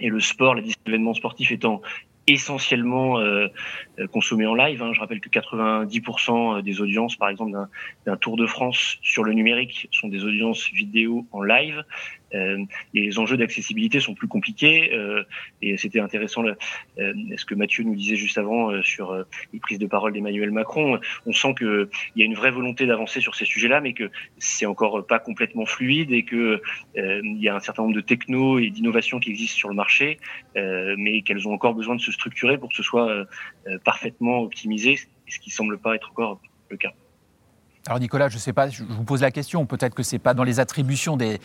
et 0.00 0.08
le 0.08 0.20
sport, 0.20 0.54
les 0.54 0.72
événements 0.86 1.14
sportifs 1.14 1.52
étant 1.52 1.82
essentiellement 2.26 3.18
euh, 3.18 3.48
consommés 4.12 4.46
en 4.46 4.54
live. 4.54 4.82
Hein. 4.82 4.92
Je 4.92 5.00
rappelle 5.00 5.20
que 5.20 5.28
90% 5.28 6.62
des 6.62 6.80
audiences, 6.80 7.16
par 7.16 7.28
exemple, 7.28 7.52
d'un 8.06 8.16
Tour 8.16 8.36
de 8.36 8.46
France 8.46 8.98
sur 9.02 9.24
le 9.24 9.32
numérique 9.32 9.88
sont 9.90 10.08
des 10.08 10.24
audiences 10.24 10.70
vidéo 10.70 11.26
en 11.32 11.42
live. 11.42 11.84
Euh, 12.34 12.64
les 12.94 13.18
enjeux 13.18 13.36
d'accessibilité 13.36 14.00
sont 14.00 14.14
plus 14.14 14.28
compliqués 14.28 14.92
euh, 14.92 15.22
et 15.60 15.76
c'était 15.76 16.00
intéressant 16.00 16.44
euh, 16.44 16.54
ce 17.36 17.44
que 17.44 17.54
Mathieu 17.54 17.84
nous 17.84 17.94
disait 17.94 18.16
juste 18.16 18.38
avant 18.38 18.82
sur 18.82 19.24
les 19.52 19.60
prises 19.60 19.78
de 19.78 19.86
parole 19.86 20.12
d'Emmanuel 20.12 20.50
Macron. 20.50 20.98
On 21.26 21.32
sent 21.32 21.54
qu'il 21.58 21.88
y 22.16 22.22
a 22.22 22.24
une 22.24 22.34
vraie 22.34 22.50
volonté 22.50 22.86
d'avancer 22.86 23.20
sur 23.20 23.34
ces 23.34 23.44
sujets-là, 23.44 23.80
mais 23.80 23.92
que 23.92 24.10
c'est 24.38 24.66
encore 24.66 25.06
pas 25.06 25.18
complètement 25.18 25.66
fluide 25.66 26.12
et 26.12 26.24
que 26.24 26.62
il 26.96 27.38
y 27.38 27.48
a 27.48 27.54
un 27.54 27.60
certain 27.60 27.82
nombre 27.82 27.94
de 27.94 28.00
technos 28.00 28.58
et 28.58 28.70
d'innovations 28.70 29.20
qui 29.20 29.30
existent 29.30 29.56
sur 29.56 29.68
le 29.68 29.74
marché, 29.74 30.18
mais 30.54 31.22
qu'elles 31.22 31.46
ont 31.48 31.52
encore 31.52 31.74
besoin 31.74 31.94
de 31.94 32.00
se 32.00 32.12
structurer 32.12 32.58
pour 32.58 32.70
que 32.70 32.76
ce 32.76 32.82
soit 32.82 33.26
parfaitement 33.84 34.40
optimisé, 34.40 34.98
ce 35.28 35.38
qui 35.38 35.50
semble 35.50 35.78
pas 35.78 35.94
être 35.94 36.10
encore 36.10 36.40
le 36.70 36.76
cas. 36.76 36.92
Alors 37.86 37.98
Nicolas, 37.98 38.28
je 38.28 38.36
ne 38.36 38.40
sais 38.40 38.52
pas, 38.52 38.68
je 38.68 38.84
vous 38.84 39.02
pose 39.02 39.22
la 39.22 39.32
question, 39.32 39.66
peut-être 39.66 39.94
que 39.94 40.04
ce 40.04 40.14
n'est 40.14 40.20
pas 40.20 40.34
dans 40.34 40.44
les 40.44 40.60
attributions, 40.60 41.16
des, 41.16 41.40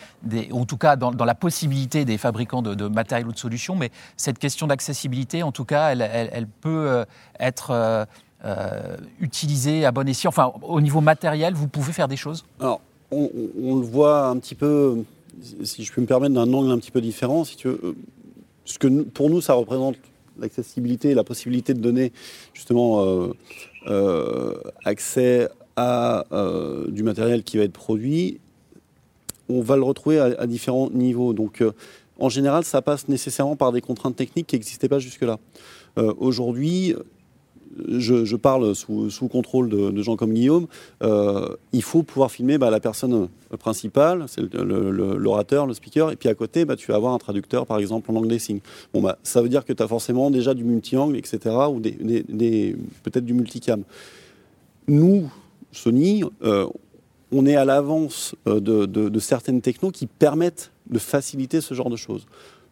en 0.52 0.64
tout 0.66 0.76
cas 0.76 0.94
dans, 0.94 1.24
la 1.24 1.34
possibilité 1.34 2.04
des 2.04 2.16
fabricants 2.16 2.62
de, 2.62 2.88
matériel 2.88 3.26
ou 3.26 3.32
de 3.32 3.38
solutions, 3.38 3.74
mais 3.74 3.90
cette 4.16 4.38
question 4.38 4.68
d'accessibilité, 4.68 5.42
en 5.42 5.50
tout 5.50 5.64
cas, 5.64 5.90
elle, 5.90 6.46
peut 6.46 6.88
euh, 6.88 7.04
être 7.40 7.72
euh, 7.72 8.04
euh, 8.44 8.96
utilisée 9.20 9.84
à 9.84 9.90
bon 9.90 10.08
escient. 10.08 10.28
Enfin, 10.28 10.52
au 10.62 10.80
niveau 10.80 11.00
matériel, 11.00 11.54
vous 11.54 11.66
pouvez 11.66 11.92
faire 11.92 12.06
des 12.06 12.16
choses? 12.16 12.44
Alors, 12.60 12.80
on, 13.10 13.76
le 13.76 13.82
voit 13.82 14.28
un 14.28 14.36
petit 14.38 14.54
peu, 14.54 15.02
si 15.64 15.82
je 15.82 15.92
peux 15.92 16.00
me 16.00 16.06
permettre, 16.06 16.34
d'un 16.34 16.52
angle 16.52 16.70
un 16.70 16.78
petit 16.78 16.92
peu 16.92 17.00
différent. 17.00 17.42
Ce 17.44 18.78
que 18.78 19.02
pour 19.02 19.28
nous, 19.28 19.40
ça 19.40 19.54
représente 19.54 19.96
l'accessibilité, 20.38 21.14
la 21.14 21.24
possibilité 21.24 21.74
de 21.74 21.80
donner 21.80 22.12
justement 22.54 23.28
accès 24.84 25.48
euh, 25.78 26.86
du 26.88 27.02
matériel 27.02 27.42
qui 27.42 27.56
va 27.56 27.64
être 27.64 27.72
produit, 27.72 28.40
on 29.48 29.60
va 29.60 29.76
le 29.76 29.82
retrouver 29.82 30.18
à, 30.18 30.46
différents 30.46 30.90
niveaux. 30.90 31.32
Donc, 31.32 31.62
euh, 31.62 31.72
en 32.18 32.28
général, 32.28 32.64
ça 32.64 32.82
passe 32.82 33.08
nécessairement 33.08 33.56
par 33.56 33.72
des 33.72 33.80
contraintes 33.80 34.16
techniques 34.16 34.48
qui 34.48 34.56
n'existaient 34.56 34.88
pas 34.88 34.98
jusque-là. 34.98 35.38
Euh, 35.96 36.12
aujourd'hui, 36.18 36.94
je, 37.88 38.34
parle 38.34 38.74
sous, 38.74 39.28
contrôle 39.30 39.68
de, 39.68 40.02
gens 40.02 40.16
comme 40.16 40.32
Guillaume, 40.32 40.66
il 41.00 41.82
faut 41.82 42.02
pouvoir 42.02 42.32
filmer 42.32 42.58
bah, 42.58 42.70
la 42.70 42.80
personne 42.80 43.28
principale, 43.60 44.24
c'est 44.26 44.42
l'orateur, 44.52 45.66
le, 45.66 45.74
speaker, 45.74 46.10
et 46.10 46.16
puis 46.16 46.28
à 46.28 46.34
côté, 46.34 46.64
bah, 46.64 46.74
tu 46.74 46.90
vas 46.90 46.96
avoir 46.96 47.14
un 47.14 47.18
traducteur, 47.18 47.66
par 47.66 47.78
exemple, 47.78 48.10
en 48.10 48.14
langue 48.14 48.26
des. 48.26 48.38
Bon, 48.92 49.00
bah, 49.00 49.18
ça 49.22 49.42
veut 49.42 49.48
dire 49.48 49.64
que 49.64 49.72
tu 49.72 49.82
as 49.82 49.88
forcément 49.88 50.30
déjà 50.30 50.54
du 50.54 50.64
multi-angle, 50.64 51.16
etc., 51.16 51.54
ou 51.70 51.80
peut-être 51.80 53.24
du 53.24 53.34
multicam. 53.34 53.84
Nous, 54.88 55.30
Sony, 55.72 56.22
euh, 56.42 56.66
on 57.32 57.46
est 57.46 57.56
à 57.56 57.64
l'avance 57.64 58.34
euh, 58.46 58.60
de, 58.60 59.18
certaines 59.18 59.60
technos 59.60 59.90
qui 59.90 60.06
permettent 60.06 60.72
de 60.88 60.98
faciliter 60.98 61.60
ce 61.60 61.74
genre 61.74 61.90
de 61.90 61.96
choses. 61.96 62.26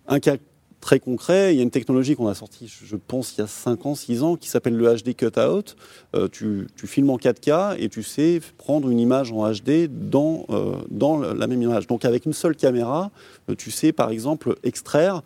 Un 0.09 0.21
cas 0.21 0.37
très 0.81 1.01
concret, 1.01 1.55
il 1.55 1.57
y 1.57 1.61
a 1.61 1.63
une 1.63 1.71
technologie 1.71 2.15
qu'on 2.15 2.29
a 2.29 2.35
sortie, 2.35 2.69
je 2.69 2.97
pense, 2.97 3.35
il 3.37 3.41
y 3.41 3.45
a 3.45 3.47
5 3.49 3.87
ans, 3.87 3.95
6 3.95 4.23
ans, 4.23 4.37
qui 4.37 4.49
s'appelle 4.49 4.77
le 4.77 4.95
HD 4.95 5.17
Cutout. 5.17 5.75
Euh, 6.15 6.29
tu, 6.29 6.67
filmes 6.77 7.11
en 7.11 7.17
4K 7.17 7.77
et 7.79 7.89
tu 7.89 8.03
sais 8.03 8.41
prendre 8.57 8.89
une 8.89 9.01
image 9.01 9.33
en 9.33 9.51
HD 9.51 9.89
dans, 9.89 10.47
dans 10.91 11.19
la 11.19 11.47
même 11.47 11.63
image. 11.63 11.87
Donc 11.87 12.05
avec 12.05 12.25
une 12.25 12.33
seule 12.33 12.55
caméra, 12.55 13.11
tu 13.59 13.71
sais 13.71 13.93
par 13.93 14.11
exemple 14.11 14.57
extraire 14.63 15.23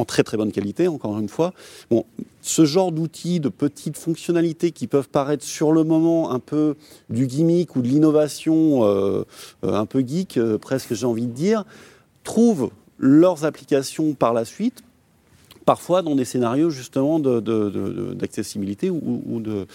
en 0.00 0.04
très 0.04 0.22
très 0.22 0.36
bonne 0.36 0.50
qualité, 0.50 0.88
encore 0.88 1.18
une 1.18 1.28
fois. 1.28 1.52
Bon, 1.90 2.04
ce 2.40 2.64
genre 2.64 2.90
d'outils, 2.90 3.38
de 3.38 3.50
petites 3.50 3.98
fonctionnalités 3.98 4.70
qui 4.70 4.86
peuvent 4.86 5.10
paraître 5.10 5.44
sur 5.44 5.72
le 5.72 5.84
moment 5.84 6.30
un 6.30 6.38
peu 6.38 6.76
du 7.10 7.26
gimmick 7.26 7.76
ou 7.76 7.82
de 7.82 7.88
l'innovation 7.88 8.84
euh, 8.84 9.24
euh, 9.64 9.74
un 9.74 9.86
peu 9.86 10.00
geek, 10.00 10.38
euh, 10.38 10.56
presque 10.58 10.94
j'ai 10.94 11.06
envie 11.06 11.26
de 11.26 11.32
dire, 11.32 11.64
trouvent 12.24 12.70
leurs 12.98 13.44
applications 13.44 14.14
par 14.14 14.32
la 14.32 14.44
suite 14.44 14.82
parfois 15.66 16.02
dans 16.02 16.16
des 16.16 16.24
scénarios 16.24 16.70
justement 16.70 17.20
d'accessibilité 17.20 18.90
ou, 18.90 19.40
de, 19.40 19.66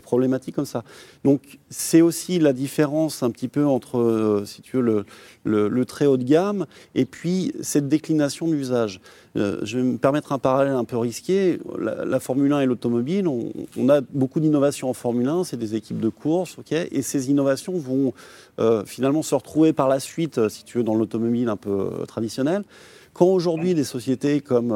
problématiques 0.00 0.54
comme 0.54 0.66
ça. 0.66 0.84
Donc 1.24 1.58
c'est 1.70 2.00
aussi 2.00 2.38
la 2.38 2.52
différence 2.52 3.22
un 3.22 3.30
petit 3.30 3.48
peu 3.48 3.64
entre, 3.64 3.98
euh, 3.98 4.44
si 4.44 4.62
tu 4.62 4.76
veux, 4.76 5.04
le, 5.44 5.84
très 5.84 6.06
haut 6.06 6.16
de 6.16 6.24
gamme 6.24 6.66
et 6.94 7.04
puis 7.04 7.52
cette 7.60 7.88
déclination 7.88 8.48
d'usage. 8.48 9.00
Euh, 9.36 9.60
je 9.62 9.78
vais 9.78 9.84
me 9.84 9.98
permettre 9.98 10.32
un 10.32 10.38
parallèle 10.38 10.74
un 10.74 10.84
peu 10.84 10.96
risqué. 10.96 11.58
La, 11.78 12.20
Formule 12.20 12.52
1 12.52 12.60
et 12.60 12.66
l'automobile, 12.66 13.28
on, 13.28 13.88
a 13.88 14.00
beaucoup 14.00 14.40
d'innovations 14.40 14.88
en 14.88 14.94
Formule 14.94 15.28
1, 15.28 15.44
c'est 15.44 15.56
des 15.56 15.74
équipes 15.74 16.00
de 16.00 16.08
course, 16.08 16.58
ok, 16.58 16.72
et 16.72 17.02
ces 17.02 17.30
innovations 17.30 17.74
vont 17.78 18.14
euh, 18.58 18.84
finalement 18.84 19.22
se 19.22 19.34
retrouver 19.34 19.72
par 19.72 19.88
la 19.88 20.00
suite, 20.00 20.48
si 20.48 20.64
tu 20.64 20.78
veux, 20.78 20.84
dans 20.84 20.94
l'automobile 20.94 21.48
un 21.48 21.56
peu 21.56 21.90
traditionnelle. 22.08 22.64
Quand 23.12 23.26
aujourd'hui 23.26 23.74
des 23.74 23.84
sociétés 23.84 24.40
comme 24.40 24.72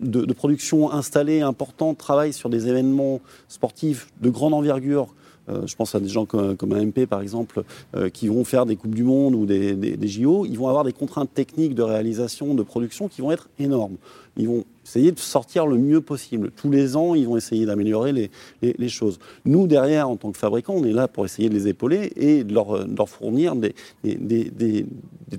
de, 0.00 0.32
production 0.32 0.90
installée 0.90 1.40
importante 1.40 1.98
travaillent 1.98 2.32
sur 2.32 2.48
des 2.48 2.68
événements 2.68 3.20
sportifs 3.48 4.08
de 4.20 4.30
grande 4.30 4.54
envergure, 4.54 5.14
euh, 5.48 5.66
je 5.66 5.74
pense 5.74 5.94
à 5.94 6.00
des 6.00 6.08
gens 6.08 6.24
comme, 6.24 6.56
comme 6.56 6.72
AMP 6.72 7.06
par 7.06 7.20
exemple, 7.20 7.64
euh, 7.96 8.08
qui 8.08 8.28
vont 8.28 8.44
faire 8.44 8.64
des 8.64 8.76
Coupes 8.76 8.94
du 8.94 9.02
Monde 9.02 9.34
ou 9.34 9.44
des, 9.44 9.96
JO, 10.06 10.46
ils 10.46 10.56
vont 10.56 10.68
avoir 10.68 10.84
des 10.84 10.92
contraintes 10.92 11.32
techniques 11.34 11.74
de 11.74 11.82
réalisation, 11.82 12.54
de 12.54 12.62
production 12.62 13.08
qui 13.08 13.20
vont 13.20 13.32
être 13.32 13.48
énormes. 13.58 13.96
Ils 14.36 14.48
vont 14.48 14.64
essayer 14.84 15.12
de 15.12 15.18
sortir 15.18 15.66
le 15.66 15.78
mieux 15.78 16.00
possible. 16.00 16.52
Tous 16.52 16.70
les 16.70 16.96
ans, 16.96 17.14
ils 17.14 17.26
vont 17.26 17.36
essayer 17.36 17.66
d'améliorer 17.66 18.30
les, 18.62 18.88
choses. 18.88 19.18
Nous, 19.44 19.66
derrière, 19.66 20.08
en 20.08 20.16
tant 20.16 20.32
que 20.32 20.38
fabricants, 20.38 20.74
on 20.74 20.84
est 20.84 20.92
là 20.92 21.08
pour 21.08 21.24
essayer 21.24 21.48
de 21.48 21.54
les 21.54 21.68
épauler 21.68 22.12
et 22.16 22.44
de 22.44 22.54
leur, 22.54 22.86
leur 22.86 23.08
fournir 23.08 23.54
des, 23.56 23.74
des 24.04 24.86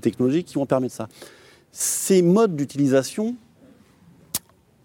technologies 0.00 0.44
qui 0.44 0.54
vont 0.54 0.66
permettre 0.66 0.94
ça 0.94 1.08
ces 1.74 2.22
modes 2.22 2.54
d'utilisation 2.54 3.34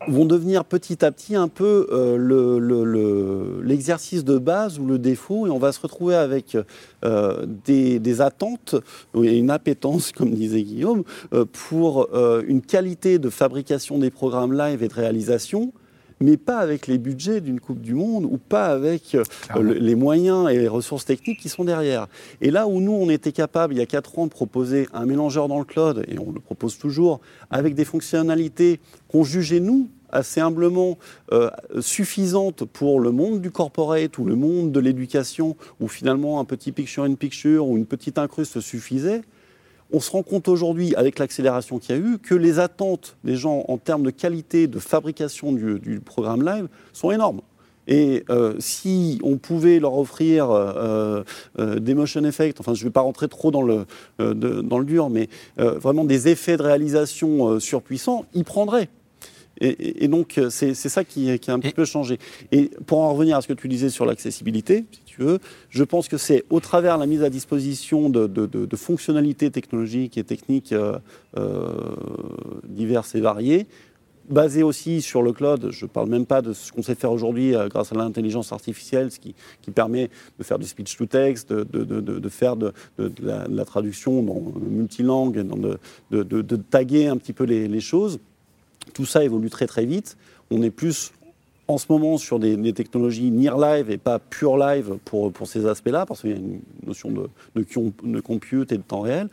vont 0.08 0.26
devenir 0.26 0.66
petit 0.66 1.04
à 1.04 1.12
petit 1.12 1.36
un 1.36 1.48
peu 1.48 1.88
euh, 1.92 3.62
l'exercice 3.64 4.24
de 4.24 4.38
base 4.38 4.80
ou 4.80 4.86
le 4.86 4.98
défaut, 4.98 5.48
et 5.48 5.50
on 5.50 5.60
va 5.60 5.72
se 5.72 5.82
retrouver 5.82 6.16
avec 6.16 6.58
euh, 7.06 7.46
des, 7.66 8.22
attentes 8.22 8.76
et 9.16 9.38
une 9.38 9.50
appétence, 9.50 10.12
comme 10.12 10.32
disait 10.32 10.64
Guillaume, 10.64 11.04
euh, 11.34 11.46
pour 11.46 12.10
une 12.48 12.62
qualité 12.62 13.20
de 13.20 13.30
fabrication 13.30 13.98
des 13.98 14.10
programmes 14.10 14.54
live 14.54 14.84
et 14.84 14.88
de 14.88 14.94
réalisation 14.94 15.72
mais 16.19 16.38
pas 16.38 16.58
avec 16.58 16.88
les 16.88 16.97
budgets 16.97 17.41
d'une 17.41 17.60
Coupe 17.60 17.82
du 17.82 17.93
Monde 17.93 18.25
ou 18.25 18.38
pas 18.38 18.67
avec 18.67 19.15
euh, 19.15 19.23
les 19.62 19.95
moyens 19.95 20.49
et 20.49 20.58
les 20.58 20.67
ressources 20.67 21.05
techniques 21.05 21.39
qui 21.39 21.49
sont 21.49 21.63
derrière. 21.63 22.08
Et 22.41 22.51
là 22.51 22.67
où 22.67 22.82
nous, 22.82 22.91
on 22.91 23.10
était 23.10 23.32
capable, 23.32 23.73
il 23.73 23.77
y 23.77 23.82
a 23.82 23.86
4 23.86 24.19
ans, 24.19 24.25
de 24.25 24.32
proposer 24.32 24.88
un 24.93 25.05
mélangeur 25.05 25.47
dans 25.47 25.60
le 25.60 25.65
cloud, 25.65 26.05
et 26.08 26.19
on 26.19 26.32
le 26.32 26.39
propose 26.39 26.77
toujours, 26.77 27.19
avec 27.49 27.75
des 27.75 27.86
fonctionnalités 27.86 28.79
qu'on 29.08 29.23
jugeait, 29.23 29.60
nous, 29.60 29.89
assez 30.12 30.41
humblement 30.41 30.97
euh, 31.32 31.49
suffisantes 31.82 32.65
pour 32.65 32.99
le 32.99 33.12
monde 33.12 33.41
du 33.41 33.51
corporate 33.51 34.17
ou 34.17 34.25
le 34.25 34.36
monde 34.36 34.71
de 34.71 34.79
l'éducation, 34.79 35.55
où 35.79 35.88
finalement 35.88 36.39
un 36.39 36.45
petit 36.45 36.71
picture-in-picture 36.71 37.67
ou 37.67 37.77
une 37.77 37.86
petite 37.86 38.17
incruste 38.17 38.60
suffisait, 38.60 39.21
on 39.91 39.99
se 39.99 40.12
rend 40.12 40.23
compte 40.23 40.47
aujourd'hui, 40.47 40.95
avec 40.95 41.19
l'accélération 41.19 41.80
qu'il 41.80 41.95
y 41.95 41.99
a 41.99 42.02
eu, 42.02 42.17
que 42.19 42.36
les 42.36 42.60
attentes 42.60 43.17
des 43.23 43.36
gens 43.36 43.65
en 43.67 43.78
termes 43.78 44.04
de 44.04 44.12
qualité 44.12 44.67
de 44.67 44.80
fabrication 44.80 45.52
du, 45.52 45.99
programme 46.04 46.45
live 46.45 46.67
sont 46.93 47.12
énormes. 47.12 47.41
Et 47.88 48.23
euh, 48.30 48.54
si 48.60 49.19
on 49.23 49.38
pouvait 49.38 49.80
leur 49.80 49.97
offrir 49.97 50.52
euh, 50.52 51.23
euh, 51.58 51.80
des 51.80 51.95
motion 51.95 52.23
effects, 52.23 52.60
enfin 52.60 52.75
je 52.75 52.82
ne 52.82 52.89
vais 52.89 52.91
pas 52.91 53.02
rentrer 53.02 53.28
trop 53.28 53.49
dans 53.49 53.63
le, 53.63 53.86
dans 54.19 54.78
le 54.78 54.86
dur, 54.86 55.10
mais 55.10 55.28
vraiment 55.58 56.06
des 56.06 56.28
effets 56.28 56.56
de 56.56 56.62
réalisation 56.63 57.60
surpuissants, 57.60 58.25
ils 58.34 58.45
prendraient. 58.45 58.89
Et, 59.62 60.08
donc, 60.08 60.39
c'est 60.50 60.74
ça 60.74 61.04
qui, 61.04 61.38
qui, 61.39 61.52
a 61.52 61.54
un 61.54 61.60
petit 61.60 61.74
peu 61.74 61.86
changé. 61.86 62.17
Et 62.52 62.72
pour 62.86 63.00
en 63.00 63.13
revenir 63.13 63.38
à 63.38 63.41
ce 63.41 63.48
que 63.48 63.54
tu 63.54 63.67
disais 63.67 63.89
sur 63.89 64.06
l'accessibilité, 64.06 64.86
si 64.91 65.02
tu 65.06 65.22
veux, 65.22 65.39
je 65.69 65.84
pense 65.84 66.08
que 66.08 66.17
c'est 66.17 66.45
au 66.50 66.60
travers 66.60 66.95
de 66.95 67.02
la 67.02 67.08
mise 67.08 67.24
à 67.24 67.30
disposition 67.30 68.10
de, 68.10 68.28
de, 68.28 68.76
fonctionnalités 68.76 69.52
technologiques 69.52 70.17
et 70.17 70.24
techniques 70.24 70.72
euh, 70.72 70.98
euh, 71.38 71.74
diverses 72.67 73.15
et 73.15 73.22
variées, 73.22 73.67
basées 74.30 74.63
aussi 74.63 75.02
sur 75.02 75.22
le 75.22 75.34
cloud. 75.34 75.69
Je 75.72 75.86
ne 75.86 75.89
parle 75.89 76.10
même 76.10 76.26
pas 76.26 76.41
de 76.41 76.54
ce 76.54 76.72
qu'on 76.72 76.84
sait 76.84 76.95
faire 76.95 77.12
aujourd'hui 77.12 77.56
euh, 77.56 77.67
grâce 77.67 77.91
à 77.91 77.95
l'intelligence 77.95 78.52
artificielle, 78.54 79.12
ce 79.12 79.19
qui, 79.19 79.36
qui, 79.62 79.72
permet 79.72 80.10
de 80.38 80.43
faire 80.43 80.60
du 80.60 80.67
speech 80.67 80.95
to 80.98 81.06
text, 81.06 81.52
de, 81.52 81.63
de 81.63 82.30
faire 82.30 82.56
de, 82.56 82.72
la, 82.98 83.65
traduction 83.65 84.24
dans 84.24 84.41
multilangue, 84.69 85.45
de, 86.12 86.56
taguer 86.69 87.08
un 87.08 87.17
petit 87.17 87.34
peu 87.34 87.43
les, 87.43 87.67
les 87.67 87.82
choses. 87.82 88.19
Tout 88.93 89.06
ça 89.06 89.23
évolue 89.23 89.49
très 89.49 89.67
très 89.67 89.86
vite. 89.86 90.17
On 90.52 90.62
est 90.62 90.71
plus 90.71 91.12
en 91.69 91.78
ce 91.78 91.86
moment 91.89 92.17
sur 92.17 92.39
des, 92.39 92.73
technologies 92.73 93.30
near 93.30 93.58
live 93.58 93.91
et 93.91 93.97
pas 93.97 94.17
pure 94.17 94.58
live 94.58 94.97
pour, 95.05 95.32
ces 95.45 95.68
aspects-là, 95.68 96.07
parce 96.07 96.22
qu'il 96.22 96.32
y 96.32 96.34
a 96.34 96.38
une 96.38 96.61
notion 96.86 97.11
de, 97.11 98.20
compute 98.22 98.72
et 98.72 98.78
de 98.78 98.82
temps 98.82 99.01
réel. 99.01 99.30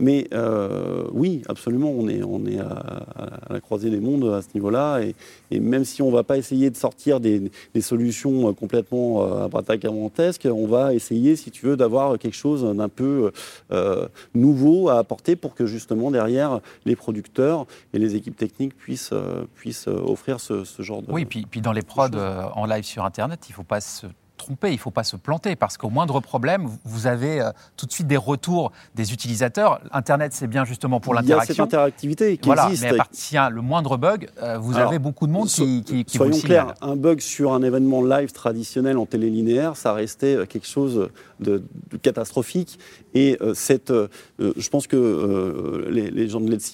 Mais 0.00 0.26
euh, 0.32 1.04
oui, 1.12 1.42
absolument, 1.48 1.90
on 1.90 2.08
est, 2.08 2.22
on 2.22 2.44
est 2.46 2.58
à, 2.58 3.06
la 3.48 3.60
croisée 3.60 3.90
des 3.90 4.00
mondes 4.00 4.24
à 4.24 4.42
ce 4.42 4.48
niveau-là. 4.54 5.00
Et, 5.00 5.14
même 5.60 5.84
si 5.84 6.02
on 6.02 6.08
ne 6.08 6.12
va 6.14 6.24
pas 6.24 6.36
essayer 6.36 6.70
de 6.70 6.76
sortir 6.76 7.20
des, 7.20 7.50
solutions 7.80 8.52
complètement 8.54 9.22
euh, 9.22 9.44
abracadabrantesques, 9.44 10.48
on 10.50 10.66
va 10.66 10.94
essayer, 10.94 11.36
si 11.36 11.50
tu 11.50 11.66
veux, 11.66 11.76
d'avoir 11.76 12.18
quelque 12.18 12.34
chose 12.36 12.64
d'un 12.64 12.88
peu 12.88 13.30
euh, 13.70 14.08
nouveau 14.34 14.88
à 14.88 14.98
apporter 14.98 15.36
pour 15.36 15.54
que 15.54 15.66
justement 15.66 16.10
derrière 16.10 16.60
les 16.84 16.96
producteurs 16.96 17.66
et 17.92 17.98
les 17.98 18.16
équipes 18.16 18.36
techniques 18.36 18.76
puissent, 18.76 19.14
puissent 19.54 19.86
offrir 19.86 20.40
ce, 20.40 20.64
genre 20.80 21.02
de. 21.02 21.12
Oui, 21.12 21.24
puis, 21.24 21.46
puis 21.48 21.60
dans 21.60 21.72
les 21.72 21.82
prods 21.82 22.08
en 22.54 22.66
live 22.66 22.84
sur 22.84 23.04
Internet, 23.04 23.46
il 23.48 23.52
ne 23.52 23.56
faut 23.56 23.62
pas 23.62 23.80
se 23.80 24.06
tromper, 24.44 24.68
il 24.68 24.74
ne 24.74 24.78
faut 24.78 24.90
pas 24.90 25.04
se 25.04 25.16
planter, 25.16 25.56
parce 25.56 25.76
qu'au 25.76 25.90
moindre 25.90 26.20
problème, 26.20 26.68
vous 26.84 27.06
avez 27.06 27.40
euh, 27.40 27.50
tout 27.76 27.86
de 27.86 27.92
suite 27.92 28.06
des 28.06 28.16
retours 28.16 28.72
des 28.94 29.12
utilisateurs. 29.12 29.80
Internet, 29.92 30.32
c'est 30.34 30.46
bien 30.46 30.64
justement 30.64 31.00
pour 31.00 31.14
l'interaction. 31.14 31.54
Il 31.54 31.56
y 31.56 31.60
a 31.60 31.64
cette 31.64 31.74
interactivité 31.74 32.36
qui 32.36 32.46
voilà, 32.46 32.66
existe. 32.66 32.82
Mais 32.82 32.90
à 32.90 32.96
partir 32.96 33.50
le 33.50 33.62
moindre 33.62 33.96
bug, 33.96 34.28
euh, 34.42 34.58
vous 34.58 34.76
avez 34.76 34.98
beaucoup 34.98 35.26
de 35.26 35.32
monde 35.32 35.48
qui, 35.48 35.82
qui, 35.82 36.04
qui 36.04 36.16
Soyons 36.16 36.38
clairs, 36.38 36.74
un 36.82 36.96
bug 36.96 37.20
sur 37.20 37.52
un 37.52 37.62
événement 37.62 38.02
live 38.02 38.32
traditionnel 38.32 38.98
en 38.98 39.06
télé 39.06 39.30
linéaire, 39.30 39.76
ça 39.76 39.92
restait 39.92 40.36
euh, 40.36 40.46
quelque 40.46 40.66
chose 40.66 41.08
de, 41.40 41.64
catastrophique. 42.02 42.78
Et 43.14 43.38
cette, 43.54 43.92
je 44.38 44.68
pense 44.68 44.86
que 44.86 45.86
les, 45.88 46.28
gens 46.28 46.40
de 46.40 46.50
Let's 46.50 46.72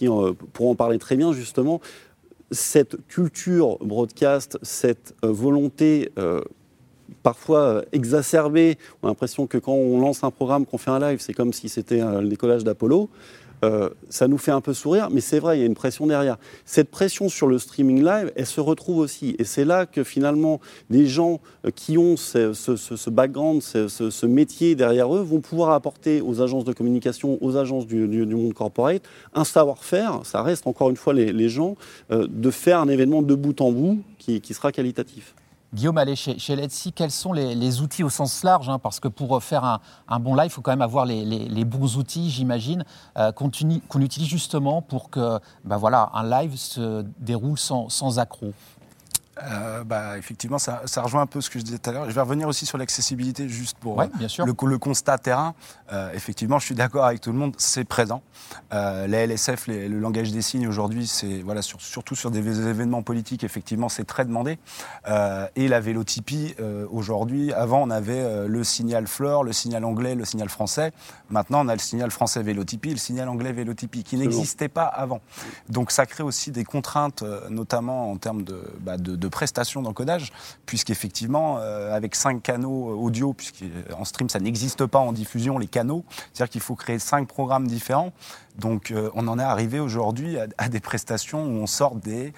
pourront 0.52 0.72
en 0.72 0.74
parler 0.74 0.98
très 0.98 1.16
bien, 1.16 1.32
justement 1.32 1.80
cette 2.50 3.06
culture 3.06 3.78
broadcast, 3.78 4.58
cette 4.62 5.14
volonté 5.22 6.10
parfois 7.22 7.60
euh, 7.60 7.82
exacerbé. 7.92 8.78
On 9.02 9.06
a 9.06 9.10
l'impression 9.10 9.46
que 9.46 9.58
quand 9.58 9.72
on 9.72 10.00
lance 10.00 10.24
un 10.24 10.30
programme, 10.30 10.66
qu'on 10.66 10.78
fait 10.78 10.90
un 10.90 10.98
live, 10.98 11.20
c'est 11.20 11.34
comme 11.34 11.52
si 11.52 11.68
c'était 11.68 12.00
le 12.00 12.28
décollage 12.28 12.64
d'Apollo. 12.64 13.10
Euh, 13.64 13.90
ça 14.08 14.26
nous 14.26 14.38
fait 14.38 14.50
un 14.50 14.60
peu 14.60 14.72
sourire, 14.72 15.08
mais 15.10 15.20
c'est 15.20 15.38
vrai, 15.38 15.58
il 15.58 15.60
y 15.60 15.62
a 15.62 15.66
une 15.66 15.74
pression 15.74 16.06
derrière. 16.06 16.38
Cette 16.64 16.90
pression 16.90 17.28
sur 17.28 17.46
le 17.46 17.58
streaming 17.58 18.02
live, 18.02 18.32
elle 18.34 18.46
se 18.46 18.60
retrouve 18.60 18.98
aussi. 18.98 19.36
Et 19.38 19.44
c'est 19.44 19.64
là 19.64 19.86
que 19.86 20.02
finalement, 20.02 20.60
des 20.88 21.06
gens 21.06 21.40
euh, 21.66 21.70
qui 21.70 21.98
ont 21.98 22.16
ce, 22.16 23.10
background, 23.10 23.62
ce, 23.62 24.26
métier 24.26 24.74
derrière 24.74 25.14
eux, 25.14 25.20
vont 25.20 25.40
pouvoir 25.40 25.72
apporter 25.72 26.20
aux 26.20 26.40
agences 26.40 26.64
de 26.64 26.72
communication, 26.72 27.38
aux 27.42 27.56
agences 27.56 27.86
du, 27.86 28.06
monde 28.06 28.54
corporate, 28.54 29.02
un 29.34 29.44
savoir-faire, 29.44 30.20
ça 30.24 30.42
reste 30.42 30.66
encore 30.66 30.90
une 30.90 30.96
fois 30.96 31.12
les, 31.12 31.48
gens, 31.48 31.76
de 32.10 32.50
faire 32.50 32.80
un 32.80 32.88
événement 32.88 33.22
de 33.22 33.34
bout 33.34 33.60
en 33.60 33.72
bout 33.72 34.02
qui 34.18 34.54
sera 34.54 34.72
qualitatif. 34.72 35.34
Guillaume, 35.72 35.98
allez, 35.98 36.16
chez, 36.16 36.36
chez 36.38 36.56
Let's 36.56 36.88
quels 36.96 37.12
sont 37.12 37.32
les, 37.32 37.80
outils 37.80 38.02
au 38.02 38.10
sens 38.10 38.42
large 38.42 38.68
hein, 38.68 38.80
Parce 38.80 38.98
que 38.98 39.06
pour 39.06 39.40
faire 39.42 39.64
un, 40.08 40.20
bon 40.20 40.34
live, 40.34 40.46
il 40.46 40.50
faut 40.50 40.62
quand 40.62 40.72
même 40.72 40.82
avoir 40.82 41.04
les, 41.06 41.64
bons 41.64 41.96
outils, 41.96 42.28
j'imagine, 42.28 42.84
euh, 43.16 43.30
qu'on 43.30 44.00
utilise 44.00 44.28
justement 44.28 44.82
pour 44.82 45.10
que 45.10 45.38
ben 45.64 45.76
voilà, 45.76 46.10
un 46.14 46.28
live 46.28 46.56
se 46.56 47.04
déroule 47.18 47.58
sans, 47.58 47.88
sans 47.88 48.18
accroc. 48.18 48.52
Euh, 49.38 49.84
bah, 49.84 50.18
effectivement, 50.18 50.58
ça, 50.58 50.82
rejoint 50.96 51.22
un 51.22 51.26
peu 51.26 51.40
ce 51.40 51.50
que 51.50 51.58
je 51.58 51.64
disais 51.64 51.78
tout 51.78 51.90
à 51.90 51.92
l'heure. 51.92 52.08
Je 52.08 52.14
vais 52.14 52.20
revenir 52.20 52.48
aussi 52.48 52.66
sur 52.66 52.78
l'accessibilité, 52.78 53.48
juste 53.48 53.78
pour 53.78 54.02
bien 54.18 54.28
sûr. 54.28 54.44
Le, 54.44 54.54
le, 54.66 54.78
constat 54.78 55.18
terrain. 55.18 55.54
Euh, 55.92 56.12
effectivement, 56.14 56.58
je 56.58 56.66
suis 56.66 56.74
d'accord 56.74 57.04
avec 57.04 57.20
tout 57.20 57.30
le 57.32 57.38
monde, 57.38 57.54
c'est 57.56 57.84
présent. 57.84 58.22
Euh, 58.72 59.06
les 59.06 59.26
LSF, 59.26 59.68
le 59.68 59.98
langage 59.98 60.32
des 60.32 60.42
signes 60.42 60.66
aujourd'hui, 60.66 61.06
c'est 61.06 61.42
voilà, 61.42 61.62
surtout 61.62 62.16
sur 62.16 62.30
des 62.30 62.68
événements 62.68 63.02
politiques, 63.02 63.44
effectivement, 63.44 63.88
c'est 63.88 64.04
très 64.04 64.24
demandé. 64.24 64.58
et 65.56 65.68
la 65.68 65.80
vélotypie, 65.80 66.54
aujourd'hui, 66.90 67.52
avant, 67.52 67.82
on 67.82 67.90
avait 67.90 68.48
le 68.48 68.64
signal 68.64 69.06
fleur, 69.06 69.44
le 69.44 69.52
signal 69.52 69.84
anglais, 69.84 70.14
le 70.14 70.24
signal 70.24 70.48
français. 70.48 70.92
Maintenant, 71.30 71.64
on 71.64 71.68
a 71.68 71.74
le 71.74 71.80
signal 71.80 72.10
français 72.10 72.42
vélotypie, 72.42 72.90
le 72.90 72.96
signal 72.96 73.28
anglais 73.28 73.52
vélotypie, 73.52 74.02
qui 74.02 74.16
n'existait 74.16 74.68
pas 74.68 74.84
avant. 74.84 75.20
Donc, 75.68 75.92
ça 75.92 76.06
crée 76.06 76.24
aussi 76.24 76.50
des 76.50 76.64
contraintes, 76.64 77.22
notamment 77.48 78.10
en 78.10 78.16
termes 78.16 78.42
de, 78.42 78.62
bah, 78.80 78.96
de 78.96 79.16
prestations 79.28 79.82
d'encodage, 79.82 80.32
puisqu'effectivement, 80.66 81.58
euh, 81.58 81.94
avec 81.94 82.14
cinq 82.14 82.42
canaux 82.42 82.96
audio, 82.98 83.32
puisqu'en 83.32 84.04
stream, 84.04 84.28
ça 84.28 84.40
n'existe 84.40 84.86
pas 84.86 84.98
en 84.98 85.12
diffusion, 85.12 85.58
les 85.58 85.66
canaux, 85.66 86.04
c'est-à-dire 86.32 86.50
qu'il 86.50 86.60
faut 86.60 86.74
créer 86.74 86.98
cinq 86.98 87.28
programmes 87.28 87.66
différents. 87.66 88.12
Donc, 88.58 88.90
euh, 88.90 89.10
on 89.14 89.28
en 89.28 89.38
est 89.38 89.44
arrivé 89.44 89.80
aujourd'hui 89.80 90.36
à, 90.58 90.68
des 90.68 90.80
prestations 90.80 91.44
où 91.44 91.62
on 91.62 91.66
sort 91.66 91.96
des. 91.96 92.32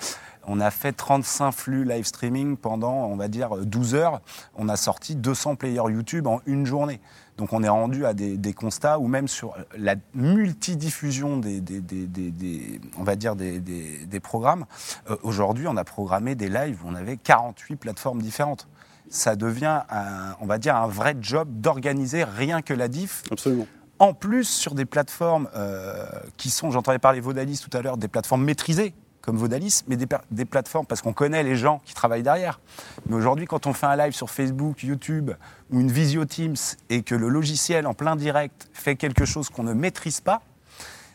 On 0.47 0.61
a 0.61 0.71
fait 0.71 0.93
35 0.93 1.53
flux 1.53 1.85
live 1.85 2.05
streaming 2.05 2.57
pendant, 2.57 3.07
on 3.07 3.17
va 3.17 3.29
dire, 3.29 3.57
12 3.57 3.95
heures. 3.95 4.21
On 4.57 4.69
a 4.69 4.77
sorti 4.77 5.15
200 5.15 5.55
players 5.55 5.91
YouTube 5.91 6.27
en 6.27 6.41
une 6.47 6.67
journée. 6.67 7.01
Donc 7.39 7.53
on 7.53 7.63
est 7.63 7.69
rendu 7.69 8.05
à 8.05 8.15
des, 8.15 8.53
constats 8.53 8.99
où 8.99 9.09
même 9.09 9.29
sur 9.29 9.55
la 9.77 9.97
multidiffusion 10.15 11.39
des, 11.39 11.61
des, 11.61 12.81
on 12.99 13.05
va 13.05 13.17
dire 13.17 13.37
des, 13.37 14.21
programmes, 14.23 14.67
euh, 15.11 15.17
aujourd'hui 15.23 15.67
on 15.67 15.77
a 15.77 15.85
programmé 15.85 16.35
des 16.35 16.49
lives 16.49 16.85
où 16.85 16.89
on 16.89 16.95
avait 16.95 17.17
48 17.17 17.77
plateformes 17.77 18.23
différentes. 18.23 18.69
Ça 19.09 19.37
devient, 19.37 19.83
un, 19.91 20.37
on 20.41 20.47
va 20.47 20.59
dire, 20.59 20.77
un 20.77 20.87
vrai 20.87 21.17
job 21.21 21.49
d'organiser 21.61 22.25
rien 22.25 22.63
que 22.63 22.73
la 22.73 22.89
diff. 22.89 23.23
Absolument. 23.31 23.67
En 23.99 24.15
plus, 24.15 24.45
sur 24.45 24.75
des 24.75 24.85
plateformes 24.85 25.49
euh, 25.55 26.07
qui 26.37 26.51
sont, 26.51 26.71
j'entendais 26.71 26.99
parler 26.99 27.21
Vodalis 27.21 27.61
tout 27.63 27.77
à 27.77 27.83
l'heure, 27.83 27.99
des 27.99 28.09
plateformes 28.09 28.45
maîtrisées 28.45 28.95
comme 29.23 29.37
Vodalis, 29.37 29.85
mais 29.87 29.97
des, 29.97 30.45
plateformes, 30.45 30.85
parce 30.85 31.01
qu'on 31.01 31.13
connaît 31.13 31.45
les 31.45 31.57
gens 31.57 31.81
qui 31.85 31.95
travaillent 31.95 32.25
derrière. 32.25 32.61
Mais 33.07 33.15
aujourd'hui, 33.15 33.47
quand 33.47 33.67
on 33.67 33.73
fait 33.73 33.87
un 33.87 33.97
live 33.97 34.13
sur 34.13 34.29
Facebook, 34.29 34.83
YouTube 34.83 35.31
ou 35.71 35.81
une 35.81 35.91
Visio 35.91 36.25
Teams 36.25 36.57
et 36.91 37.03
que 37.03 37.15
le 37.15 37.29
logiciel 37.29 37.87
en 37.87 37.95
plein 37.95 38.17
direct 38.17 38.69
fait 38.73 38.97
quelque 38.97 39.25
chose 39.25 39.49
qu'on 39.49 39.63
ne 39.63 39.73
maîtrise 39.73 40.21
pas, 40.21 40.43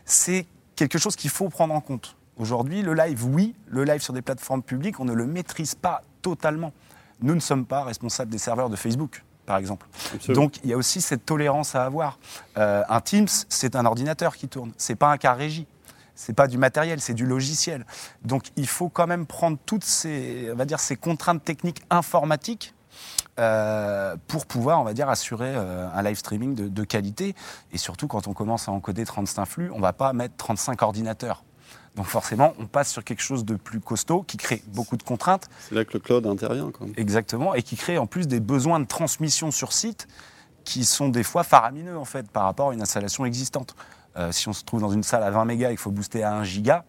c'est 0.06 0.46
quelque 0.74 0.98
chose 0.98 1.16
qu'il 1.16 1.30
faut 1.30 1.50
prendre 1.50 1.74
en 1.74 1.82
compte. 1.82 2.16
Aujourd'hui, 2.38 2.82
le 2.82 2.94
live, 2.94 3.26
oui, 3.26 3.54
le 3.66 3.84
live 3.84 4.00
sur 4.00 4.14
des 4.14 4.22
plateformes 4.22 4.62
publiques, 4.62 5.00
on 5.00 5.04
ne 5.04 5.12
le 5.12 5.26
maîtrise 5.26 5.74
pas 5.74 6.02
totalement. 6.22 6.72
Nous 7.20 7.34
ne 7.34 7.40
sommes 7.40 7.66
pas 7.66 7.84
responsables 7.84 8.30
des 8.30 8.38
serveurs 8.38 8.70
de 8.70 8.76
Facebook 8.76 9.22
par 9.44 9.56
exemple. 9.56 9.86
Donc 10.28 10.58
il 10.62 10.68
y 10.68 10.74
a 10.74 10.76
aussi 10.76 11.00
cette 11.00 11.24
tolérance 11.24 11.74
à 11.74 11.86
avoir. 11.86 12.18
Euh, 12.58 12.82
un 12.86 13.00
Teams, 13.00 13.28
c'est 13.48 13.76
un 13.76 13.86
ordinateur 13.86 14.36
qui 14.36 14.46
tourne, 14.46 14.72
c'est 14.76 14.94
pas 14.94 15.10
un 15.10 15.16
car 15.16 15.38
régie 15.38 15.66
c'est 16.18 16.32
pas 16.32 16.48
du 16.48 16.58
matériel, 16.58 17.00
c'est 17.00 17.14
du 17.14 17.24
logiciel. 17.24 17.86
Donc 18.24 18.50
il 18.56 18.66
faut 18.66 18.88
quand 18.88 19.06
même 19.06 19.24
prendre 19.24 19.56
toutes 19.64 19.84
ces, 19.84 20.48
on 20.52 20.56
va 20.56 20.64
dire, 20.64 20.80
ces 20.80 20.96
contraintes 20.96 21.44
techniques 21.44 21.80
informatiques 21.90 22.74
euh, 23.38 24.16
pour 24.26 24.44
pouvoir, 24.44 24.80
on 24.80 24.84
va 24.84 24.94
dire, 24.94 25.08
assurer 25.08 25.54
euh, 25.54 25.88
un 25.94 26.02
live 26.02 26.16
streaming 26.16 26.56
de, 26.56 26.84
qualité. 26.84 27.36
Et 27.72 27.78
surtout, 27.78 28.08
quand 28.08 28.26
on 28.26 28.32
commence 28.32 28.68
à 28.68 28.72
encoder 28.72 29.04
35 29.04 29.46
flux, 29.46 29.70
on 29.72 29.78
va 29.78 29.92
pas 29.92 30.12
mettre 30.12 30.34
35 30.36 30.82
ordinateurs. 30.82 31.44
Donc 31.94 32.06
forcément, 32.06 32.52
on 32.58 32.66
passe 32.66 32.90
sur 32.90 33.04
quelque 33.04 33.22
chose 33.22 33.44
de 33.44 33.54
plus 33.54 33.78
costaud 33.78 34.24
qui 34.24 34.38
crée 34.38 34.64
beaucoup 34.66 34.96
de 34.96 35.04
contraintes. 35.04 35.48
C'est 35.68 35.76
là 35.76 35.84
que 35.84 35.92
le 35.92 36.00
cloud 36.00 36.26
intervient. 36.26 36.72
Quand 36.72 36.84
même. 36.84 36.94
Exactement, 36.96 37.54
et 37.54 37.62
qui 37.62 37.76
crée 37.76 37.96
en 37.96 38.06
plus 38.06 38.26
des 38.26 38.40
besoins 38.40 38.80
de 38.80 38.86
transmission 38.86 39.52
sur 39.52 39.72
site 39.72 40.08
qui 40.64 40.84
sont 40.84 41.08
des 41.08 41.22
fois 41.22 41.44
faramineux 41.44 41.96
en 41.96 42.04
fait 42.04 42.28
par 42.28 42.42
rapport 42.42 42.70
à 42.70 42.74
une 42.74 42.82
installation 42.82 43.24
existante. 43.24 43.76
Euh, 44.18 44.32
si 44.32 44.48
on 44.48 44.52
se 44.52 44.64
trouve 44.64 44.80
dans 44.80 44.90
une 44.90 45.02
salle 45.02 45.22
à 45.22 45.30
20 45.30 45.44
mégas, 45.44 45.70
il 45.70 45.76
faut 45.76 45.90
booster 45.90 46.22
à 46.22 46.34
1 46.34 46.44
giga. 46.44 46.84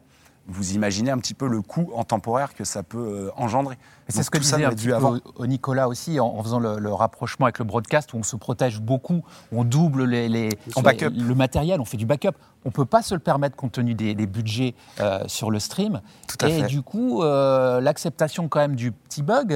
Vous 0.51 0.73
imaginez 0.73 1.11
un 1.11 1.19
petit 1.19 1.36
peu 1.36 1.47
le 1.47 1.61
coût 1.61 1.91
en 1.93 2.03
temporaire 2.03 2.55
que 2.55 2.63
ça 2.63 2.82
peut 2.82 2.97
euh, 2.97 3.30
engendrer. 3.38 3.77
C'est 4.07 4.23
ce 4.23 4.32
que 4.32 4.39
disait 4.39 4.65
un 4.65 4.71
petit 4.71 4.89
au, 5.36 5.45
Nicolas 5.45 5.88
aussi 5.88 6.19
en, 6.19 6.41
faisant 6.41 6.59
le, 6.59 6.91
rapprochement 6.91 7.45
avec 7.45 7.59
le 7.59 7.65
broadcast 7.65 8.13
où 8.13 8.17
on 8.17 8.23
se 8.23 8.36
protège 8.36 8.80
beaucoup, 8.80 9.23
on 9.51 9.63
double 9.63 10.05
les, 10.05 10.49
le 10.49 11.34
matériel, 11.36 11.80
on 11.80 11.86
fait 11.86 11.97
du 11.97 12.07
backup. 12.07 12.32
On 12.65 12.69
ne 12.69 12.73
peut 12.73 12.86
pas 12.86 13.03
se 13.03 13.13
le 13.13 13.19
permettre 13.19 13.55
compte 13.55 13.73
tenu 13.73 13.93
des, 13.93 14.15
budgets 14.25 14.73
euh, 14.99 15.23
sur 15.27 15.51
le 15.51 15.59
stream. 15.59 16.01
et 16.43 16.63
du 16.63 16.82
coup, 16.82 17.21
l'acceptation 17.21 18.47
quand 18.47 18.59
même 18.59 18.75
du 18.75 18.91
petit 18.91 19.21
bug, 19.21 19.51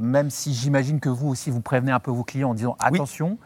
même 0.00 0.30
si 0.30 0.52
j'imagine 0.52 0.98
que 0.98 1.08
vous 1.08 1.28
aussi 1.28 1.50
vous 1.50 1.60
prévenez 1.60 1.92
un 1.92 2.00
peu 2.00 2.10
vos 2.10 2.24
clients 2.24 2.50
en 2.50 2.54
disant 2.54 2.76
attention. 2.80 3.38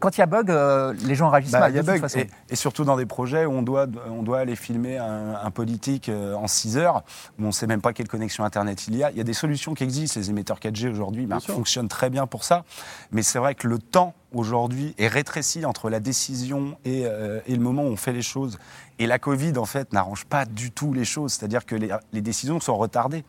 Quand 0.00 0.16
il 0.16 0.20
y 0.20 0.22
a 0.22 0.26
bug, 0.26 0.50
euh, 0.50 0.92
les 1.04 1.14
gens 1.14 1.28
réagissent 1.28 1.52
bah, 1.52 1.60
mal. 1.60 1.72
de 1.72 1.80
toute 1.80 2.00
façon. 2.00 2.20
Et, 2.48 2.56
surtout 2.56 2.84
dans 2.84 2.96
des 2.96 3.06
projets 3.06 3.44
où 3.46 3.52
on 3.52 3.62
doit, 3.62 3.86
on 4.10 4.22
doit 4.22 4.40
aller 4.40 4.56
filmer 4.56 4.98
un, 4.98 5.50
politique 5.50 6.08
euh, 6.08 6.34
en 6.34 6.48
6 6.48 6.78
heures, 6.78 7.04
où 7.38 7.44
on 7.44 7.48
ne 7.48 7.52
sait 7.52 7.66
même 7.66 7.80
pas 7.80 7.92
quelle 7.92 8.08
connexion 8.08 8.44
Internet 8.44 8.86
il 8.88 8.96
y 8.96 9.04
a. 9.04 9.10
Il 9.10 9.16
y 9.16 9.20
a 9.20 9.24
des 9.24 9.34
solutions 9.34 9.74
qui 9.74 9.84
existent. 9.84 10.18
Les 10.18 10.30
émetteurs 10.30 10.58
4G 10.58 10.90
aujourd'hui 10.90 11.26
bah, 11.26 11.38
fonctionnent 11.40 11.88
très 11.88 12.10
bien 12.10 12.26
pour 12.26 12.44
ça. 12.44 12.64
Mais 13.12 13.22
c'est 13.22 13.38
vrai 13.38 13.54
que 13.54 13.68
le 13.68 13.78
temps 13.78 14.14
aujourd'hui 14.32 14.94
est 14.98 15.06
rétréci 15.06 15.64
entre 15.64 15.90
la 15.90 16.00
décision 16.00 16.76
et, 16.84 17.02
et, 17.02 17.54
le 17.54 17.60
moment 17.60 17.82
où 17.82 17.88
on 17.88 17.96
fait 17.96 18.12
les 18.12 18.22
choses. 18.22 18.58
Et 18.98 19.06
la 19.06 19.20
Covid, 19.20 19.56
en 19.58 19.64
fait, 19.64 19.92
n'arrange 19.92 20.24
pas 20.24 20.44
du 20.44 20.72
tout 20.72 20.92
les 20.92 21.04
choses. 21.04 21.34
C'est-à-dire 21.34 21.64
que 21.64 21.76
les, 21.76 21.90
les, 22.12 22.20
décisions 22.20 22.58
sont 22.58 22.76
retardées. 22.76 23.24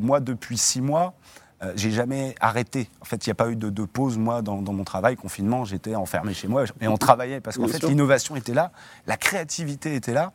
moi, 0.00 0.20
depuis 0.20 0.56
6 0.56 0.80
mois, 0.80 1.14
euh, 1.62 1.72
j'ai 1.76 1.90
jamais 1.90 2.34
arrêté. 2.40 2.88
En 3.00 3.04
fait, 3.04 3.24
il 3.24 3.28
n'y 3.28 3.32
a 3.32 3.34
pas 3.34 3.50
eu 3.50 3.56
de, 3.56 3.84
pause, 3.84 4.18
moi, 4.18 4.42
dans, 4.42 4.60
mon 4.60 4.84
travail, 4.84 5.16
confinement, 5.16 5.64
j'étais 5.64 5.94
enfermé 5.94 6.34
chez 6.34 6.48
moi, 6.48 6.64
et 6.80 6.88
on 6.88 6.96
travaillait, 6.96 7.40
parce 7.40 7.56
qu'en 7.56 7.68
fait, 7.68 7.82
l'innovation 7.84 8.34
était 8.36 8.54
là, 8.54 8.72
la 9.06 9.16
créativité 9.16 9.94
était 9.94 10.12
là, 10.12 10.32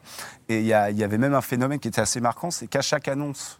et 0.47 0.59
il 0.59 0.65
y, 0.65 0.73
avait 0.73 1.17
même 1.17 1.33
un 1.33 1.41
phénomène 1.41 1.79
qui 1.79 1.87
était 1.87 2.01
assez 2.01 2.21
marquant, 2.21 2.51
c'est 2.51 2.67
qu'à 2.67 2.81
chaque 2.81 3.07
annonce 3.07 3.59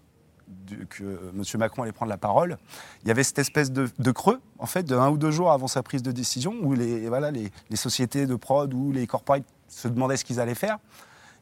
que 0.90 1.32
M. 1.36 1.44
Macron 1.58 1.84
allait 1.84 1.92
prendre 1.92 2.10
la 2.10 2.18
parole, 2.18 2.58
il 3.04 3.10
y 3.10 3.12
avait 3.12 3.24
cette 3.24 3.40
espèce 3.40 3.72
de, 3.72 4.12
creux, 4.12 4.40
en 4.60 4.66
fait, 4.66 4.84
de 4.84 4.96
un 4.96 5.10
ou 5.10 5.18
deux 5.18 5.32
jours 5.32 5.52
avant 5.52 5.68
sa 5.68 5.84
prise 5.84 6.04
de 6.04 6.12
décision, 6.12 6.56
où 6.62 6.74
les, 6.74 7.10
voilà, 7.10 7.32
les, 7.32 7.52
sociétés 7.76 8.28
de 8.28 8.36
prod 8.36 8.74
ou 8.74 8.94
les 8.94 9.08
corporates 9.08 9.44
se 9.68 9.90
demandaient 9.90 10.18
ce 10.18 10.24
qu'ils 10.24 10.40
allaient 10.40 10.56
faire. 10.56 10.78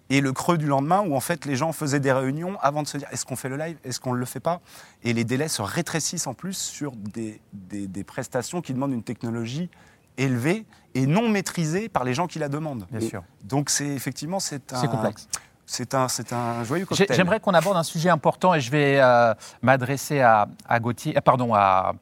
Et 0.09 0.21
le 0.21 0.31
creux 0.33 0.57
du 0.57 0.67
lendemain, 0.67 1.01
où 1.01 1.15
en 1.15 1.19
fait 1.19 1.45
les 1.45 1.55
gens 1.55 1.71
faisaient 1.71 1.99
des 1.99 2.11
réunions 2.11 2.57
avant 2.61 2.83
de 2.83 2.87
se 2.87 2.97
dire 2.97 3.07
est-ce 3.11 3.25
qu'on 3.25 3.35
fait 3.35 3.49
le 3.49 3.57
live, 3.57 3.77
est-ce 3.83 3.99
qu'on 3.99 4.13
ne 4.13 4.19
le 4.19 4.25
fait 4.25 4.39
pas? 4.39 4.61
Et 5.03 5.13
les 5.13 5.23
délais 5.23 5.47
se 5.47 5.61
rétrécissent 5.61 6.27
en 6.27 6.33
plus 6.33 6.55
sur 6.55 6.91
des, 6.91 7.41
des, 7.53 8.03
prestations 8.03 8.61
qui 8.61 8.73
demandent 8.73 8.93
une 8.93 9.03
technologie 9.03 9.69
élevée 10.17 10.65
et 10.93 11.07
non 11.07 11.27
maîtrisée 11.27 11.89
par 11.89 12.03
les 12.03 12.13
gens 12.13 12.27
qui 12.27 12.37
la 12.37 12.49
demandent. 12.49 12.85
Bien 12.91 13.07
sûr. 13.07 13.23
Donc 13.43 13.69
c'est 13.69 13.87
effectivement 13.87 14.39
c'est 14.39 14.73
un. 14.73 14.81
C'est 14.81 14.87
complexe. 14.87 15.27
C'est 15.67 15.95
un, 15.95 16.07
c'est 16.07 16.31
un 16.31 16.63
joyeux 16.63 16.85
cocktail. 16.85 17.07
J'aimerais 17.09 17.39
qu'on 17.39 17.55
aborde 17.55 17.75
un 17.75 17.83
sujet 17.83 18.09
important 18.09 18.53
et 18.53 18.61
je 18.61 18.69
vais 18.69 18.99
euh, 18.99 19.33
m'adresser 19.63 20.21
à, 20.21 20.47
à 20.69 20.79
Gauthier, 20.79 21.17
euh, 21.17 21.21
pardon, 21.21 21.55
à, 21.55 21.95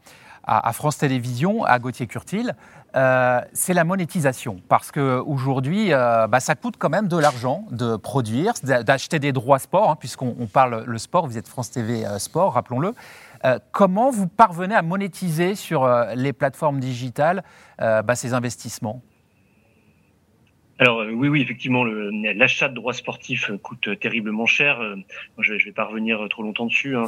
à, 0.44 0.74
France 0.74 0.98
Télévisions, 0.98 1.64
à 1.64 1.80
Gauthier 1.80 2.08
Curtil. 2.08 2.52
Euh, 2.96 3.42
c'est 3.54 3.74
la 3.74 3.84
monétisation. 3.84 4.62
Parce 4.70 4.92
qu'aujourd'hui, 4.92 5.92
euh, 5.92 6.28
bah, 6.28 6.40
ça 6.40 6.56
coûte 6.56 6.76
quand 6.78 6.90
même 6.90 7.08
de 7.08 7.18
l'argent 7.18 7.66
de 7.72 7.96
produire, 7.96 8.54
d'acheter 8.64 9.20
des 9.20 9.32
droits 9.32 9.60
sport, 9.60 9.90
hein, 9.90 9.96
puisqu'on 9.96 10.48
parle 10.48 10.84
le 10.86 10.98
sport, 10.98 11.26
vous 11.26 11.38
êtes 11.38 11.48
France 11.48 11.72
TV 11.72 12.06
euh, 12.06 12.20
Sport, 12.20 12.54
rappelons-le. 12.54 12.94
comment 13.72 14.12
vous 14.12 14.28
parvenez 14.28 14.76
à 14.76 14.82
monétiser 14.82 15.56
sur 15.56 15.90
les 16.16 16.32
plateformes 16.32 16.80
digitales 16.80 17.44
bah, 17.80 18.16
ces 18.16 18.34
investissements? 18.34 19.02
Alors 20.80 21.04
oui, 21.12 21.28
oui, 21.28 21.42
effectivement, 21.42 21.84
l'achat 21.84 22.70
de 22.70 22.74
droits 22.74 22.94
sportifs 22.94 23.52
coûte 23.62 24.00
terriblement 24.00 24.46
cher. 24.46 24.80
je, 25.40 25.54
ne 25.54 25.60
vais 25.60 25.72
pas 25.72 25.86
revenir 25.86 26.26
trop 26.30 26.44
longtemps 26.44 26.68
dessus. 26.68 26.96
Hein, 26.96 27.06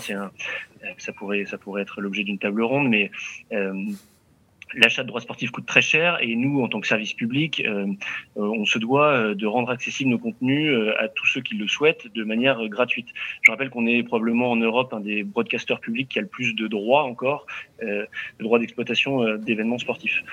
ça 0.98 1.14
pourrait, 1.14 1.46
ça 1.46 1.58
pourrait 1.58 1.84
être 1.84 2.02
l'objet 2.02 2.24
d'une 2.24 2.38
table 2.38 2.64
ronde, 2.64 2.90
mais 2.90 3.12
l'achat 4.74 5.04
de 5.04 5.08
droits 5.08 5.22
sportifs 5.22 5.52
coûte 5.52 5.66
très 5.66 5.82
cher 5.82 6.18
et 6.22 6.36
nous, 6.36 6.62
en 6.62 6.68
tant 6.68 6.80
que 6.80 6.88
service 6.88 7.14
public, 7.14 7.64
euh, 7.66 7.88
euh, 8.38 8.42
on 8.42 8.66
se 8.66 8.80
doit 8.80 9.12
euh, 9.12 9.36
de 9.36 9.46
rendre 9.46 9.70
accessibles 9.70 10.10
nos 10.10 10.18
contenus 10.18 10.76
à 11.00 11.08
tous 11.08 11.26
ceux 11.28 11.42
qui 11.42 11.56
le 11.56 11.68
souhaitent 11.68 12.14
de 12.14 12.24
manière 12.24 12.68
gratuite. 12.68 13.08
Je 13.42 13.52
rappelle 13.52 13.70
qu'on 13.70 13.86
est 13.86 14.04
probablement 14.04 14.52
en 14.52 14.56
Europe 14.56 14.94
un 14.94 15.00
des 15.00 15.24
broadcasters 15.24 15.80
publics 15.80 16.10
qui 16.10 16.20
a 16.20 16.22
le 16.22 16.28
plus 16.28 16.56
de 16.56 16.68
droits 16.68 17.04
encore, 17.04 17.46
de 17.82 18.08
droits 18.40 18.60
d'exploitation 18.60 19.38
d'événements 19.38 19.78
sportifs. 19.78 20.24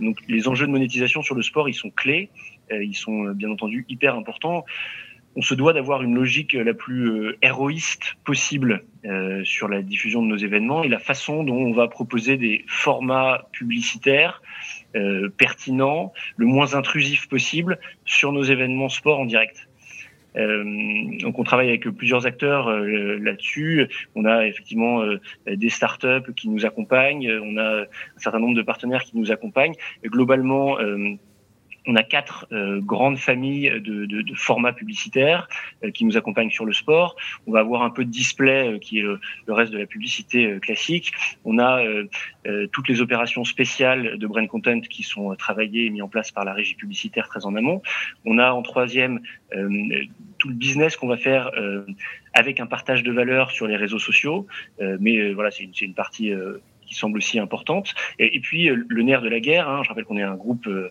donc 0.00 0.18
les 0.28 0.48
enjeux 0.48 0.66
de 0.66 0.72
monétisation 0.72 1.22
sur 1.22 1.34
le 1.34 1.42
sport, 1.42 1.68
ils 1.68 1.74
sont 1.74 1.90
clés, 1.90 2.30
ils 2.70 2.96
sont 2.96 3.30
bien 3.32 3.50
entendu 3.50 3.84
hyper 3.88 4.14
importants 4.14 4.64
on 5.36 5.42
se 5.42 5.54
doit 5.54 5.72
d'avoir 5.72 6.02
une 6.02 6.14
logique 6.14 6.54
la 6.54 6.74
plus 6.74 7.10
euh, 7.10 7.38
héroïste 7.42 8.16
possible 8.24 8.84
euh, 9.04 9.44
sur 9.44 9.68
la 9.68 9.82
diffusion 9.82 10.22
de 10.22 10.26
nos 10.26 10.36
événements 10.36 10.82
et 10.82 10.88
la 10.88 10.98
façon 10.98 11.44
dont 11.44 11.56
on 11.56 11.72
va 11.72 11.88
proposer 11.88 12.36
des 12.36 12.64
formats 12.66 13.48
publicitaires 13.52 14.42
euh, 14.96 15.28
pertinents, 15.28 16.12
le 16.36 16.46
moins 16.46 16.74
intrusif 16.74 17.28
possible 17.28 17.78
sur 18.04 18.32
nos 18.32 18.42
événements 18.42 18.88
sport 18.88 19.20
en 19.20 19.26
direct. 19.26 19.68
donc 20.34 21.38
on 21.38 21.44
travaille 21.44 21.68
avec 21.68 21.88
plusieurs 21.88 22.26
acteurs 22.26 22.70
là-dessus. 22.70 23.88
On 24.14 24.24
a 24.24 24.46
effectivement 24.46 25.02
des 25.46 25.68
startups 25.68 26.32
qui 26.36 26.48
nous 26.48 26.64
accompagnent, 26.64 27.28
on 27.42 27.56
a 27.56 27.82
un 27.82 28.18
certain 28.18 28.38
nombre 28.38 28.54
de 28.54 28.62
partenaires 28.62 29.02
qui 29.02 29.16
nous 29.18 29.32
accompagnent. 29.32 29.74
Et 30.04 30.08
globalement, 30.08 30.78
on 31.88 31.96
a 31.96 32.02
quatre 32.02 32.46
euh, 32.52 32.80
grandes 32.80 33.18
familles 33.18 33.70
de, 33.80 34.04
de, 34.04 34.20
de 34.20 34.34
formats 34.34 34.74
publicitaires 34.74 35.48
euh, 35.82 35.90
qui 35.90 36.04
nous 36.04 36.16
accompagnent 36.18 36.50
sur 36.50 36.66
le 36.66 36.74
sport. 36.74 37.16
On 37.46 37.52
va 37.52 37.60
avoir 37.60 37.82
un 37.82 37.90
peu 37.90 38.04
de 38.04 38.10
display 38.10 38.74
euh, 38.74 38.78
qui 38.78 38.98
est 38.98 39.02
le, 39.02 39.18
reste 39.48 39.72
de 39.72 39.78
la 39.78 39.86
publicité 39.86 40.58
classique. 40.60 41.12
On 41.44 41.58
a 41.58 41.82
toutes 42.70 42.88
les 42.88 43.00
opérations 43.00 43.44
spéciales 43.44 44.18
de 44.18 44.26
brand 44.26 44.46
content 44.46 44.80
qui 44.80 45.02
sont 45.02 45.34
travaillées 45.36 45.86
et 45.86 45.90
mises 45.90 46.02
en 46.02 46.08
place 46.08 46.30
par 46.30 46.44
la 46.44 46.52
régie 46.52 46.74
publicitaire 46.74 47.28
très 47.28 47.46
en 47.46 47.56
amont. 47.56 47.80
On 48.26 48.38
a 48.38 48.52
en 48.52 48.62
troisième 48.62 49.20
tout 49.50 50.48
le 50.48 50.54
business 50.54 50.96
qu'on 50.96 51.08
va 51.08 51.16
faire 51.16 51.50
avec 52.34 52.60
un 52.60 52.66
partage 52.66 53.02
de 53.02 53.10
valeur 53.10 53.50
sur 53.50 53.66
les 53.66 53.76
réseaux 53.76 53.98
sociaux. 53.98 54.46
mais 55.00 55.32
voilà, 55.32 55.50
c'est 55.50 55.64
une, 55.64 55.72
une, 55.80 55.94
partie 55.94 56.32
qui 56.88 56.94
semble 56.94 57.18
aussi 57.18 57.38
importante. 57.38 57.94
Et, 58.18 58.40
puis 58.40 58.68
le 58.68 59.02
nerf 59.02 59.22
de 59.22 59.28
la 59.28 59.40
guerre, 59.40 59.68
hein, 59.68 59.82
je 59.84 59.88
rappelle 59.88 60.04
qu'on 60.04 60.16
est 60.16 60.22
un 60.22 60.34
groupe 60.34 60.66
euh, 60.66 60.90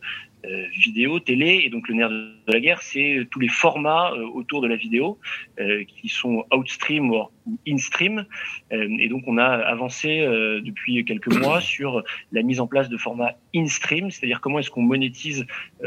vidéo, 0.73 1.19
télé, 1.19 1.63
et 1.65 1.69
donc 1.69 1.87
le 1.87 1.95
nerf 1.95 2.09
de 2.09 2.33
la 2.47 2.59
guerre, 2.59 2.81
c'est 2.81 3.27
tous 3.31 3.39
les 3.39 3.47
formats 3.47 4.11
euh, 4.13 4.25
autour 4.27 4.61
de 4.61 4.67
la 4.67 4.75
vidéo 4.75 5.19
euh, 5.59 5.83
qui 5.83 6.09
sont 6.09 6.45
outstream 6.53 7.11
ou 7.11 7.29
instream. 7.67 8.25
et 8.71 9.07
donc 9.07 9.23
on 9.25 9.37
a 9.37 9.45
avancé 9.45 10.19
depuis 10.63 11.05
quelques 11.05 11.33
mois 11.33 11.61
sur 11.75 12.03
la 12.31 12.43
mise 12.43 12.59
en 12.59 12.67
place 12.67 12.89
de 12.89 12.97
formats 12.97 13.35
in-stream, 13.55 14.11
c'est-à-dire 14.11 14.41
comment 14.41 14.59
est-ce 14.59 14.69
qu'on 14.69 14.81
monétise 14.81 15.45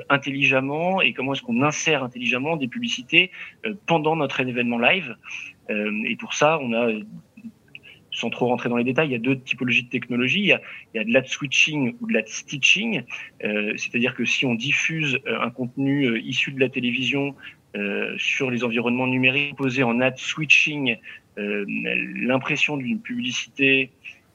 intelligemment 0.09 1.03
et 1.03 1.13
comment 1.13 1.35
est-ce 1.35 1.43
qu'on 1.43 1.63
insère 1.63 2.03
intelligemment 2.03 2.57
des 2.57 2.69
publicités 2.69 3.31
pendant 3.87 4.17
notre 4.17 4.41
événement 4.41 4.79
live. 4.79 5.17
et 5.69 6.17
pour 6.17 6.33
ça, 6.33 6.59
on 6.63 6.73
a 6.73 6.91
sans 8.21 8.31
trop 8.31 8.47
rentrer 8.47 8.69
dans 8.69 8.77
les 8.77 8.85
détails, 8.85 9.09
il 9.09 9.13
y 9.13 9.17
a 9.17 9.19
deux 9.19 9.39
typologies 9.39 9.85
de 9.85 9.89
technologies. 9.89 10.41
Il 10.41 10.59
y 10.95 10.99
a, 10.99 11.05
de 11.05 11.13
l'ad 11.13 11.27
switching 11.27 11.97
ou 12.01 12.07
de 12.07 12.13
l'ad 12.13 12.29
stitching, 12.29 13.03
euh, 13.45 13.73
c'est-à-dire 13.77 14.15
que 14.15 14.25
si 14.25 14.45
on 14.45 14.55
diffuse 14.55 15.19
euh, 15.27 15.41
un 15.41 15.51
contenu 15.51 16.05
euh, 16.05 16.21
issu 16.21 16.53
de 16.53 16.61
la 16.61 16.69
télévision 16.69 17.35
sur 18.17 18.51
les 18.51 18.65
environnements 18.65 19.07
numériques, 19.07 19.55
posé 19.55 19.85
en 19.85 20.01
ad 20.01 20.17
switching 20.19 20.97
l'impression 21.37 22.77
d'une 22.77 23.01
publicité 23.01 23.93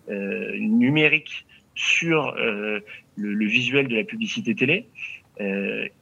numérique 0.08 1.46
sur 1.76 2.34
le, 2.38 3.46
visuel 3.46 3.90
de 3.90 3.98
la 3.98 4.06
publicité 4.06 4.56
télé, 4.56 4.86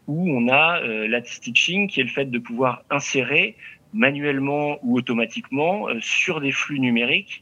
où 0.06 0.38
on 0.38 0.48
a 0.48 0.80
l'ad 1.08 1.26
stitching 1.26 1.88
qui 1.88 2.02
est 2.02 2.04
le 2.04 2.10
fait 2.10 2.30
de 2.30 2.38
pouvoir 2.38 2.84
insérer 2.92 3.56
manuellement 3.94 4.78
ou 4.84 4.96
automatiquement 4.96 5.88
sur 6.02 6.40
des 6.40 6.52
flux 6.52 6.80
numériques 6.80 7.42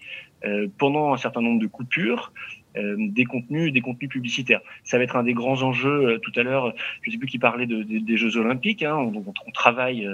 pendant 0.77 1.13
un 1.13 1.17
certain 1.17 1.41
nombre 1.41 1.59
de 1.59 1.67
coupures 1.67 2.31
euh, 2.77 2.95
des 2.97 3.25
contenus 3.25 3.73
des 3.73 3.81
contenus 3.81 4.09
publicitaires. 4.09 4.61
Ça 4.85 4.97
va 4.97 5.03
être 5.03 5.17
un 5.17 5.23
des 5.23 5.33
grands 5.33 5.61
enjeux 5.61 6.05
euh, 6.05 6.19
tout 6.19 6.31
à 6.37 6.43
l'heure. 6.43 6.73
Je 7.01 7.11
sais 7.11 7.17
plus 7.17 7.27
qui 7.27 7.37
parlait 7.37 7.65
de, 7.65 7.83
des 7.83 8.15
Jeux 8.15 8.37
Olympiques. 8.37 8.81
Hein, 8.81 8.95
on, 8.95 9.13
on, 9.17 9.51
travaille 9.51 10.07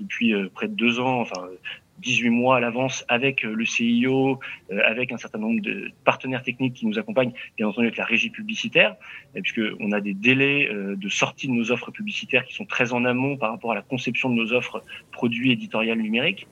depuis 0.00 0.32
près 0.54 0.68
de 0.68 0.74
deux 0.74 1.00
ans, 1.00 1.20
enfin 1.20 1.46
18 1.98 2.30
mois 2.30 2.56
à 2.56 2.60
l'avance 2.60 3.04
avec 3.08 3.42
le 3.42 3.64
CIO, 3.64 4.40
avec 4.84 5.12
un 5.12 5.18
certain 5.18 5.38
nombre 5.38 5.60
de 5.60 5.90
partenaires 6.04 6.42
techniques 6.42 6.74
qui 6.74 6.86
nous 6.86 6.98
accompagnent, 6.98 7.32
bien 7.56 7.68
entendu 7.68 7.88
avec 7.88 7.98
la 7.98 8.04
régie 8.04 8.30
publicitaire, 8.30 8.96
puisque 9.34 9.60
on 9.78 9.92
a 9.92 10.00
des 10.00 10.14
délais 10.14 10.70
de 10.72 11.08
sortie 11.08 11.48
de 11.48 11.52
nos 11.52 11.70
offres 11.70 11.90
publicitaires 11.90 12.44
qui 12.46 12.54
sont 12.54 12.64
très 12.64 12.92
en 12.92 13.04
amont 13.04 13.36
par 13.36 13.50
rapport 13.50 13.72
à 13.72 13.74
la 13.74 13.82
conception 13.82 14.30
de 14.30 14.36
nos 14.36 14.52
offres 14.52 14.82
produits 15.12 15.52
éditoriales 15.52 15.98
numériques. 15.98 16.46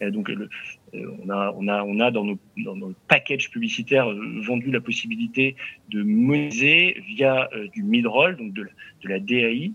Donc 0.00 0.28
le, 0.28 0.44
euh, 0.44 0.48
on 0.94 1.28
a, 1.28 1.52
on 1.84 2.00
a, 2.00 2.10
dans 2.10 2.24
nos, 2.24 2.94
packages 3.08 3.50
publicitaires 3.50 4.10
euh, 4.10 4.40
vendu 4.46 4.70
la 4.70 4.80
possibilité 4.80 5.56
de 5.88 6.02
monétiser 6.02 7.02
via 7.06 7.48
euh, 7.54 7.68
du 7.68 7.82
mid-roll, 7.82 8.36
donc 8.36 8.52
de 8.52 8.68
la 9.04 9.18
DAI, 9.18 9.72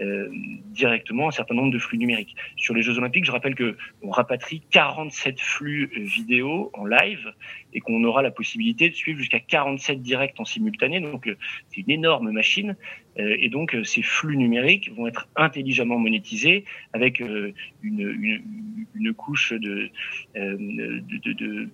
euh, 0.00 0.28
directement 0.72 1.28
un 1.28 1.30
certain 1.30 1.54
nombre 1.54 1.72
de 1.72 1.78
flux 1.78 1.98
numériques. 1.98 2.34
Sur 2.56 2.74
les 2.74 2.82
Jeux 2.82 2.98
Olympiques, 2.98 3.24
je 3.24 3.30
rappelle 3.30 3.54
que 3.54 3.76
on 4.02 4.10
rapatrie 4.10 4.60
47 4.70 5.40
flux 5.40 5.88
euh, 5.96 6.00
vidéo 6.02 6.70
en 6.74 6.84
live 6.84 7.32
et 7.72 7.78
qu'on 7.78 8.02
aura 8.02 8.20
la 8.20 8.32
possibilité 8.32 8.90
de 8.90 8.94
suivre 8.94 9.20
jusqu'à 9.20 9.38
47 9.38 10.02
directs 10.02 10.34
en 10.38 10.44
simultané. 10.44 10.98
Donc 10.98 11.28
euh, 11.28 11.36
c'est 11.68 11.82
une 11.82 11.90
énorme 11.90 12.32
machine 12.32 12.76
et 13.16 13.48
donc 13.48 13.76
ces 13.84 14.02
flux 14.02 14.36
numériques 14.36 14.90
vont 14.96 15.06
être 15.06 15.28
intelligemment 15.36 16.00
monétisés 16.00 16.64
avec 16.92 17.20
une, 17.20 17.54
une, 17.84 18.42
une 18.92 19.14
couche 19.14 19.52
de, 19.52 19.88
de, 20.34 21.00
de, 21.22 21.32
de 21.32 21.68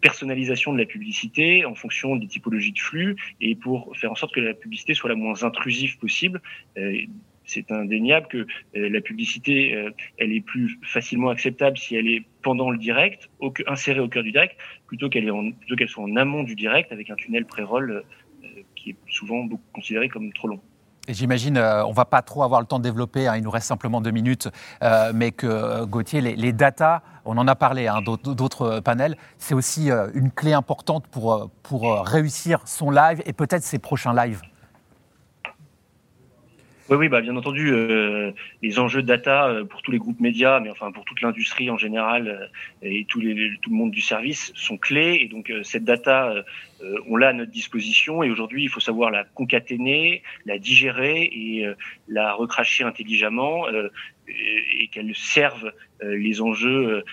personnalisation 0.00 0.72
de 0.72 0.78
la 0.78 0.84
publicité 0.84 1.64
en 1.64 1.74
fonction 1.74 2.16
des 2.16 2.26
typologies 2.26 2.72
de 2.72 2.78
flux 2.78 3.16
et 3.40 3.54
pour 3.54 3.96
faire 3.96 4.12
en 4.12 4.14
sorte 4.14 4.34
que 4.34 4.40
la 4.40 4.54
publicité 4.54 4.94
soit 4.94 5.08
la 5.08 5.16
moins 5.16 5.42
intrusive 5.44 5.98
possible. 5.98 6.40
Euh, 6.78 6.96
c'est 7.44 7.72
indéniable 7.72 8.28
que 8.28 8.46
euh, 8.76 8.88
la 8.88 9.00
publicité, 9.00 9.74
euh, 9.74 9.90
elle 10.18 10.32
est 10.32 10.40
plus 10.40 10.78
facilement 10.82 11.30
acceptable 11.30 11.76
si 11.76 11.96
elle 11.96 12.08
est 12.08 12.24
pendant 12.42 12.70
le 12.70 12.78
direct, 12.78 13.28
insérée 13.66 14.00
au 14.00 14.08
cœur 14.08 14.22
du 14.22 14.32
direct, 14.32 14.56
plutôt 14.86 15.08
qu'elle 15.08 15.30
qu'elle 15.76 15.88
soit 15.88 16.04
en 16.04 16.16
amont 16.16 16.44
du 16.44 16.54
direct 16.54 16.92
avec 16.92 17.10
un 17.10 17.16
tunnel 17.16 17.44
pré-roll 17.44 18.04
qui 18.74 18.90
est 18.90 18.96
souvent 19.08 19.48
considéré 19.72 20.08
comme 20.08 20.32
trop 20.32 20.48
long. 20.48 20.60
J'imagine, 21.08 21.58
on 21.58 21.90
ne 21.90 21.94
va 21.94 22.04
pas 22.04 22.22
trop 22.22 22.44
avoir 22.44 22.60
le 22.60 22.66
temps 22.66 22.78
de 22.78 22.84
développer, 22.84 23.26
hein, 23.26 23.36
il 23.36 23.42
nous 23.42 23.50
reste 23.50 23.66
simplement 23.66 24.00
deux 24.00 24.12
minutes, 24.12 24.48
mais 25.14 25.32
que 25.32 25.84
Gauthier, 25.84 26.20
les, 26.20 26.36
les 26.36 26.52
datas 26.52 27.02
on 27.24 27.38
en 27.38 27.46
a 27.46 27.54
parlé, 27.54 27.86
hein, 27.86 28.00
d'autres 28.02 28.80
panels, 28.80 29.16
c'est 29.38 29.54
aussi 29.54 29.90
euh, 29.90 30.08
une 30.14 30.30
clé 30.30 30.52
importante 30.52 31.06
pour, 31.06 31.34
euh, 31.34 31.50
pour 31.62 31.90
euh, 31.90 32.02
réussir 32.02 32.60
son 32.64 32.90
live 32.90 33.22
et 33.26 33.32
peut-être 33.32 33.62
ses 33.62 33.78
prochains 33.78 34.14
lives. 34.14 34.42
Oui, 36.88 36.96
oui, 36.96 37.08
bah, 37.08 37.20
bien 37.20 37.36
entendu, 37.36 37.70
euh, 37.72 38.32
les 38.60 38.80
enjeux 38.80 39.02
de 39.02 39.06
data 39.06 39.46
euh, 39.46 39.64
pour 39.64 39.82
tous 39.82 39.92
les 39.92 39.98
groupes 39.98 40.18
médias, 40.18 40.58
mais 40.58 40.68
enfin 40.68 40.90
pour 40.90 41.04
toute 41.04 41.20
l'industrie 41.20 41.70
en 41.70 41.78
général 41.78 42.26
euh, 42.28 42.46
et 42.82 43.04
tous 43.08 43.20
les, 43.20 43.52
tout 43.62 43.70
le 43.70 43.76
monde 43.76 43.92
du 43.92 44.00
service 44.00 44.52
sont 44.56 44.76
clés. 44.78 45.20
Et 45.22 45.28
donc 45.28 45.52
cette 45.62 45.84
data, 45.84 46.34
on 47.08 47.16
l'a 47.16 47.28
à 47.28 47.32
notre 47.32 47.52
disposition. 47.52 48.24
Et 48.24 48.30
aujourd'hui, 48.30 48.64
il 48.64 48.68
faut 48.68 48.80
savoir 48.80 49.12
la 49.12 49.22
concaténer, 49.22 50.24
la 50.44 50.58
digérer 50.58 51.22
et 51.22 51.66
la 52.08 52.32
recracher 52.32 52.82
intelligemment 52.82 53.66
et 54.26 54.88
qu'elle 54.88 55.14
serve 55.14 55.72
les 56.02 56.40
enjeux 56.40 57.04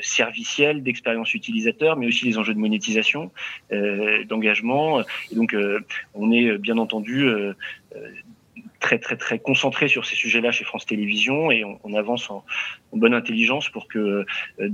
serviciels, 0.00 0.82
d'expérience 0.82 1.34
utilisateur, 1.34 1.96
mais 1.96 2.06
aussi 2.06 2.24
les 2.24 2.38
enjeux 2.38 2.54
de 2.54 2.58
monétisation, 2.58 3.30
d'engagement. 3.70 5.02
Et 5.30 5.36
donc, 5.36 5.54
on 6.14 6.32
est 6.32 6.58
bien 6.58 6.78
entendu 6.78 7.30
très 8.82 8.98
très 8.98 9.16
très 9.16 9.38
concentré 9.38 9.88
sur 9.88 10.04
ces 10.04 10.16
sujets-là 10.16 10.50
chez 10.50 10.64
France 10.64 10.84
Télévisions 10.84 11.50
et 11.50 11.64
on, 11.64 11.94
avance 11.94 12.30
en, 12.30 12.44
bonne 12.92 13.14
intelligence 13.14 13.70
pour 13.70 13.88
que 13.88 14.26
euh, 14.60 14.70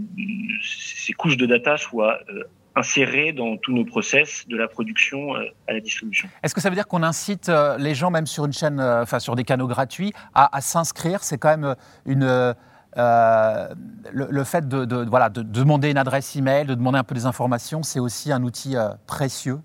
ces 0.65 1.13
couches 1.13 1.37
de 1.37 1.47
data 1.47 1.77
soient 1.77 2.19
euh, 2.31 2.43
insérées 2.75 3.33
dans 3.33 3.57
tous 3.57 3.73
nos 3.73 3.85
process 3.85 4.49
de 4.49 4.57
la 4.57 4.67
production 4.67 5.37
euh, 5.37 5.45
à 5.69 5.75
la 5.75 5.81
distribution. 5.81 6.29
Est-ce 6.43 6.55
que 6.55 6.61
ça 6.61 6.71
veut 6.71 6.75
dire 6.75 6.89
qu'on 6.89 7.03
incite 7.03 7.51
les 7.79 7.95
gens, 7.95 8.11
même 8.11 8.27
sur 8.27 8.47
une 8.47 8.53
chaîne, 8.53 8.81
enfin 8.81 9.21
sur 9.21 9.37
des 9.37 9.45
canaux 9.45 9.69
gratuits, 9.69 10.13
à, 10.35 10.61
s'inscrire? 10.61 11.23
C'est 11.23 11.39
quand 11.39 11.57
même 11.57 11.77
une 12.07 12.55
le, 12.97 14.45
fait 14.45 14.67
de, 14.67 15.05
voilà, 15.09 15.29
de 15.29 15.43
demander 15.43 15.91
une 15.91 15.99
adresse 15.99 16.35
email, 16.35 16.67
de 16.67 16.75
demander 16.75 16.99
un 16.99 17.05
peu 17.05 17.15
des 17.15 17.27
informations, 17.27 17.83
c'est 17.83 18.01
aussi 18.01 18.33
un 18.33 18.43
outil 18.43 18.75
précieux? 19.07 19.61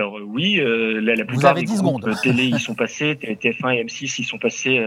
Alors 0.00 0.16
euh, 0.16 0.22
oui, 0.22 0.58
euh, 0.58 0.98
la, 1.02 1.26
plupart 1.26 1.52
des 1.52 1.64
groupes 1.64 2.06
euh, 2.06 2.14
télé 2.22 2.44
y 2.56 2.58
sont 2.58 2.74
passés, 2.74 3.16
TF1 3.16 3.74
et 3.74 3.84
M6 3.84 4.22
y 4.22 4.24
sont 4.24 4.38
passés 4.38 4.80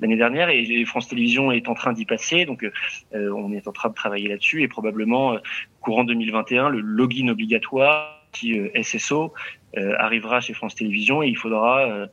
l'année 0.00 0.16
dernière 0.16 0.48
et 0.48 0.82
France 0.86 1.08
Télévisions 1.08 1.52
est 1.52 1.68
en 1.68 1.74
train 1.74 1.92
d'y 1.92 2.06
passer, 2.06 2.46
donc 2.46 2.66
on 3.12 3.52
est 3.52 3.68
en 3.68 3.72
train 3.72 3.90
de 3.90 3.94
travailler 3.94 4.28
là-dessus 4.28 4.62
et 4.62 4.68
probablement 4.68 5.36
courant 5.82 6.04
2021 6.04 6.70
le 6.70 6.80
login 6.80 7.28
obligatoire 7.28 8.22
qui 8.32 8.58
SSO 8.82 9.34
arrivera 9.76 10.40
chez 10.40 10.54
France 10.54 10.74
Télévisions 10.74 11.22
et 11.22 11.28
il 11.28 11.36
faudra 11.36 12.08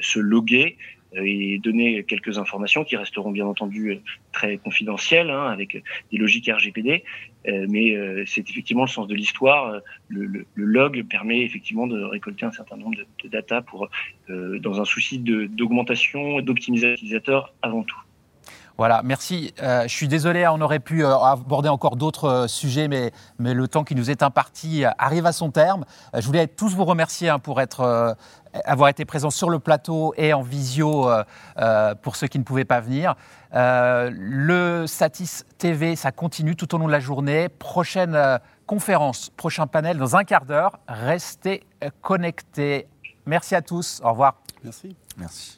se 0.00 0.20
loguer 0.20 0.78
et 1.14 1.58
donner 1.58 2.04
quelques 2.04 2.38
informations 2.38 2.84
qui 2.84 2.96
resteront 2.96 3.30
bien 3.30 3.46
entendu 3.46 3.90
euh, 3.90 3.96
très 4.32 4.58
confidentielles, 4.58 5.30
hein, 5.30 5.46
avec 5.46 5.82
des 6.12 6.18
logiques 6.18 6.50
RGPD. 6.50 7.04
Euh, 7.46 7.66
mais 7.68 7.94
euh, 7.94 8.24
c'est 8.26 8.48
effectivement 8.50 8.82
le 8.82 8.88
sens 8.88 9.06
de 9.06 9.14
l'histoire. 9.14 9.80
Le, 10.08 10.44
log 10.56 11.04
permet 11.08 11.42
effectivement 11.42 11.86
de 11.86 12.02
récolter 12.02 12.44
un 12.44 12.52
certain 12.52 12.76
nombre 12.76 12.96
de, 12.96 13.06
de 13.22 13.28
data 13.28 13.62
pour, 13.62 13.88
dans 14.28 14.80
un 14.80 14.84
souci 14.84 15.18
d'augmentation, 15.18 16.40
d'optimisation 16.40 16.94
utilisateur 16.94 17.54
avant 17.62 17.82
tout. 17.82 18.00
Voilà, 18.78 19.00
merci. 19.02 19.54
Euh, 19.62 19.84
je 19.84 19.94
suis 19.94 20.08
désolé, 20.08 20.44
hein, 20.44 20.52
on 20.54 20.60
aurait 20.60 20.80
pu 20.80 21.02
euh, 21.02 21.16
aborder 21.16 21.70
encore 21.70 21.96
d'autres 21.96 22.28
euh, 22.28 22.46
sujets, 22.46 22.88
mais, 22.88 23.10
mais, 23.38 23.54
le 23.54 23.68
temps 23.68 23.84
qui 23.84 23.94
nous 23.94 24.10
est 24.10 24.22
imparti 24.22 24.84
arrive 24.98 25.24
à 25.24 25.32
son 25.32 25.50
terme. 25.50 25.84
je 26.14 26.26
voulais 26.26 26.46
tous 26.46 26.74
vous 26.74 26.84
remercier 26.84 27.30
hein, 27.30 27.38
pour 27.38 27.60
être, 27.60 28.16
avoir 28.64 28.90
été 28.90 29.04
présents 29.04 29.30
sur 29.30 29.48
le 29.48 29.58
plateau 29.58 30.12
et 30.16 30.34
en 30.34 30.42
visio 30.42 31.08
pour 32.02 32.16
ceux 32.16 32.26
qui 32.26 32.38
ne 32.38 32.44
pouvaient 32.44 32.64
pas 32.64 32.80
venir. 32.80 33.14
le 33.52 34.84
Satis 34.86 35.44
TV, 35.58 35.96
ça 35.96 36.12
continue 36.12 36.56
tout 36.56 36.74
au 36.74 36.78
long 36.78 36.86
de 36.86 36.92
la 36.92 37.00
journée. 37.00 37.48
Prochaine 37.48 38.38
conférence, 38.66 39.30
prochain 39.30 39.66
panel 39.66 39.96
dans 39.96 40.16
un 40.16 40.24
quart 40.24 40.44
d'heure. 40.44 40.78
Restez 40.88 41.64
connectés. 42.02 42.88
Merci 43.24 43.54
à 43.54 43.62
tous. 43.62 44.00
Au 44.04 44.10
revoir. 44.10 44.34
Merci. 44.62 44.96
Merci. 45.16 45.55